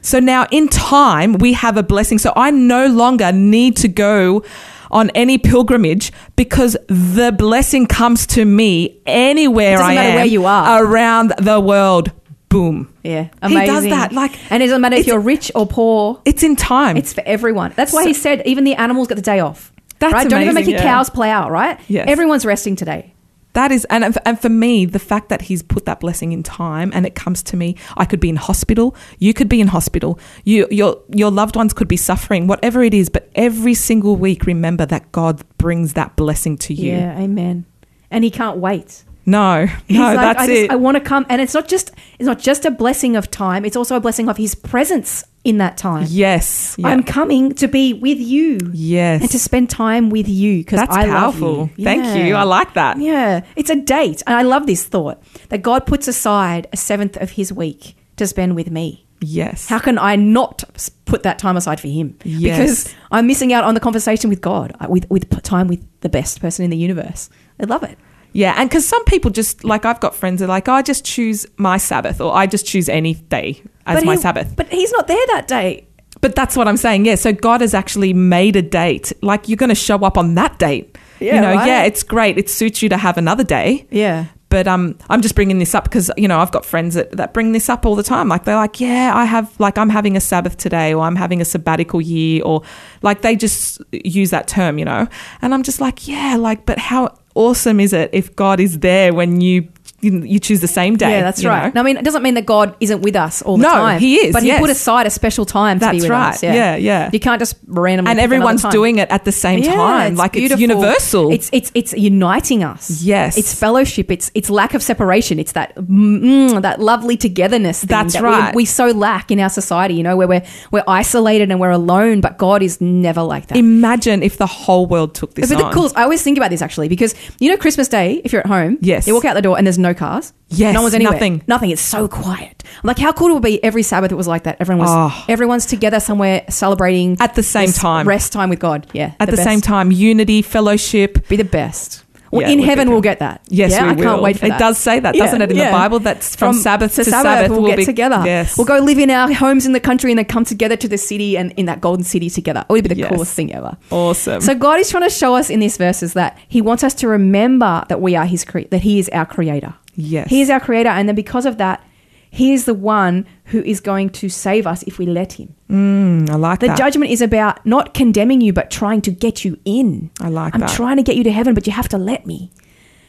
So 0.06 0.20
now 0.20 0.46
in 0.52 0.68
time 0.68 1.34
we 1.34 1.54
have 1.54 1.78
a 1.78 1.84
blessing. 1.84 2.20
So 2.20 2.32
I 2.36 2.52
no 2.52 2.88
longer 2.88 3.32
need 3.32 3.76
to 3.78 3.88
go 3.88 4.44
on 4.92 5.10
any 5.12 5.38
pilgrimage 5.38 6.12
because 6.36 6.78
the 6.88 7.34
blessing 7.38 7.88
comes 7.88 8.28
to 8.28 8.46
me 8.46 9.02
anywhere 9.06 9.80
It 9.80 9.84
I 9.84 9.94
am 9.94 10.16
where 10.16 10.26
you 10.26 10.46
are. 10.46 10.84
around 10.86 11.34
the 11.40 11.60
world. 11.60 12.12
Boom. 12.50 12.94
Yeah. 13.04 13.30
He 13.46 13.56
does 13.56 13.84
that, 13.86 14.14
like, 14.14 14.32
and 14.52 14.62
it 14.64 14.68
doesn't 14.68 14.82
matter 14.82 14.96
if 14.96 15.08
you're 15.08 15.20
rich 15.20 15.52
or 15.56 15.66
poor. 15.66 16.22
It's 16.24 16.44
in 16.44 16.56
time. 16.56 16.96
It's 16.96 17.12
for 17.12 17.24
everyone. 17.26 17.74
That's 17.76 17.92
why 17.92 18.04
So- 18.04 18.08
he 18.10 18.14
said 18.14 18.44
even 18.46 18.64
the 18.64 18.76
animals 18.76 19.08
get 19.08 19.16
the 19.16 19.22
day 19.22 19.40
off. 19.40 19.74
That's 20.00 20.14
right? 20.14 20.30
Don't 20.30 20.42
even 20.42 20.54
make 20.54 20.68
your 20.68 20.78
yeah. 20.78 20.84
cows 20.84 21.10
plow, 21.10 21.44
out. 21.46 21.52
right? 21.52 21.80
Yes. 21.88 22.06
Everyone's 22.08 22.46
resting 22.46 22.76
today. 22.76 23.15
That 23.56 23.72
is, 23.72 23.86
and 23.86 24.18
and 24.26 24.40
for 24.40 24.50
me, 24.50 24.86
the 24.86 25.00
fact 25.00 25.30
that 25.30 25.44
he's 25.44 25.64
put 25.64 25.86
that 25.86 26.02
blessing 26.02 26.34
in 26.34 26.44
time, 26.44 26.92
and 26.94 27.06
it 27.06 27.16
comes 27.16 27.42
to 27.44 27.56
me, 27.56 27.78
I 27.96 28.04
could 28.04 28.20
be 28.20 28.28
in 28.28 28.36
hospital, 28.36 28.96
you 29.18 29.34
could 29.34 29.48
be 29.48 29.62
in 29.62 29.68
hospital, 29.68 30.20
you 30.44 30.68
your 30.70 31.02
your 31.10 31.32
loved 31.32 31.56
ones 31.56 31.72
could 31.74 31.88
be 31.88 31.96
suffering, 31.96 32.48
whatever 32.48 32.84
it 32.84 32.94
is. 32.94 33.08
But 33.08 33.30
every 33.34 33.74
single 33.74 34.18
week, 34.18 34.46
remember 34.46 34.86
that 34.88 35.10
God 35.14 35.42
brings 35.58 35.94
that 35.94 36.18
blessing 36.18 36.58
to 36.60 36.74
you. 36.74 36.92
Yeah, 36.92 37.18
amen. 37.18 37.66
And 38.12 38.26
he 38.26 38.30
can't 38.30 38.58
wait. 38.58 39.06
No, 39.28 39.66
He's 39.88 39.98
no, 39.98 40.04
like, 40.06 40.18
that's 40.18 40.40
I, 40.42 40.48
just- 40.48 40.60
it. 40.66 40.72
I 40.72 40.76
want 40.76 40.96
to 40.96 41.02
come, 41.02 41.26
and 41.30 41.42
it's 41.42 41.54
not 41.54 41.68
just 41.68 41.92
it's 42.20 42.28
not 42.28 42.40
just 42.40 42.64
a 42.66 42.72
blessing 42.72 43.16
of 43.16 43.32
time. 43.32 43.66
It's 43.66 43.76
also 43.76 43.96
a 43.96 44.00
blessing 44.00 44.30
of 44.30 44.38
His 44.38 44.54
presence 44.56 45.24
in 45.44 45.58
that 45.60 45.78
time. 45.78 46.06
yes, 46.10 46.76
yeah. 46.78 46.88
I'm 46.88 47.04
coming 47.04 47.54
to 47.56 47.68
be 47.68 47.94
with 47.94 48.20
you 48.20 48.58
yes, 48.74 49.22
and 49.22 49.30
to 49.32 49.40
spend 49.40 49.70
time 49.70 50.10
with 50.10 50.28
you 50.28 50.60
because 50.60 50.80
that's 50.80 50.96
I 50.96 51.06
powerful. 51.08 51.56
love 51.58 51.70
you. 51.78 51.84
Thank 51.86 52.04
Yeah. 52.04 52.16
you. 52.28 52.36
I 52.36 52.44
like 52.44 52.74
that. 52.76 53.00
Yeah, 53.00 53.42
it's 53.56 53.70
a 53.70 53.76
date, 53.76 54.22
and 54.28 54.36
I 54.36 54.44
love 54.44 54.68
this 54.68 54.84
thought 54.86 55.22
that 55.50 55.62
God 55.64 55.86
puts 55.88 56.08
aside 56.08 56.68
a 56.72 56.78
seventh 56.78 57.18
of 57.18 57.32
His 57.32 57.52
week 57.52 57.96
to 58.18 58.28
spend 58.28 58.56
with 58.56 58.70
me. 58.70 59.02
Yes, 59.22 59.68
How 59.70 59.80
can 59.80 59.98
I 59.98 60.18
not 60.18 60.64
put 61.06 61.24
that 61.24 61.40
time 61.40 61.58
aside 61.58 61.80
for 61.80 61.88
Him? 61.88 62.16
Yes. 62.24 62.58
Because 62.60 62.96
I'm 63.12 63.26
missing 63.26 63.54
out 63.54 63.64
on 63.64 63.74
the 63.74 63.80
conversation 63.80 64.30
with 64.30 64.42
God, 64.42 64.76
uh, 64.80 64.88
with 64.90 65.10
with 65.10 65.30
time 65.42 65.68
with 65.68 65.82
the 66.02 66.10
best 66.10 66.42
person 66.42 66.64
in 66.66 66.70
the 66.70 66.78
universe. 66.78 67.30
I 67.60 67.64
love 67.64 67.82
it. 67.84 67.98
Yeah, 68.36 68.54
and 68.58 68.70
because 68.70 68.86
some 68.86 69.04
people 69.06 69.32
just 69.32 69.64
like 69.64 69.86
I've 69.86 70.02
got 70.02 70.14
friends 70.14 70.42
that 70.42 70.46
are 70.46 70.50
like, 70.50 70.68
oh, 70.68 70.74
I 70.74 70.82
just 70.82 71.06
choose 71.06 71.46
my 71.56 71.78
Sabbath, 71.78 72.20
or 72.20 72.36
I 72.36 72.48
just 72.48 72.66
choose 72.66 72.90
any 72.90 73.14
day 73.14 73.62
as 73.86 74.04
my 74.04 74.16
he- 74.16 74.22
Sabbath. 74.22 74.58
But 74.58 74.68
He's 74.68 74.92
not 74.92 75.08
there 75.08 75.26
that 75.28 75.48
day. 75.48 75.88
But 76.20 76.36
that's 76.36 76.58
what 76.58 76.68
I'm 76.68 76.76
saying. 76.76 77.06
Yeah. 77.06 77.16
So 77.16 77.32
God 77.32 77.62
has 77.62 77.74
actually 77.74 78.12
made 78.12 78.58
a 78.58 78.62
date. 78.62 79.14
Like 79.22 79.48
you're 79.48 79.56
going 79.56 79.70
to 79.70 79.76
show 79.76 80.00
up 80.00 80.18
on 80.18 80.36
that 80.36 80.60
date. 80.60 80.98
Yeah, 81.22 81.36
you 81.36 81.42
know, 81.42 81.56
right. 81.56 81.66
yeah, 81.66 81.84
it's 81.84 82.04
great. 82.04 82.38
It 82.38 82.50
suits 82.50 82.82
you 82.82 82.90
to 82.90 82.98
have 82.98 83.18
another 83.18 83.46
day. 83.46 83.88
Yeah. 83.90 84.26
But 84.50 84.68
um, 84.68 84.98
I'm 85.10 85.22
just 85.22 85.36
bringing 85.36 85.60
this 85.60 85.74
up 85.76 85.86
because 85.86 86.12
you 86.18 86.28
know 86.28 86.40
I've 86.40 86.52
got 86.52 86.66
friends 86.66 86.96
that, 86.96 87.12
that 87.14 87.34
bring 87.34 87.52
this 87.52 87.68
up 87.68 87.86
all 87.86 87.96
the 87.96 88.04
time. 88.04 88.28
Like 88.28 88.46
they're 88.46 88.56
like, 88.56 88.80
yeah, 88.80 89.12
I 89.16 89.26
have 89.26 89.60
like 89.60 89.78
I'm 89.78 89.90
having 89.90 90.16
a 90.16 90.22
Sabbath 90.22 90.58
today, 90.58 90.94
or 90.94 91.04
I'm 91.04 91.16
having 91.16 91.42
a 91.42 91.46
sabbatical 91.46 92.02
year, 92.02 92.44
or 92.44 92.62
like 93.02 93.22
they 93.22 93.36
just 93.36 93.82
use 93.92 94.30
that 94.30 94.48
term, 94.48 94.78
you 94.78 94.86
know. 94.86 95.08
And 95.42 95.54
I'm 95.54 95.64
just 95.64 95.82
like, 95.82 96.08
yeah, 96.08 96.36
like, 96.38 96.66
but 96.66 96.78
how 96.78 97.18
awesome 97.34 97.80
is 97.80 97.92
it 97.92 98.10
if 98.14 98.36
God 98.36 98.60
is 98.60 98.80
there 98.80 99.14
when 99.14 99.42
you 99.42 99.68
you, 100.06 100.24
you 100.24 100.40
choose 100.40 100.62
the 100.62 100.68
same 100.68 100.96
day? 100.98 101.12
Yeah, 101.12 101.22
that's 101.24 101.44
right. 101.44 101.74
know? 101.74 101.82
No, 101.82 101.82
I 101.82 101.84
mean, 101.84 101.98
it 101.98 102.06
doesn't 102.06 102.24
mean 102.24 102.36
that 102.36 102.46
God 102.46 102.76
isn't 102.80 103.02
with 103.02 103.16
us 103.16 103.42
all 103.42 103.58
the 103.58 103.64
No, 103.64 103.70
time. 103.72 104.00
he 104.00 104.16
is, 104.18 104.34
But 104.34 104.44
He 104.44 104.50
yes. 104.50 104.60
put 104.62 104.70
aside 104.70 105.06
a 105.08 105.10
special 105.10 105.46
time 105.46 105.80
to 105.80 105.86
be 105.86 105.92
That's 105.98 106.04
with 106.04 106.10
right. 106.12 106.30
us. 106.36 106.44
Yeah, 106.44 106.76
yeah. 106.76 107.10
You 107.12 107.20
can't 107.20 107.40
just 107.40 107.56
randomly. 107.68 108.12
and 108.12 108.20
everyone's 108.20 108.64
doing 108.66 108.98
it 109.00 109.10
at 109.10 109.26
the 109.26 109.32
same 109.32 109.60
Yeah, 109.64 109.76
time. 109.76 110.16
like 110.16 110.32
it's 110.36 110.40
beautiful. 110.56 110.62
universal. 110.62 111.32
It's 111.32 111.50
it's 111.52 111.72
it's 111.74 111.94
uniting 111.94 112.64
us. 112.64 113.02
Yes. 113.02 113.38
it's 113.38 113.54
fellowship. 113.54 114.12
It's 114.12 114.32
it's 114.36 114.50
lack 114.50 114.74
of 114.74 114.84
separation. 114.84 115.40
It's 115.40 115.54
that 115.54 115.76
mm, 115.76 116.62
that 116.62 116.80
lovely 116.80 117.18
togetherness. 117.18 117.82
That's 117.82 118.14
that 118.14 118.22
right. 118.24 118.56
We, 118.56 118.66
so 118.66 118.88
lack 118.88 119.32
in 119.32 119.40
our 119.40 119.50
society. 119.50 119.96
You 119.96 120.04
know, 120.04 120.16
where 120.18 120.28
we're 120.28 120.44
we're 120.72 120.84
isolated 120.88 121.50
and 121.52 121.60
we're 121.60 121.72
alone. 121.72 122.22
But 122.22 122.38
God 122.38 122.62
is 122.62 122.80
never 122.80 123.22
like 123.24 123.48
that. 123.48 123.58
Imagine 123.58 124.22
if 124.24 124.38
the 124.38 124.46
whole 124.48 124.86
world 124.86 125.16
took 125.16 125.34
this 125.34 125.50
but 125.50 125.58
the 125.58 125.66
on. 125.66 125.74
coolest, 125.74 125.98
I 125.98 126.04
always 126.04 126.22
think 126.22 126.38
about 126.38 126.50
this 126.52 126.62
actually 126.62 126.88
because 126.90 127.16
you 127.40 127.50
know 127.50 127.58
Christmas 127.58 127.88
Day, 127.88 128.22
if 128.24 128.32
you're 128.32 128.42
at 128.42 128.48
home, 128.48 128.78
Yes. 128.82 129.08
you 129.08 129.14
walk 129.16 129.26
out 129.26 129.34
the 129.34 129.42
door 129.42 129.58
and 129.58 129.66
there's 129.66 129.80
no 129.80 129.94
cars, 129.96 130.34
Yes, 130.50 130.74
no 130.74 130.82
one's 130.84 130.94
anywhere, 130.94 131.14
nothing. 131.14 131.42
nothing. 131.48 131.70
It's 131.72 131.82
so 131.82 132.08
quiet. 132.08 132.64
I'm 132.84 132.88
like, 132.88 133.00
how 133.00 133.12
cool 133.12 133.32
it 133.32 133.34
would 133.34 133.44
be 133.44 133.64
every 133.64 133.82
Sabbath 133.84 134.12
it 134.12 134.16
was 134.16 134.28
like 134.28 134.44
that. 134.44 134.58
Everyone 134.60 134.86
was, 134.86 135.12
Oh. 135.12 135.26
everyone's 135.28 135.66
together 135.66 136.00
somewhere 136.00 136.44
celebrating 136.50 137.18
At 137.20 137.36
the 137.36 137.44
same 137.44 137.72
time. 137.72 138.08
rest 138.08 138.32
time 138.34 138.50
with 138.50 138.60
God. 138.60 138.88
Yeah, 138.94 139.14
At 139.20 139.30
the, 139.30 139.38
best. 139.38 139.44
same 139.44 139.62
time, 139.62 139.92
unity, 139.92 140.42
fellowship. 140.42 141.28
be 141.28 141.36
the 141.36 141.44
best. 141.44 142.04
Well, 142.32 142.42
Yeah, 142.42 142.50
in 142.50 142.60
heaven 142.60 142.90
we'll 142.90 143.02
get 143.02 143.20
that. 143.20 143.42
Yes, 143.48 143.72
yeah, 143.72 143.90
I 143.90 143.96
can't 143.96 144.22
wait 144.22 144.38
for 144.40 144.46
It 144.48 144.50
that. 144.50 144.56
It 144.56 144.60
does 144.60 144.78
say 144.78 145.00
that, 145.00 145.16
doesn't 145.16 145.42
it, 145.42 145.52
in 145.52 145.58
the 145.58 145.64
Bible? 145.66 146.00
That's 146.00 146.36
from 146.36 146.54
Sabbath 146.56 146.94
to 146.96 147.06
Sabbath 147.06 147.50
we'll, 147.50 147.62
we'll 147.62 147.70
get 147.72 147.78
be- 147.78 147.86
together. 147.86 148.22
Yes. 148.26 148.58
we'll 148.58 148.66
go 148.66 148.80
live 148.80 148.98
in 149.00 149.10
our 149.10 149.32
homes 149.32 149.66
in 149.66 149.72
the 149.72 149.80
country 149.80 150.12
and 150.12 150.18
then 150.18 150.26
come 150.26 150.44
together 150.44 150.76
to 150.76 150.88
the 150.88 150.98
city 150.98 151.38
and 151.38 151.54
in 151.54 151.66
that 151.68 151.80
golden 151.80 152.04
city 152.04 152.30
together. 152.30 152.66
Oh, 152.70 152.74
it 152.76 152.80
would 152.82 152.90
be 152.90 152.96
the 152.96 153.00
Yes. 153.02 153.12
coolest 153.12 153.34
thing 153.36 153.54
ever. 153.54 153.78
Awesome. 153.90 154.42
So 154.42 154.54
God 154.54 154.80
is 154.82 154.90
trying 154.90 155.04
to 155.04 155.10
show 155.10 155.36
us 155.36 155.50
in 155.50 155.62
these 155.62 155.78
verses 155.78 156.12
that 156.14 156.38
He 156.50 156.62
wants 156.62 156.84
us 156.84 156.94
to 156.96 157.08
remember 157.08 157.86
that 157.88 158.02
we 158.02 158.18
are 158.18 158.26
His 158.26 158.44
cre- 158.44 158.68
that 158.72 158.82
He 158.82 159.00
is 159.00 159.08
our 159.10 159.26
Creator. 159.26 159.74
Yes. 159.96 160.30
He 160.30 160.42
is 160.42 160.50
our 160.50 160.60
Creator, 160.60 160.90
and 160.90 161.08
then 161.08 161.16
because 161.16 161.46
of 161.46 161.58
that, 161.58 161.84
He 162.30 162.54
is 162.54 162.66
the 162.66 162.74
one 162.74 163.26
who 163.46 163.62
is 163.64 163.80
going 163.80 164.10
to 164.12 164.30
save 164.30 164.68
us 164.68 164.84
if 164.84 164.98
we 165.00 165.06
let 165.06 165.34
Him. 165.34 165.56
Mm, 165.70 166.30
I 166.30 166.36
like 166.36 166.60
The 166.60 166.68
that. 166.68 166.78
The 166.78 166.84
judgment 166.84 167.12
is 167.12 167.22
about 167.22 167.66
not 167.66 167.94
condemning 167.94 168.42
you, 168.42 168.54
but 168.54 168.70
trying 168.70 169.02
to 169.02 169.12
get 169.12 169.46
you 169.46 169.58
in. 169.66 170.12
I 170.20 170.30
like 170.30 170.54
that. 170.54 170.62
I'm 170.62 170.68
trying 170.70 170.98
to 170.98 171.04
get 171.04 171.16
you 171.16 171.24
to 171.24 171.32
heaven, 171.32 171.54
but 171.54 171.66
you 171.66 171.74
have 171.74 171.90
to 171.90 171.98
let 171.98 172.26
me. 172.26 172.52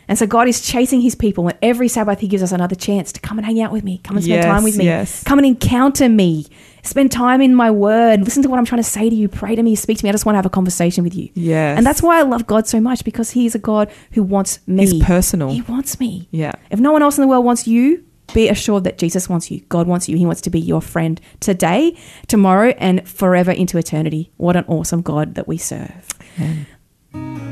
And 0.09 0.17
so 0.17 0.25
God 0.27 0.47
is 0.47 0.61
chasing 0.61 1.01
His 1.01 1.17
people, 1.17 1.49
and 1.49 1.59
every 1.63 1.89
Sabbath 1.89 2.21
He 2.21 2.29
gives 2.29 2.43
us 2.43 2.53
another 2.53 2.77
chance 2.77 3.11
to 3.13 3.21
come 3.21 3.39
and 3.39 3.45
hang 3.47 3.61
out 3.61 3.73
with 3.73 3.83
me, 3.83 3.99
come 4.05 4.17
and 4.17 4.25
spend 4.25 4.43
Yes, 4.43 4.45
time 4.47 4.63
with 4.63 4.77
me, 4.77 4.85
yes. 4.85 5.25
come 5.25 5.39
and 5.41 5.47
encounter 5.47 6.09
me, 6.09 6.47
spend 6.87 7.13
time 7.13 7.41
in 7.41 7.55
my 7.55 7.71
Word, 7.71 8.21
listen 8.21 8.43
to 8.43 8.49
what 8.49 8.59
I'm 8.59 8.65
trying 8.65 8.83
to 8.83 8.89
say 8.89 9.11
to 9.11 9.15
you, 9.15 9.29
pray 9.29 9.55
to 9.55 9.63
me, 9.63 9.75
speak 9.75 9.99
to 9.99 10.05
me. 10.05 10.09
I 10.09 10.13
just 10.13 10.27
want 10.27 10.35
to 10.35 10.39
have 10.39 10.47
a 10.47 10.51
conversation 10.51 11.05
with 11.05 11.15
you. 11.15 11.29
Yes. 11.35 11.77
And 11.77 11.87
that's 11.87 12.03
why 12.03 12.19
I 12.19 12.23
love 12.23 12.47
God 12.47 12.67
so 12.67 12.81
much 12.81 13.05
because 13.05 13.31
He 13.31 13.47
is 13.47 13.55
a 13.55 13.59
God 13.59 13.91
who 14.13 14.23
wants 14.23 14.61
me. 14.67 14.87
He's 14.87 15.03
personal. 15.03 15.51
He 15.51 15.63
wants 15.63 16.01
me. 16.01 16.29
Yeah. 16.31 16.53
If 16.71 16.81
no 16.81 16.93
one 16.93 17.03
else 17.03 17.19
in 17.19 17.23
the 17.23 17.29
world 17.29 17.45
wants 17.45 17.67
you, 17.67 18.05
be 18.35 18.49
assured 18.49 18.85
that 18.85 18.99
Jesus 18.99 19.29
wants 19.29 19.51
you. 19.51 19.61
God 19.69 19.87
wants 19.87 20.09
you. 20.09 20.17
He 20.17 20.27
wants 20.27 20.41
to 20.43 20.51
be 20.51 20.61
your 20.61 20.83
friend 20.83 21.21
today, 21.41 21.97
tomorrow, 22.27 22.75
and 22.79 23.09
forever 23.09 23.53
into 23.53 23.79
eternity. 23.79 24.33
What 24.37 24.57
an 24.57 24.65
awesome 24.67 25.03
God 25.03 25.37
that 25.37 25.47
we 25.47 25.59
serve. 25.59 26.09
I 26.39 27.46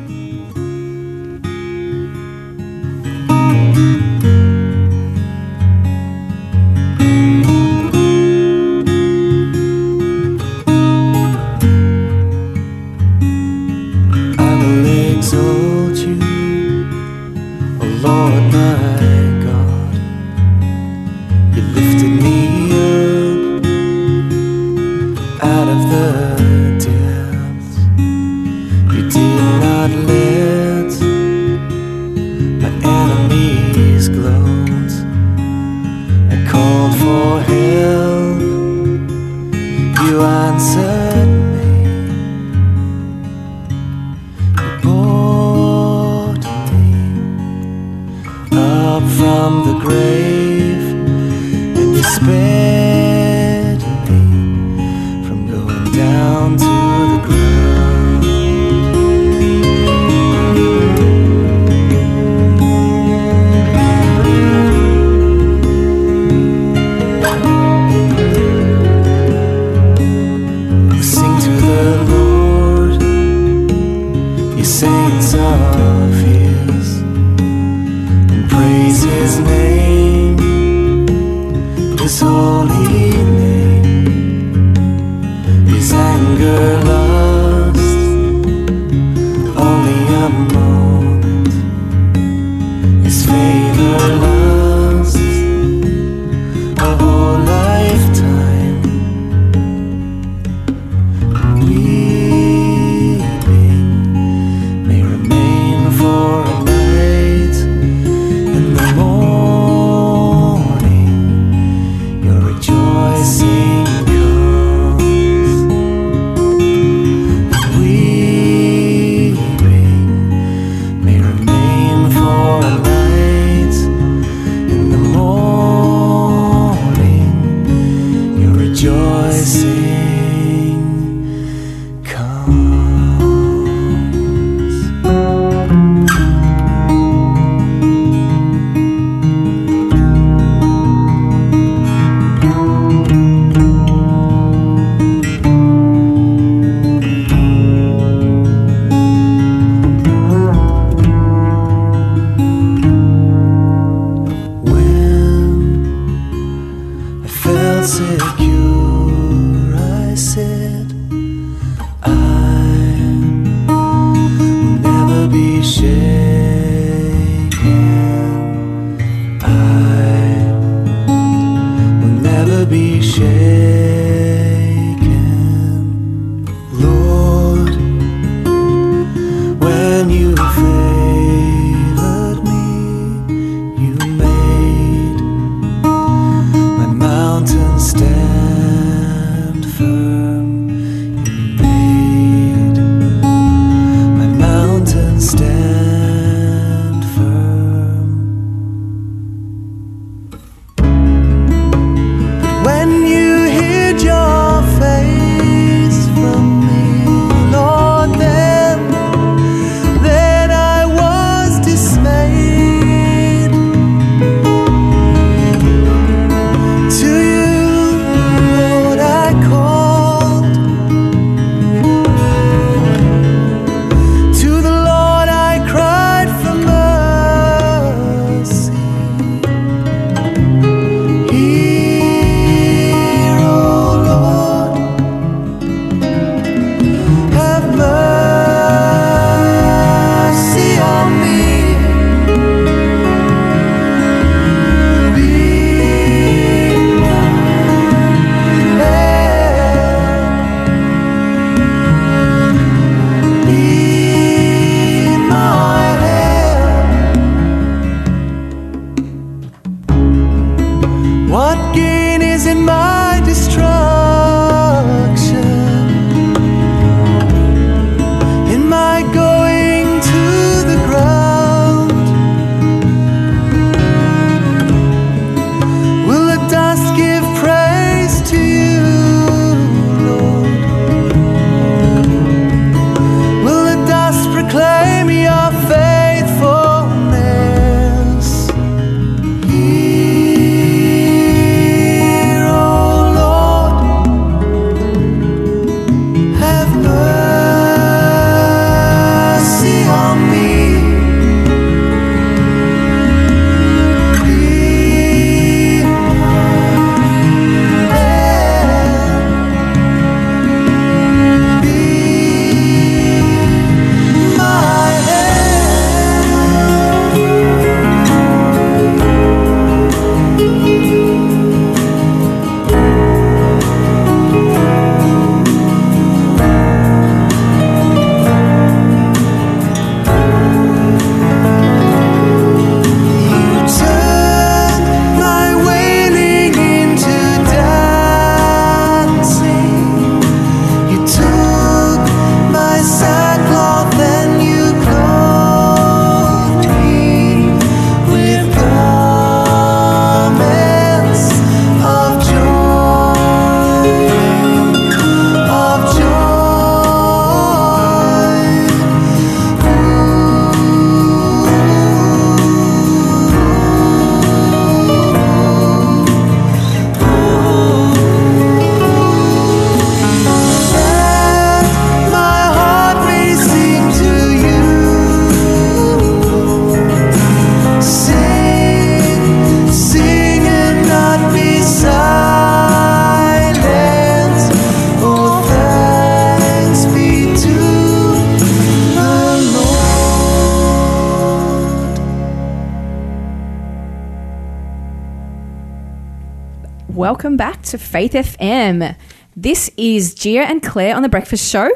to 397.75 397.79
Faith 397.79 398.13
FM. 398.13 398.95
This 399.35 399.69
is 399.77 400.15
Gia 400.15 400.43
and 400.43 400.63
Claire 400.63 400.95
on 400.95 401.03
the 401.03 401.09
Breakfast 401.09 401.51
Show. 401.51 401.69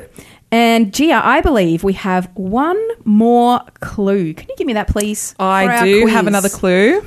And 0.52 0.94
Gia, 0.94 1.20
I 1.24 1.40
believe 1.40 1.82
we 1.82 1.94
have 1.94 2.30
one 2.34 2.80
more 3.04 3.60
clue. 3.80 4.32
Can 4.32 4.46
you 4.48 4.54
give 4.56 4.68
me 4.68 4.74
that, 4.74 4.86
please? 4.86 5.34
I 5.40 5.84
do 5.84 6.06
have 6.06 6.28
another 6.28 6.48
clue. 6.48 7.02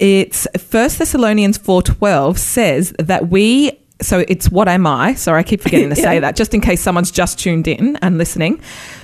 It's 0.00 0.48
First 0.58 0.98
Thessalonians 0.98 1.58
4:12 1.58 2.38
says 2.38 2.92
that 2.98 3.28
we 3.28 3.78
so 4.00 4.24
it's 4.26 4.50
what 4.50 4.66
am 4.66 4.84
I? 4.84 5.14
Sorry, 5.14 5.38
I 5.38 5.44
keep 5.44 5.60
forgetting 5.66 5.90
to 5.90 5.94
say 5.94 6.14
Yeah. 6.14 6.20
that 6.20 6.34
just 6.34 6.54
in 6.54 6.60
case 6.60 6.80
someone's 6.80 7.12
just 7.12 7.38
tuned 7.38 7.68
in 7.68 7.94
and 8.02 8.18
listening. 8.18 8.60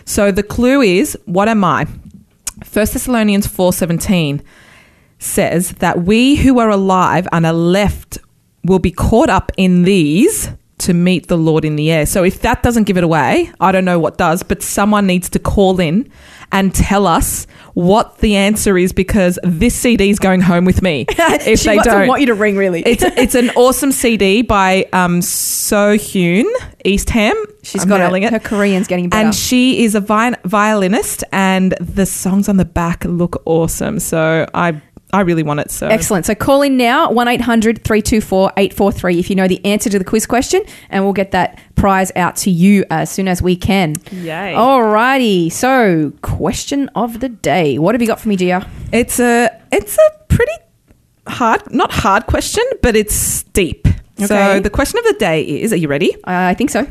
So 0.06 0.32
the 0.32 0.42
clue 0.42 0.80
is 0.80 1.16
what 1.26 1.48
am 1.48 1.62
I? 1.62 1.86
First 2.64 2.94
Thessalonians 2.94 3.46
4:17 3.46 4.40
says 5.20 5.70
that 5.74 6.02
we 6.02 6.34
who 6.34 6.58
are 6.58 6.70
alive 6.70 7.28
and 7.30 7.46
are 7.46 7.52
left 7.52 8.18
will 8.68 8.78
be 8.78 8.90
caught 8.90 9.30
up 9.30 9.50
in 9.56 9.82
these 9.82 10.50
to 10.78 10.94
meet 10.94 11.26
the 11.26 11.36
Lord 11.36 11.64
in 11.64 11.74
the 11.74 11.90
air. 11.90 12.06
So 12.06 12.22
if 12.22 12.40
that 12.42 12.62
doesn't 12.62 12.84
give 12.84 12.96
it 12.96 13.02
away, 13.04 13.50
I 13.58 13.72
don't 13.72 13.84
know 13.84 13.98
what 13.98 14.16
does, 14.16 14.44
but 14.44 14.62
someone 14.62 15.06
needs 15.08 15.28
to 15.30 15.40
call 15.40 15.80
in 15.80 16.08
and 16.52 16.72
tell 16.74 17.06
us 17.06 17.46
what 17.74 18.18
the 18.18 18.36
answer 18.36 18.78
is 18.78 18.92
because 18.92 19.38
this 19.42 19.74
CD 19.74 20.08
is 20.08 20.18
going 20.18 20.40
home 20.40 20.64
with 20.64 20.80
me. 20.82 21.04
If 21.18 21.62
they 21.62 21.76
don't, 21.78 22.08
want 22.08 22.20
you 22.20 22.26
to 22.28 22.34
ring, 22.34 22.56
really. 22.56 22.82
it's 22.86 23.02
it's 23.02 23.34
an 23.34 23.50
awesome 23.50 23.92
CD 23.92 24.42
by 24.42 24.86
um, 24.92 25.20
So 25.22 25.96
Hyun 25.96 26.44
Eastham. 26.84 27.34
She's 27.62 27.82
I'm 27.82 27.88
got 27.88 27.98
nailing 27.98 28.22
it. 28.22 28.32
Her 28.32 28.38
Korean's 28.38 28.86
getting 28.86 29.08
better. 29.08 29.26
and 29.26 29.34
she 29.34 29.84
is 29.84 29.94
a 29.94 30.00
vi- 30.00 30.36
violinist, 30.44 31.22
and 31.32 31.72
the 31.80 32.06
songs 32.06 32.48
on 32.48 32.56
the 32.56 32.64
back 32.64 33.04
look 33.04 33.42
awesome. 33.44 33.98
So 33.98 34.46
I 34.54 34.80
I 35.12 35.20
really 35.20 35.42
want 35.42 35.60
it. 35.60 35.70
So 35.70 35.88
Excellent. 35.88 36.26
So 36.26 36.34
call 36.34 36.62
in 36.62 36.76
now, 36.76 37.10
1 37.10 37.28
800 37.28 37.82
324 37.82 38.52
843 38.56 39.18
if 39.18 39.30
you 39.30 39.36
know 39.36 39.48
the 39.48 39.64
answer 39.64 39.88
to 39.88 39.98
the 39.98 40.04
quiz 40.04 40.26
question, 40.26 40.62
and 40.90 41.04
we'll 41.04 41.14
get 41.14 41.30
that 41.30 41.58
prize 41.76 42.12
out 42.14 42.36
to 42.36 42.50
you 42.50 42.84
as 42.90 43.10
soon 43.10 43.28
as 43.28 43.40
we 43.40 43.56
can. 43.56 43.94
Yay. 44.10 44.54
Alrighty. 44.54 45.50
So, 45.50 46.12
question 46.22 46.90
of 46.94 47.20
the 47.20 47.28
day. 47.28 47.78
What 47.78 47.94
have 47.94 48.02
you 48.02 48.08
got 48.08 48.20
for 48.20 48.28
me, 48.28 48.36
Gia? 48.36 48.68
It's 48.92 49.18
a 49.18 49.50
it's 49.72 49.96
a 49.96 50.24
pretty 50.28 50.52
hard, 51.26 51.72
not 51.72 51.90
hard 51.92 52.26
question, 52.26 52.64
but 52.82 52.96
it's 52.96 53.14
steep. 53.14 53.86
Okay. 53.86 54.26
So 54.26 54.60
the 54.60 54.70
question 54.70 54.98
of 54.98 55.04
the 55.04 55.14
day 55.14 55.42
is: 55.42 55.72
Are 55.72 55.76
you 55.76 55.88
ready? 55.88 56.14
I 56.24 56.54
think 56.54 56.70
so. 56.70 56.86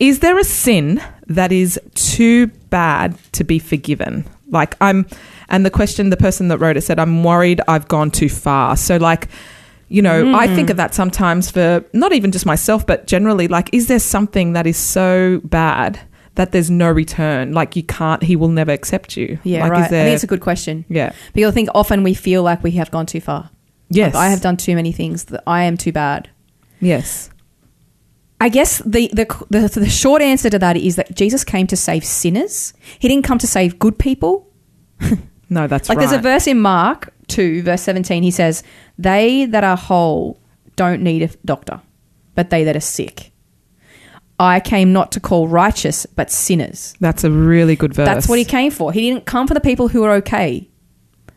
Is 0.00 0.20
there 0.20 0.38
a 0.38 0.44
sin 0.44 1.02
that 1.26 1.52
is 1.52 1.80
too 1.94 2.48
bad 2.70 3.16
to 3.32 3.44
be 3.44 3.58
forgiven? 3.58 4.26
Like 4.48 4.76
I'm, 4.80 5.06
and 5.48 5.64
the 5.64 5.70
question, 5.70 6.10
the 6.10 6.16
person 6.16 6.48
that 6.48 6.58
wrote 6.58 6.76
it 6.76 6.82
said, 6.82 6.98
"I'm 6.98 7.22
worried 7.24 7.60
I've 7.68 7.88
gone 7.88 8.10
too 8.10 8.28
far." 8.28 8.76
So 8.76 8.96
like. 8.96 9.28
You 9.88 10.00
know, 10.00 10.34
I 10.34 10.46
think 10.48 10.68
hmm. 10.68 10.72
of 10.72 10.76
that 10.78 10.94
sometimes 10.94 11.50
for 11.50 11.84
not 11.92 12.12
even 12.14 12.32
just 12.32 12.46
myself, 12.46 12.84
but 12.86 13.06
generally, 13.06 13.48
like, 13.48 13.68
is 13.72 13.86
there 13.86 13.98
something 13.98 14.54
that 14.54 14.66
is 14.66 14.78
so 14.78 15.42
bad 15.44 16.00
that 16.34 16.52
there's 16.52 16.70
no 16.70 16.90
return? 16.90 17.52
Like, 17.52 17.76
you 17.76 17.82
can't, 17.82 18.20
he 18.22 18.34
will 18.34 18.48
never 18.48 18.72
accept 18.72 19.16
you. 19.16 19.38
Yeah, 19.44 19.60
like, 19.60 19.70
right. 19.70 19.84
Is 19.84 19.90
there, 19.90 20.00
I 20.00 20.04
think 20.06 20.14
it's 20.14 20.24
a 20.24 20.26
good 20.26 20.40
question. 20.40 20.86
yeah. 20.88 21.12
Because 21.34 21.52
I 21.52 21.54
think 21.54 21.68
often 21.74 22.02
we 22.02 22.14
feel 22.14 22.42
like 22.42 22.62
we 22.64 22.72
have 22.72 22.90
gone 22.90 23.06
too 23.06 23.20
far. 23.20 23.50
Yes. 23.90 24.14
Like, 24.14 24.22
I 24.22 24.30
have 24.30 24.40
done 24.40 24.56
too 24.56 24.74
many 24.74 24.90
things 24.90 25.24
that 25.26 25.44
I 25.46 25.64
am 25.64 25.76
too 25.76 25.92
bad. 25.92 26.30
Yes. 26.80 27.30
I 28.40 28.48
guess 28.48 28.78
the, 28.80 29.08
the 29.12 29.24
the 29.48 29.80
the 29.80 29.88
short 29.88 30.20
answer 30.20 30.50
to 30.50 30.58
that 30.58 30.76
is 30.76 30.96
that 30.96 31.14
Jesus 31.14 31.44
came 31.44 31.66
to 31.68 31.76
save 31.76 32.04
sinners. 32.04 32.74
He 32.98 33.08
didn't 33.08 33.24
come 33.24 33.38
to 33.38 33.46
save 33.46 33.78
good 33.78 33.98
people. 33.98 34.52
No, 35.50 35.66
that's 35.66 35.88
Like 35.88 35.98
right. 35.98 36.08
there's 36.08 36.18
a 36.18 36.22
verse 36.22 36.46
in 36.46 36.60
Mark 36.60 37.12
2 37.28 37.62
verse 37.62 37.82
17 37.82 38.22
he 38.22 38.30
says, 38.30 38.62
"They 38.98 39.46
that 39.46 39.64
are 39.64 39.76
whole 39.76 40.40
don't 40.76 41.02
need 41.02 41.22
a 41.22 41.28
doctor, 41.44 41.80
but 42.34 42.50
they 42.50 42.64
that 42.64 42.76
are 42.76 42.80
sick. 42.80 43.30
I 44.38 44.58
came 44.60 44.92
not 44.92 45.12
to 45.12 45.20
call 45.20 45.46
righteous, 45.48 46.06
but 46.06 46.30
sinners." 46.30 46.94
That's 47.00 47.24
a 47.24 47.30
really 47.30 47.76
good 47.76 47.94
verse. 47.94 48.06
That's 48.06 48.28
what 48.28 48.38
he 48.38 48.44
came 48.44 48.70
for. 48.70 48.92
He 48.92 49.08
didn't 49.08 49.26
come 49.26 49.46
for 49.46 49.54
the 49.54 49.60
people 49.60 49.88
who 49.88 50.02
are 50.04 50.12
okay. 50.16 50.68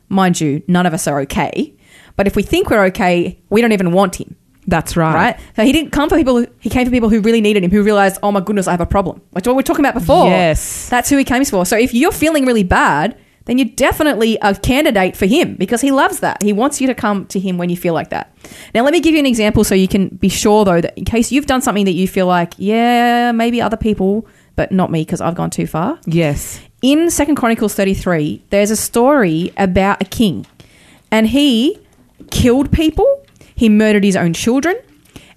Mind 0.10 0.40
you, 0.40 0.64
none 0.68 0.86
of 0.86 0.94
us 0.94 1.08
are 1.08 1.20
okay. 1.22 1.74
But 2.16 2.28
if 2.28 2.36
we 2.36 2.42
think 2.44 2.70
we're 2.70 2.86
okay, 2.86 3.38
we 3.50 3.62
don't 3.62 3.74
even 3.74 3.92
want 3.92 4.16
him, 4.16 4.36
That's 4.66 4.98
right. 4.98 5.14
right? 5.14 5.40
So 5.56 5.64
he 5.64 5.72
didn't 5.72 5.92
come 5.92 6.10
for 6.10 6.16
people. 6.18 6.38
Who, 6.38 6.48
he 6.60 6.70
came 6.70 6.86
for 6.86 6.92
people 6.92 7.10
who 7.10 7.20
really 7.22 7.42
needed 7.42 7.64
him, 7.64 7.70
who 7.72 7.84
realized, 7.84 8.18
oh 8.24 8.32
my 8.32 8.40
goodness, 8.40 8.68
I 8.68 8.72
have 8.72 8.82
a 8.82 8.86
problem. 8.88 9.22
Like 9.34 9.46
what 9.46 9.54
we 9.54 9.58
were 9.58 9.64
talking 9.64 9.86
about 9.86 9.94
before. 9.94 10.28
Yes. 10.30 10.90
that's 10.90 11.10
who 11.10 11.18
he 11.18 11.24
came 11.24 11.44
for. 11.46 11.66
So 11.66 11.78
if 11.78 11.94
you're 11.94 12.12
feeling 12.12 12.46
really 12.46 12.64
bad, 12.64 13.16
then 13.48 13.58
you're 13.58 13.68
definitely 13.76 14.38
a 14.42 14.54
candidate 14.56 15.18
for 15.18 15.26
him 15.26 15.56
because 15.56 15.82
he 15.82 15.92
loves 15.92 16.20
that. 16.20 16.42
He 16.44 16.54
wants 16.54 16.80
you 16.80 16.88
to 16.88 16.94
come 16.94 17.26
to 17.28 17.40
him 17.40 17.58
when 17.58 17.70
you 17.70 17.76
feel 17.76 17.94
like 17.96 18.10
that. 18.12 18.32
Now, 18.76 18.84
let 18.84 18.94
me 18.94 19.00
give 19.00 19.14
you 19.14 19.20
an 19.20 19.26
example 19.26 19.64
so 19.64 19.74
you 19.74 19.88
can 19.88 20.10
be 20.10 20.30
sure, 20.30 20.64
though, 20.64 20.80
that 20.82 20.98
in 20.98 21.06
case 21.06 21.32
you've 21.32 21.48
done 21.48 21.62
something 21.62 21.86
that 21.86 21.94
you 21.94 22.08
feel 22.08 22.28
like, 22.28 22.54
yeah, 22.58 23.32
maybe 23.32 23.60
other 23.62 23.78
people, 23.78 24.28
but 24.56 24.72
not 24.72 24.92
me 24.92 25.02
because 25.02 25.22
I've 25.22 25.36
gone 25.36 25.50
too 25.50 25.66
far 25.68 26.00
Yes. 26.06 26.60
in 26.82 27.10
Second 27.10 27.36
Chronicles 27.36 27.74
33, 27.74 28.44
there's 28.50 28.72
a 28.72 28.76
story 28.76 29.52
about 29.58 30.02
a 30.02 30.06
king, 30.06 30.46
and 31.12 31.28
he 31.28 31.80
killed 32.32 32.72
people, 32.72 33.24
he 33.56 33.70
murdered 33.70 34.04
his 34.04 34.16
own 34.16 34.34
children, 34.34 34.76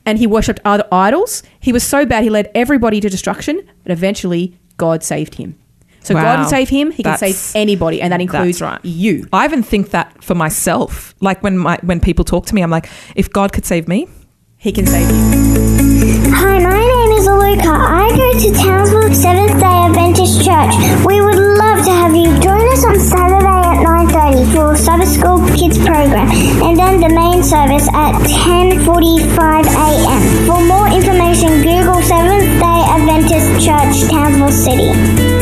and 0.06 0.18
he 0.18 0.26
worshipped 0.26 0.60
other 0.64 0.86
idols. 0.90 1.42
He 1.60 1.72
was 1.72 1.82
so 1.84 2.06
bad 2.06 2.24
he 2.24 2.30
led 2.30 2.50
everybody 2.54 3.00
to 3.00 3.08
destruction, 3.10 3.60
but 3.84 3.92
eventually 3.92 4.56
God 4.78 5.04
saved 5.04 5.34
him. 5.34 5.56
So 6.02 6.14
God 6.14 6.36
can 6.36 6.48
save 6.48 6.68
him, 6.68 6.90
he 6.90 7.02
can 7.02 7.18
save 7.18 7.52
anybody, 7.54 8.00
and 8.00 8.12
that 8.12 8.20
includes 8.20 8.60
right. 8.60 8.80
you. 8.84 9.26
I 9.32 9.44
even 9.44 9.62
think 9.62 9.90
that 9.90 10.22
for 10.24 10.34
myself. 10.34 11.14
Like 11.20 11.42
when 11.42 11.58
my 11.58 11.78
when 11.82 12.00
people 12.00 12.24
talk 12.24 12.46
to 12.46 12.54
me, 12.54 12.62
I'm 12.62 12.70
like, 12.70 12.88
if 13.14 13.30
God 13.30 13.52
could 13.52 13.66
save 13.66 13.86
me, 13.88 14.08
He 14.56 14.72
can 14.72 14.86
save 14.86 15.08
you. 15.08 16.30
Hi, 16.32 16.58
my 16.58 16.76
name 16.76 17.12
is 17.16 17.26
Aluka. 17.26 17.72
I 17.72 18.08
go 18.12 18.28
to 18.40 18.52
Townsville 18.62 19.14
Seventh 19.14 19.60
Day 19.60 19.78
Adventist 19.88 20.44
Church. 20.44 20.74
We 21.04 21.20
would 21.20 21.36
love 21.36 21.84
to 21.84 21.92
have 21.92 22.14
you 22.14 22.28
join 22.40 22.64
us 22.72 22.84
on 22.84 23.00
Saturday 23.00 23.60
at 23.72 23.80
9.30 23.84 24.54
for 24.54 24.76
Sabbath 24.76 25.08
School 25.08 25.40
Kids 25.56 25.78
program 25.78 26.28
and 26.64 26.78
then 26.78 27.00
the 27.00 27.08
main 27.08 27.42
service 27.42 27.88
at 27.92 28.12
10.45 28.20 29.64
a.m. 29.64 30.46
For 30.46 30.60
more 30.64 30.88
information, 30.88 31.62
Google 31.64 32.00
Seventh 32.02 32.60
Day 32.60 32.80
Adventist 32.84 33.64
Church, 33.64 34.10
Townsville 34.10 34.52
City. 34.52 35.39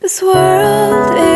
This 0.00 0.22
world 0.22 1.29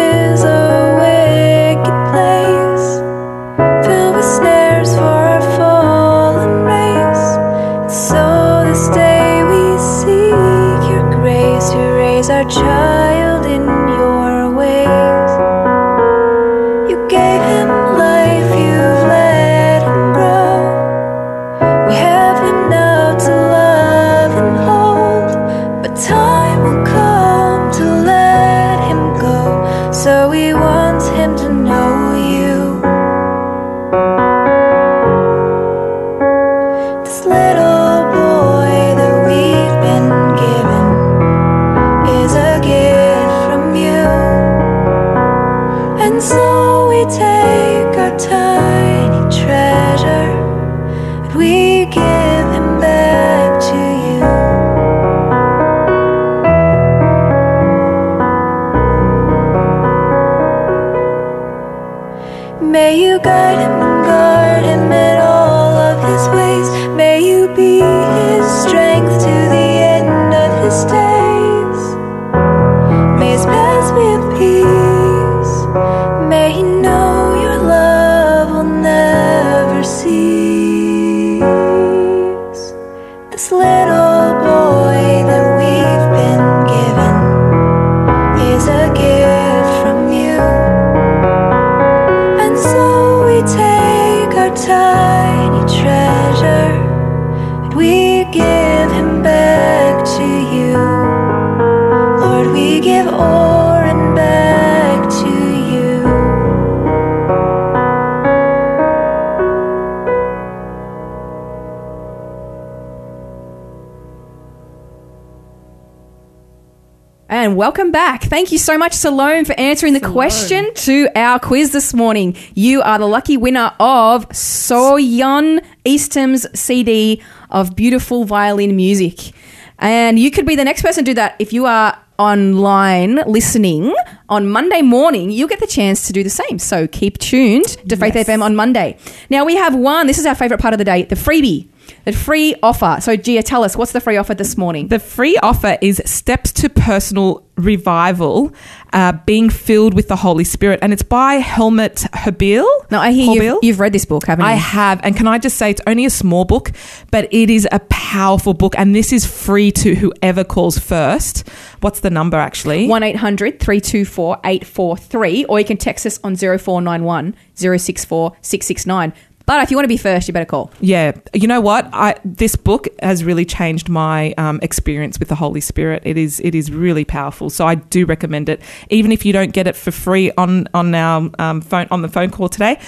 Thank 118.34 118.50
you 118.50 118.58
so 118.58 118.76
much, 118.76 118.94
Salome, 118.94 119.44
for 119.44 119.52
answering 119.52 119.92
the 119.92 120.00
question 120.00 120.74
to 120.74 121.08
our 121.14 121.38
quiz 121.38 121.70
this 121.70 121.94
morning. 121.94 122.36
You 122.54 122.82
are 122.82 122.98
the 122.98 123.06
lucky 123.06 123.36
winner 123.36 123.70
of 123.78 124.28
Soyeon 124.30 125.64
Eastam's 125.84 126.44
CD 126.58 127.22
of 127.50 127.76
beautiful 127.76 128.24
violin 128.24 128.74
music. 128.74 129.30
And 129.78 130.18
you 130.18 130.32
could 130.32 130.46
be 130.46 130.56
the 130.56 130.64
next 130.64 130.82
person 130.82 131.04
to 131.04 131.12
do 131.12 131.14
that 131.14 131.36
if 131.38 131.52
you 131.52 131.66
are 131.66 131.96
online 132.18 133.22
listening 133.24 133.94
on 134.28 134.48
Monday 134.48 134.82
morning, 134.82 135.30
you'll 135.30 135.46
get 135.46 135.60
the 135.60 135.66
chance 135.68 136.04
to 136.08 136.12
do 136.12 136.24
the 136.24 136.28
same. 136.28 136.58
So 136.58 136.88
keep 136.88 137.18
tuned 137.18 137.66
to 137.88 137.94
Faith 137.94 138.16
Yes. 138.16 138.26
FM 138.26 138.42
on 138.42 138.56
Monday. 138.56 138.98
Now 139.30 139.44
we 139.44 139.54
have 139.54 139.76
one, 139.76 140.08
this 140.08 140.18
is 140.18 140.26
our 140.26 140.34
favorite 140.34 140.58
part 140.58 140.74
of 140.74 140.78
the 140.78 140.84
day, 140.84 141.04
the 141.04 141.14
freebie, 141.14 141.68
the 142.04 142.10
free 142.12 142.56
offer. 142.64 142.98
So 143.00 143.14
Gia, 143.14 143.44
tell 143.44 143.62
us, 143.62 143.76
what's 143.76 143.92
the 143.92 144.00
free 144.00 144.16
offer 144.16 144.34
this 144.34 144.56
morning? 144.56 144.88
The 144.88 144.98
free 144.98 145.36
offer 145.40 145.78
is 145.80 146.02
Steps 146.04 146.50
to 146.54 146.68
Personal 146.68 147.43
Revival, 147.56 148.52
uh, 148.92 149.12
being 149.26 149.48
filled 149.48 149.94
with 149.94 150.08
the 150.08 150.16
Holy 150.16 150.44
Spirit, 150.44 150.80
and 150.82 150.92
it's 150.92 151.02
by 151.02 151.34
Helmut 151.34 151.96
Haubeil. 152.12 152.66
Now 152.90 153.00
I 153.00 153.12
hear 153.12 153.42
you've, 153.42 153.58
you've 153.62 153.80
read 153.80 153.92
this 153.92 154.04
book, 154.04 154.26
haven't 154.26 154.44
you? 154.44 154.50
I 154.50 154.54
have, 154.54 155.00
and 155.04 155.16
can 155.16 155.28
I 155.28 155.38
just 155.38 155.56
say 155.56 155.70
it's 155.70 155.80
only 155.86 156.04
a 156.04 156.10
small 156.10 156.44
book, 156.44 156.72
but 157.10 157.32
it 157.32 157.50
is 157.50 157.68
a 157.70 157.78
powerful 157.90 158.54
book, 158.54 158.74
and 158.76 158.94
this 158.94 159.12
is 159.12 159.24
free 159.24 159.70
to 159.72 159.94
whoever 159.94 160.42
calls 160.44 160.78
first. 160.78 161.48
What's 161.80 162.00
the 162.00 162.10
number 162.10 162.36
actually? 162.36 162.88
1 162.88 163.02
800 163.02 163.60
324 163.60 164.40
843, 164.44 165.44
or 165.44 165.58
you 165.58 165.64
can 165.64 165.76
text 165.76 166.06
us 166.06 166.18
on 166.24 166.36
0491 166.36 167.34
064 167.54 168.36
669. 168.40 169.12
But 169.46 169.62
if 169.62 169.70
you 169.70 169.76
want 169.76 169.84
to 169.84 169.88
be 169.88 169.98
first, 169.98 170.26
you 170.26 170.32
better 170.32 170.46
call. 170.46 170.70
Yeah, 170.80 171.12
you 171.34 171.46
know 171.46 171.60
what? 171.60 171.88
I 171.92 172.16
this 172.24 172.56
book 172.56 172.88
has 173.02 173.24
really 173.24 173.44
changed 173.44 173.88
my 173.88 174.32
um, 174.38 174.58
experience 174.62 175.18
with 175.18 175.28
the 175.28 175.34
Holy 175.34 175.60
Spirit. 175.60 176.02
It 176.06 176.16
is 176.16 176.40
it 176.40 176.54
is 176.54 176.70
really 176.70 177.04
powerful. 177.04 177.50
So 177.50 177.66
I 177.66 177.74
do 177.74 178.06
recommend 178.06 178.48
it, 178.48 178.62
even 178.88 179.12
if 179.12 179.26
you 179.26 179.32
don't 179.32 179.52
get 179.52 179.66
it 179.66 179.76
for 179.76 179.90
free 179.90 180.32
on 180.38 180.66
on 180.72 180.94
our 180.94 181.30
um, 181.38 181.60
phone 181.60 181.86
on 181.90 182.02
the 182.02 182.08
phone 182.08 182.30
call 182.30 182.48
today. 182.48 182.78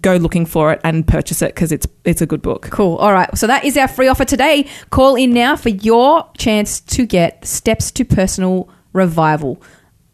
Go 0.00 0.16
looking 0.16 0.44
for 0.44 0.72
it 0.72 0.80
and 0.82 1.06
purchase 1.06 1.40
it 1.40 1.54
because 1.54 1.70
it's 1.70 1.86
it's 2.04 2.20
a 2.20 2.26
good 2.26 2.42
book. 2.42 2.68
Cool. 2.72 2.96
All 2.96 3.12
right. 3.12 3.36
So 3.38 3.46
that 3.46 3.64
is 3.64 3.76
our 3.76 3.86
free 3.86 4.08
offer 4.08 4.24
today. 4.24 4.66
Call 4.90 5.14
in 5.14 5.32
now 5.32 5.54
for 5.54 5.68
your 5.68 6.28
chance 6.36 6.80
to 6.80 7.06
get 7.06 7.44
Steps 7.44 7.92
to 7.92 8.04
Personal 8.04 8.68
Revival. 8.92 9.62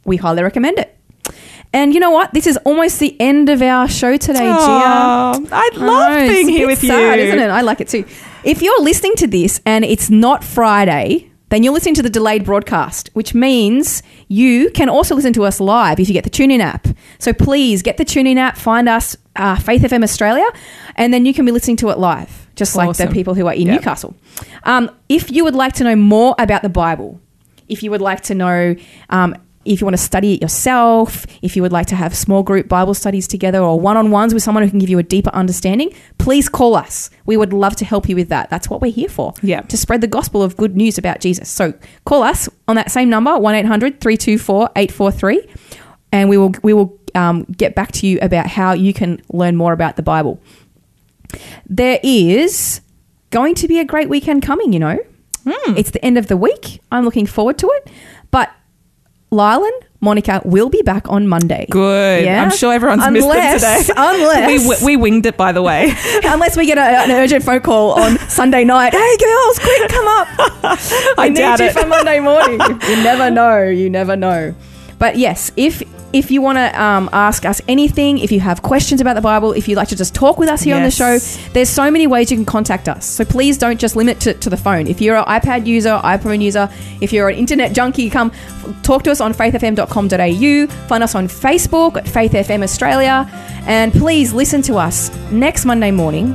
We 0.05 0.19
highly 0.19 0.43
recommend 0.43 0.79
it. 0.79 1.00
And 1.73 1.95
you 1.95 2.01
know 2.01 2.11
what? 2.11 2.35
This 2.35 2.47
is 2.47 2.57
almost 2.65 2.99
the 2.99 3.19
end 3.21 3.49
of 3.49 3.63
our 3.63 3.89
show 3.89 4.17
today, 4.17 4.41
Gia. 4.41 4.51
I 4.51 5.71
love 5.77 6.13
know, 6.13 6.19
it's 6.19 6.33
being 6.33 6.49
here 6.49 6.67
with 6.67 6.81
sad, 6.81 7.19
you, 7.19 7.27
isn't 7.27 7.39
it? 7.39 7.49
I 7.49 7.61
like 7.61 7.81
it 7.81 7.89
too. 7.89 8.05
If 8.45 8.61
you're 8.63 8.81
listening 8.83 9.15
to 9.17 9.27
this 9.27 9.61
and 9.65 9.85
it's 9.85 10.11
not 10.11 10.43
Friday, 10.43 11.31
then 11.51 11.63
you're 11.63 11.73
listening 11.73 11.95
to 11.97 12.03
the 12.03 12.11
delayed 12.11 12.45
broadcast, 12.45 13.11
which 13.13 13.35
means 13.35 14.03
you 14.29 14.71
can 14.71 14.89
also 14.89 15.15
listen 15.15 15.33
to 15.35 15.45
us 15.45 15.61
live 15.61 16.01
if 16.01 16.09
you 16.09 16.13
get 16.13 16.25
the 16.25 16.31
TuneIn 16.31 16.61
app. 16.61 16.89
So 17.19 17.33
please 17.33 17.83
get 17.83 17.97
the 17.99 18.05
TuneIn 18.05 18.37
app, 18.37 18.57
find 18.57 18.89
us, 18.89 19.17
uh, 19.37 19.57
Faith 19.57 19.83
FM 19.83 20.03
Australia, 20.03 20.47
and 20.97 21.13
then 21.13 21.25
you 21.27 21.35
can 21.35 21.45
be 21.45 21.53
listening 21.53 21.77
to 21.79 21.91
it 21.91 21.99
live, 21.99 22.49
just 22.57 22.75
like 22.77 22.97
the 22.97 23.09
people 23.09 23.35
who 23.35 23.47
are 23.47 23.55
in 23.55 23.67
Yep. 23.67 23.77
Newcastle. 23.77 24.15
Um, 24.65 24.91
if 25.09 25.31
you 25.31 25.45
would 25.45 25.55
like 25.55 25.73
to 25.75 25.85
know 25.85 25.97
more 25.97 26.35
about 26.39 26.63
the 26.63 26.69
Bible, 26.69 27.21
if 27.69 27.83
you 27.83 27.91
would 27.91 28.01
like 28.01 28.23
to 28.23 28.35
know, 28.35 28.75
um, 29.11 29.35
if 29.65 29.81
you 29.81 29.85
want 29.85 29.97
to 29.97 30.03
study 30.03 30.35
it 30.35 30.43
yourself, 30.43 31.27
if 31.43 31.55
you 31.55 31.63
would 31.63 31.73
like 31.73 31.87
to 31.89 31.95
have 31.95 32.15
small 32.17 32.43
group 32.43 32.67
Bible 32.67 32.95
studies 32.95 33.29
together 33.29 33.59
or 33.59 33.79
one 33.79 33.97
on 33.97 34.11
ones 34.11 34.33
with 34.33 34.43
someone 34.43 34.65
who 34.65 34.71
can 34.71 34.79
give 34.79 34.89
you 34.89 34.99
a 34.99 35.03
deeper 35.03 35.31
understanding, 35.31 35.93
please 36.19 36.49
call 36.49 36.75
us. 36.75 37.11
We 37.27 37.37
would 37.37 37.53
love 37.53 37.77
to 37.77 37.85
help 37.85 38.09
you 38.09 38.17
with 38.17 38.31
that. 38.31 38.49
That's 38.49 38.71
what 38.71 38.81
we're 38.81 38.93
here 38.93 39.09
for. 39.09 39.35
Yeah. 39.43 39.61
To 39.63 39.77
spread 39.77 40.01
the 40.01 40.07
gospel 40.07 40.43
of 40.43 40.57
good 40.57 40.77
news 40.77 40.97
about 40.97 41.21
Jesus. 41.21 41.51
So 41.51 41.75
call 42.07 42.23
us 42.23 42.49
on 42.69 42.77
that 42.77 42.91
same 42.91 43.11
number, 43.11 43.39
1 43.39 43.55
800 43.55 44.01
324 44.01 44.71
843, 44.77 45.47
and 46.13 46.31
we 46.31 46.39
will, 46.39 46.53
we 46.63 46.73
will 46.73 46.99
um, 47.15 47.45
get 47.45 47.75
back 47.75 47.93
to 47.93 48.07
you 48.07 48.19
about 48.23 48.47
how 48.47 48.73
you 48.73 48.95
can 48.95 49.21
learn 49.31 49.57
more 49.57 49.75
about 49.75 49.97
the 49.97 50.03
Bible. 50.03 50.41
There 51.67 52.01
is 52.03 52.81
going 53.31 53.55
to 53.57 53.69
be 53.69 53.79
a 53.79 53.85
great 53.85 54.09
weekend 54.09 54.43
coming, 54.43 54.73
you 54.73 54.79
know. 54.79 54.99
Hmm. 55.47 55.77
It's 55.77 55.91
the 55.91 56.05
end 56.05 56.19
of 56.19 56.27
the 56.27 56.37
week. 56.37 56.81
I'm 56.93 57.05
looking 57.05 57.27
forward 57.27 57.59
to 57.59 57.71
it. 57.73 57.91
Lylan, 59.31 59.71
Monica 60.01 60.41
will 60.45 60.69
be 60.71 60.83
back 60.83 61.09
on 61.09 61.29
Monday. 61.29 61.67
Good. 61.71 62.25
Yeah? 62.25 62.43
I'm 62.43 62.51
sure 62.51 62.73
everyone's 62.73 63.03
Unless- 63.05 63.63
missed 63.63 63.65
it 63.67 63.87
today. 63.87 63.95
unless- 63.97 64.81
we, 64.83 64.87
we 64.87 64.97
winged 64.97 65.27
it, 65.27 65.37
by 65.37 65.53
the 65.53 65.63
way. 65.63 65.95
Unless 66.25 66.57
we 66.57 66.67
get 66.67 66.79
a, 66.79 66.81
an 66.83 67.11
urgent 67.13 67.45
phone 67.45 67.61
call 67.61 67.93
on 67.93 68.19
Sunday 68.29 68.65
night. 68.65 68.93
Hey 68.93 69.17
girls, 69.19 69.59
quick, 69.59 69.89
come 69.89 70.09
up. 70.09 70.29
I 70.35 71.15
I 71.19 71.29
need 71.29 71.39
you 71.61 71.67
it. 71.67 71.73
for 71.73 71.87
Monday 71.87 72.19
morning. 72.21 72.61
you 72.89 72.97
never 73.05 73.31
know. 73.31 73.63
You 73.65 73.89
never 73.91 74.17
know. 74.17 74.55
But 75.01 75.17
yes, 75.17 75.51
if 75.57 75.83
if 76.13 76.31
you 76.31 76.43
want 76.43 76.59
to 76.59 76.83
um, 76.83 77.09
ask 77.13 77.45
us 77.45 77.63
anything, 77.69 78.19
if 78.19 78.33
you 78.33 78.41
have 78.41 78.63
questions 78.63 79.01
about 79.01 79.15
the 79.15 79.21
Bible, 79.21 79.53
if 79.53 79.69
you'd 79.69 79.77
like 79.77 79.89
to 79.89 79.97
just 79.97 80.15
talk 80.15 80.39
with 80.39 80.49
us 80.49 80.61
here 80.61 80.75
on 80.75 80.83
the 80.83 80.91
show, 80.91 81.19
there's 81.53 81.69
so 81.69 81.89
many 81.89 82.07
ways 82.09 82.31
you 82.33 82.37
can 82.37 82.45
contact 82.45 82.89
us. 82.89 83.07
So 83.07 83.25
please 83.25 83.57
don't 83.57 83.79
just 83.79 83.95
limit 83.95 84.19
to, 84.21 84.35
to 84.35 84.51
the 84.51 84.57
phone. 84.57 84.89
If 84.89 85.01
you're 85.01 85.17
an 85.17 85.25
iPad 85.25 85.67
user, 85.67 86.01
iPhone 86.03 86.43
user, 86.43 86.69
if 87.01 87.13
you're 87.13 87.29
an 87.29 87.37
internet 87.37 87.73
junkie, 87.73 88.11
come 88.11 88.33
talk 88.83 89.05
to 89.05 89.11
us 89.13 89.21
on 89.21 89.33
faithfm.com.au. 89.33 90.87
Find 90.89 91.03
us 91.03 91.15
on 91.15 91.29
Facebook 91.29 91.97
at 91.97 92.09
Faith 92.09 92.33
FM 92.33 92.63
Australia. 92.65 93.29
And 93.67 93.93
please 93.93 94.33
listen 94.33 94.63
to 94.63 94.77
us 94.77 95.15
next 95.31 95.65
Monday 95.65 95.93
morning 95.93 96.35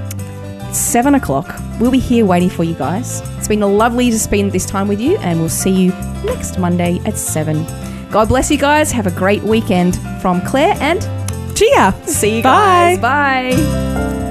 seven 0.75 1.15
o'clock. 1.15 1.53
We'll 1.79 1.91
be 1.91 1.99
here 1.99 2.25
waiting 2.25 2.49
for 2.49 2.63
you 2.63 2.75
guys. 2.75 3.21
It's 3.37 3.47
been 3.47 3.61
lovely 3.61 4.09
to 4.11 4.19
spend 4.19 4.51
this 4.51 4.65
time 4.65 4.87
with 4.87 4.99
you, 4.99 5.17
and 5.17 5.39
we'll 5.39 5.49
see 5.49 5.71
you 5.71 5.89
next 6.23 6.57
Monday 6.59 6.99
at 7.05 7.17
seven. 7.17 7.65
God 8.15 8.29
bless 8.29 8.49
you 8.49 8.57
guys. 8.57 8.93
Have 8.93 9.07
a 9.07 9.11
great 9.11 9.43
weekend 9.43 9.97
from 10.21 10.39
Claire 10.43 10.77
and 10.79 11.01
Gia. 11.53 11.93
see 12.05 12.37
you 12.37 12.43
Bye. 12.43 12.95
guys. 12.95 13.51
Bye. 13.51 14.24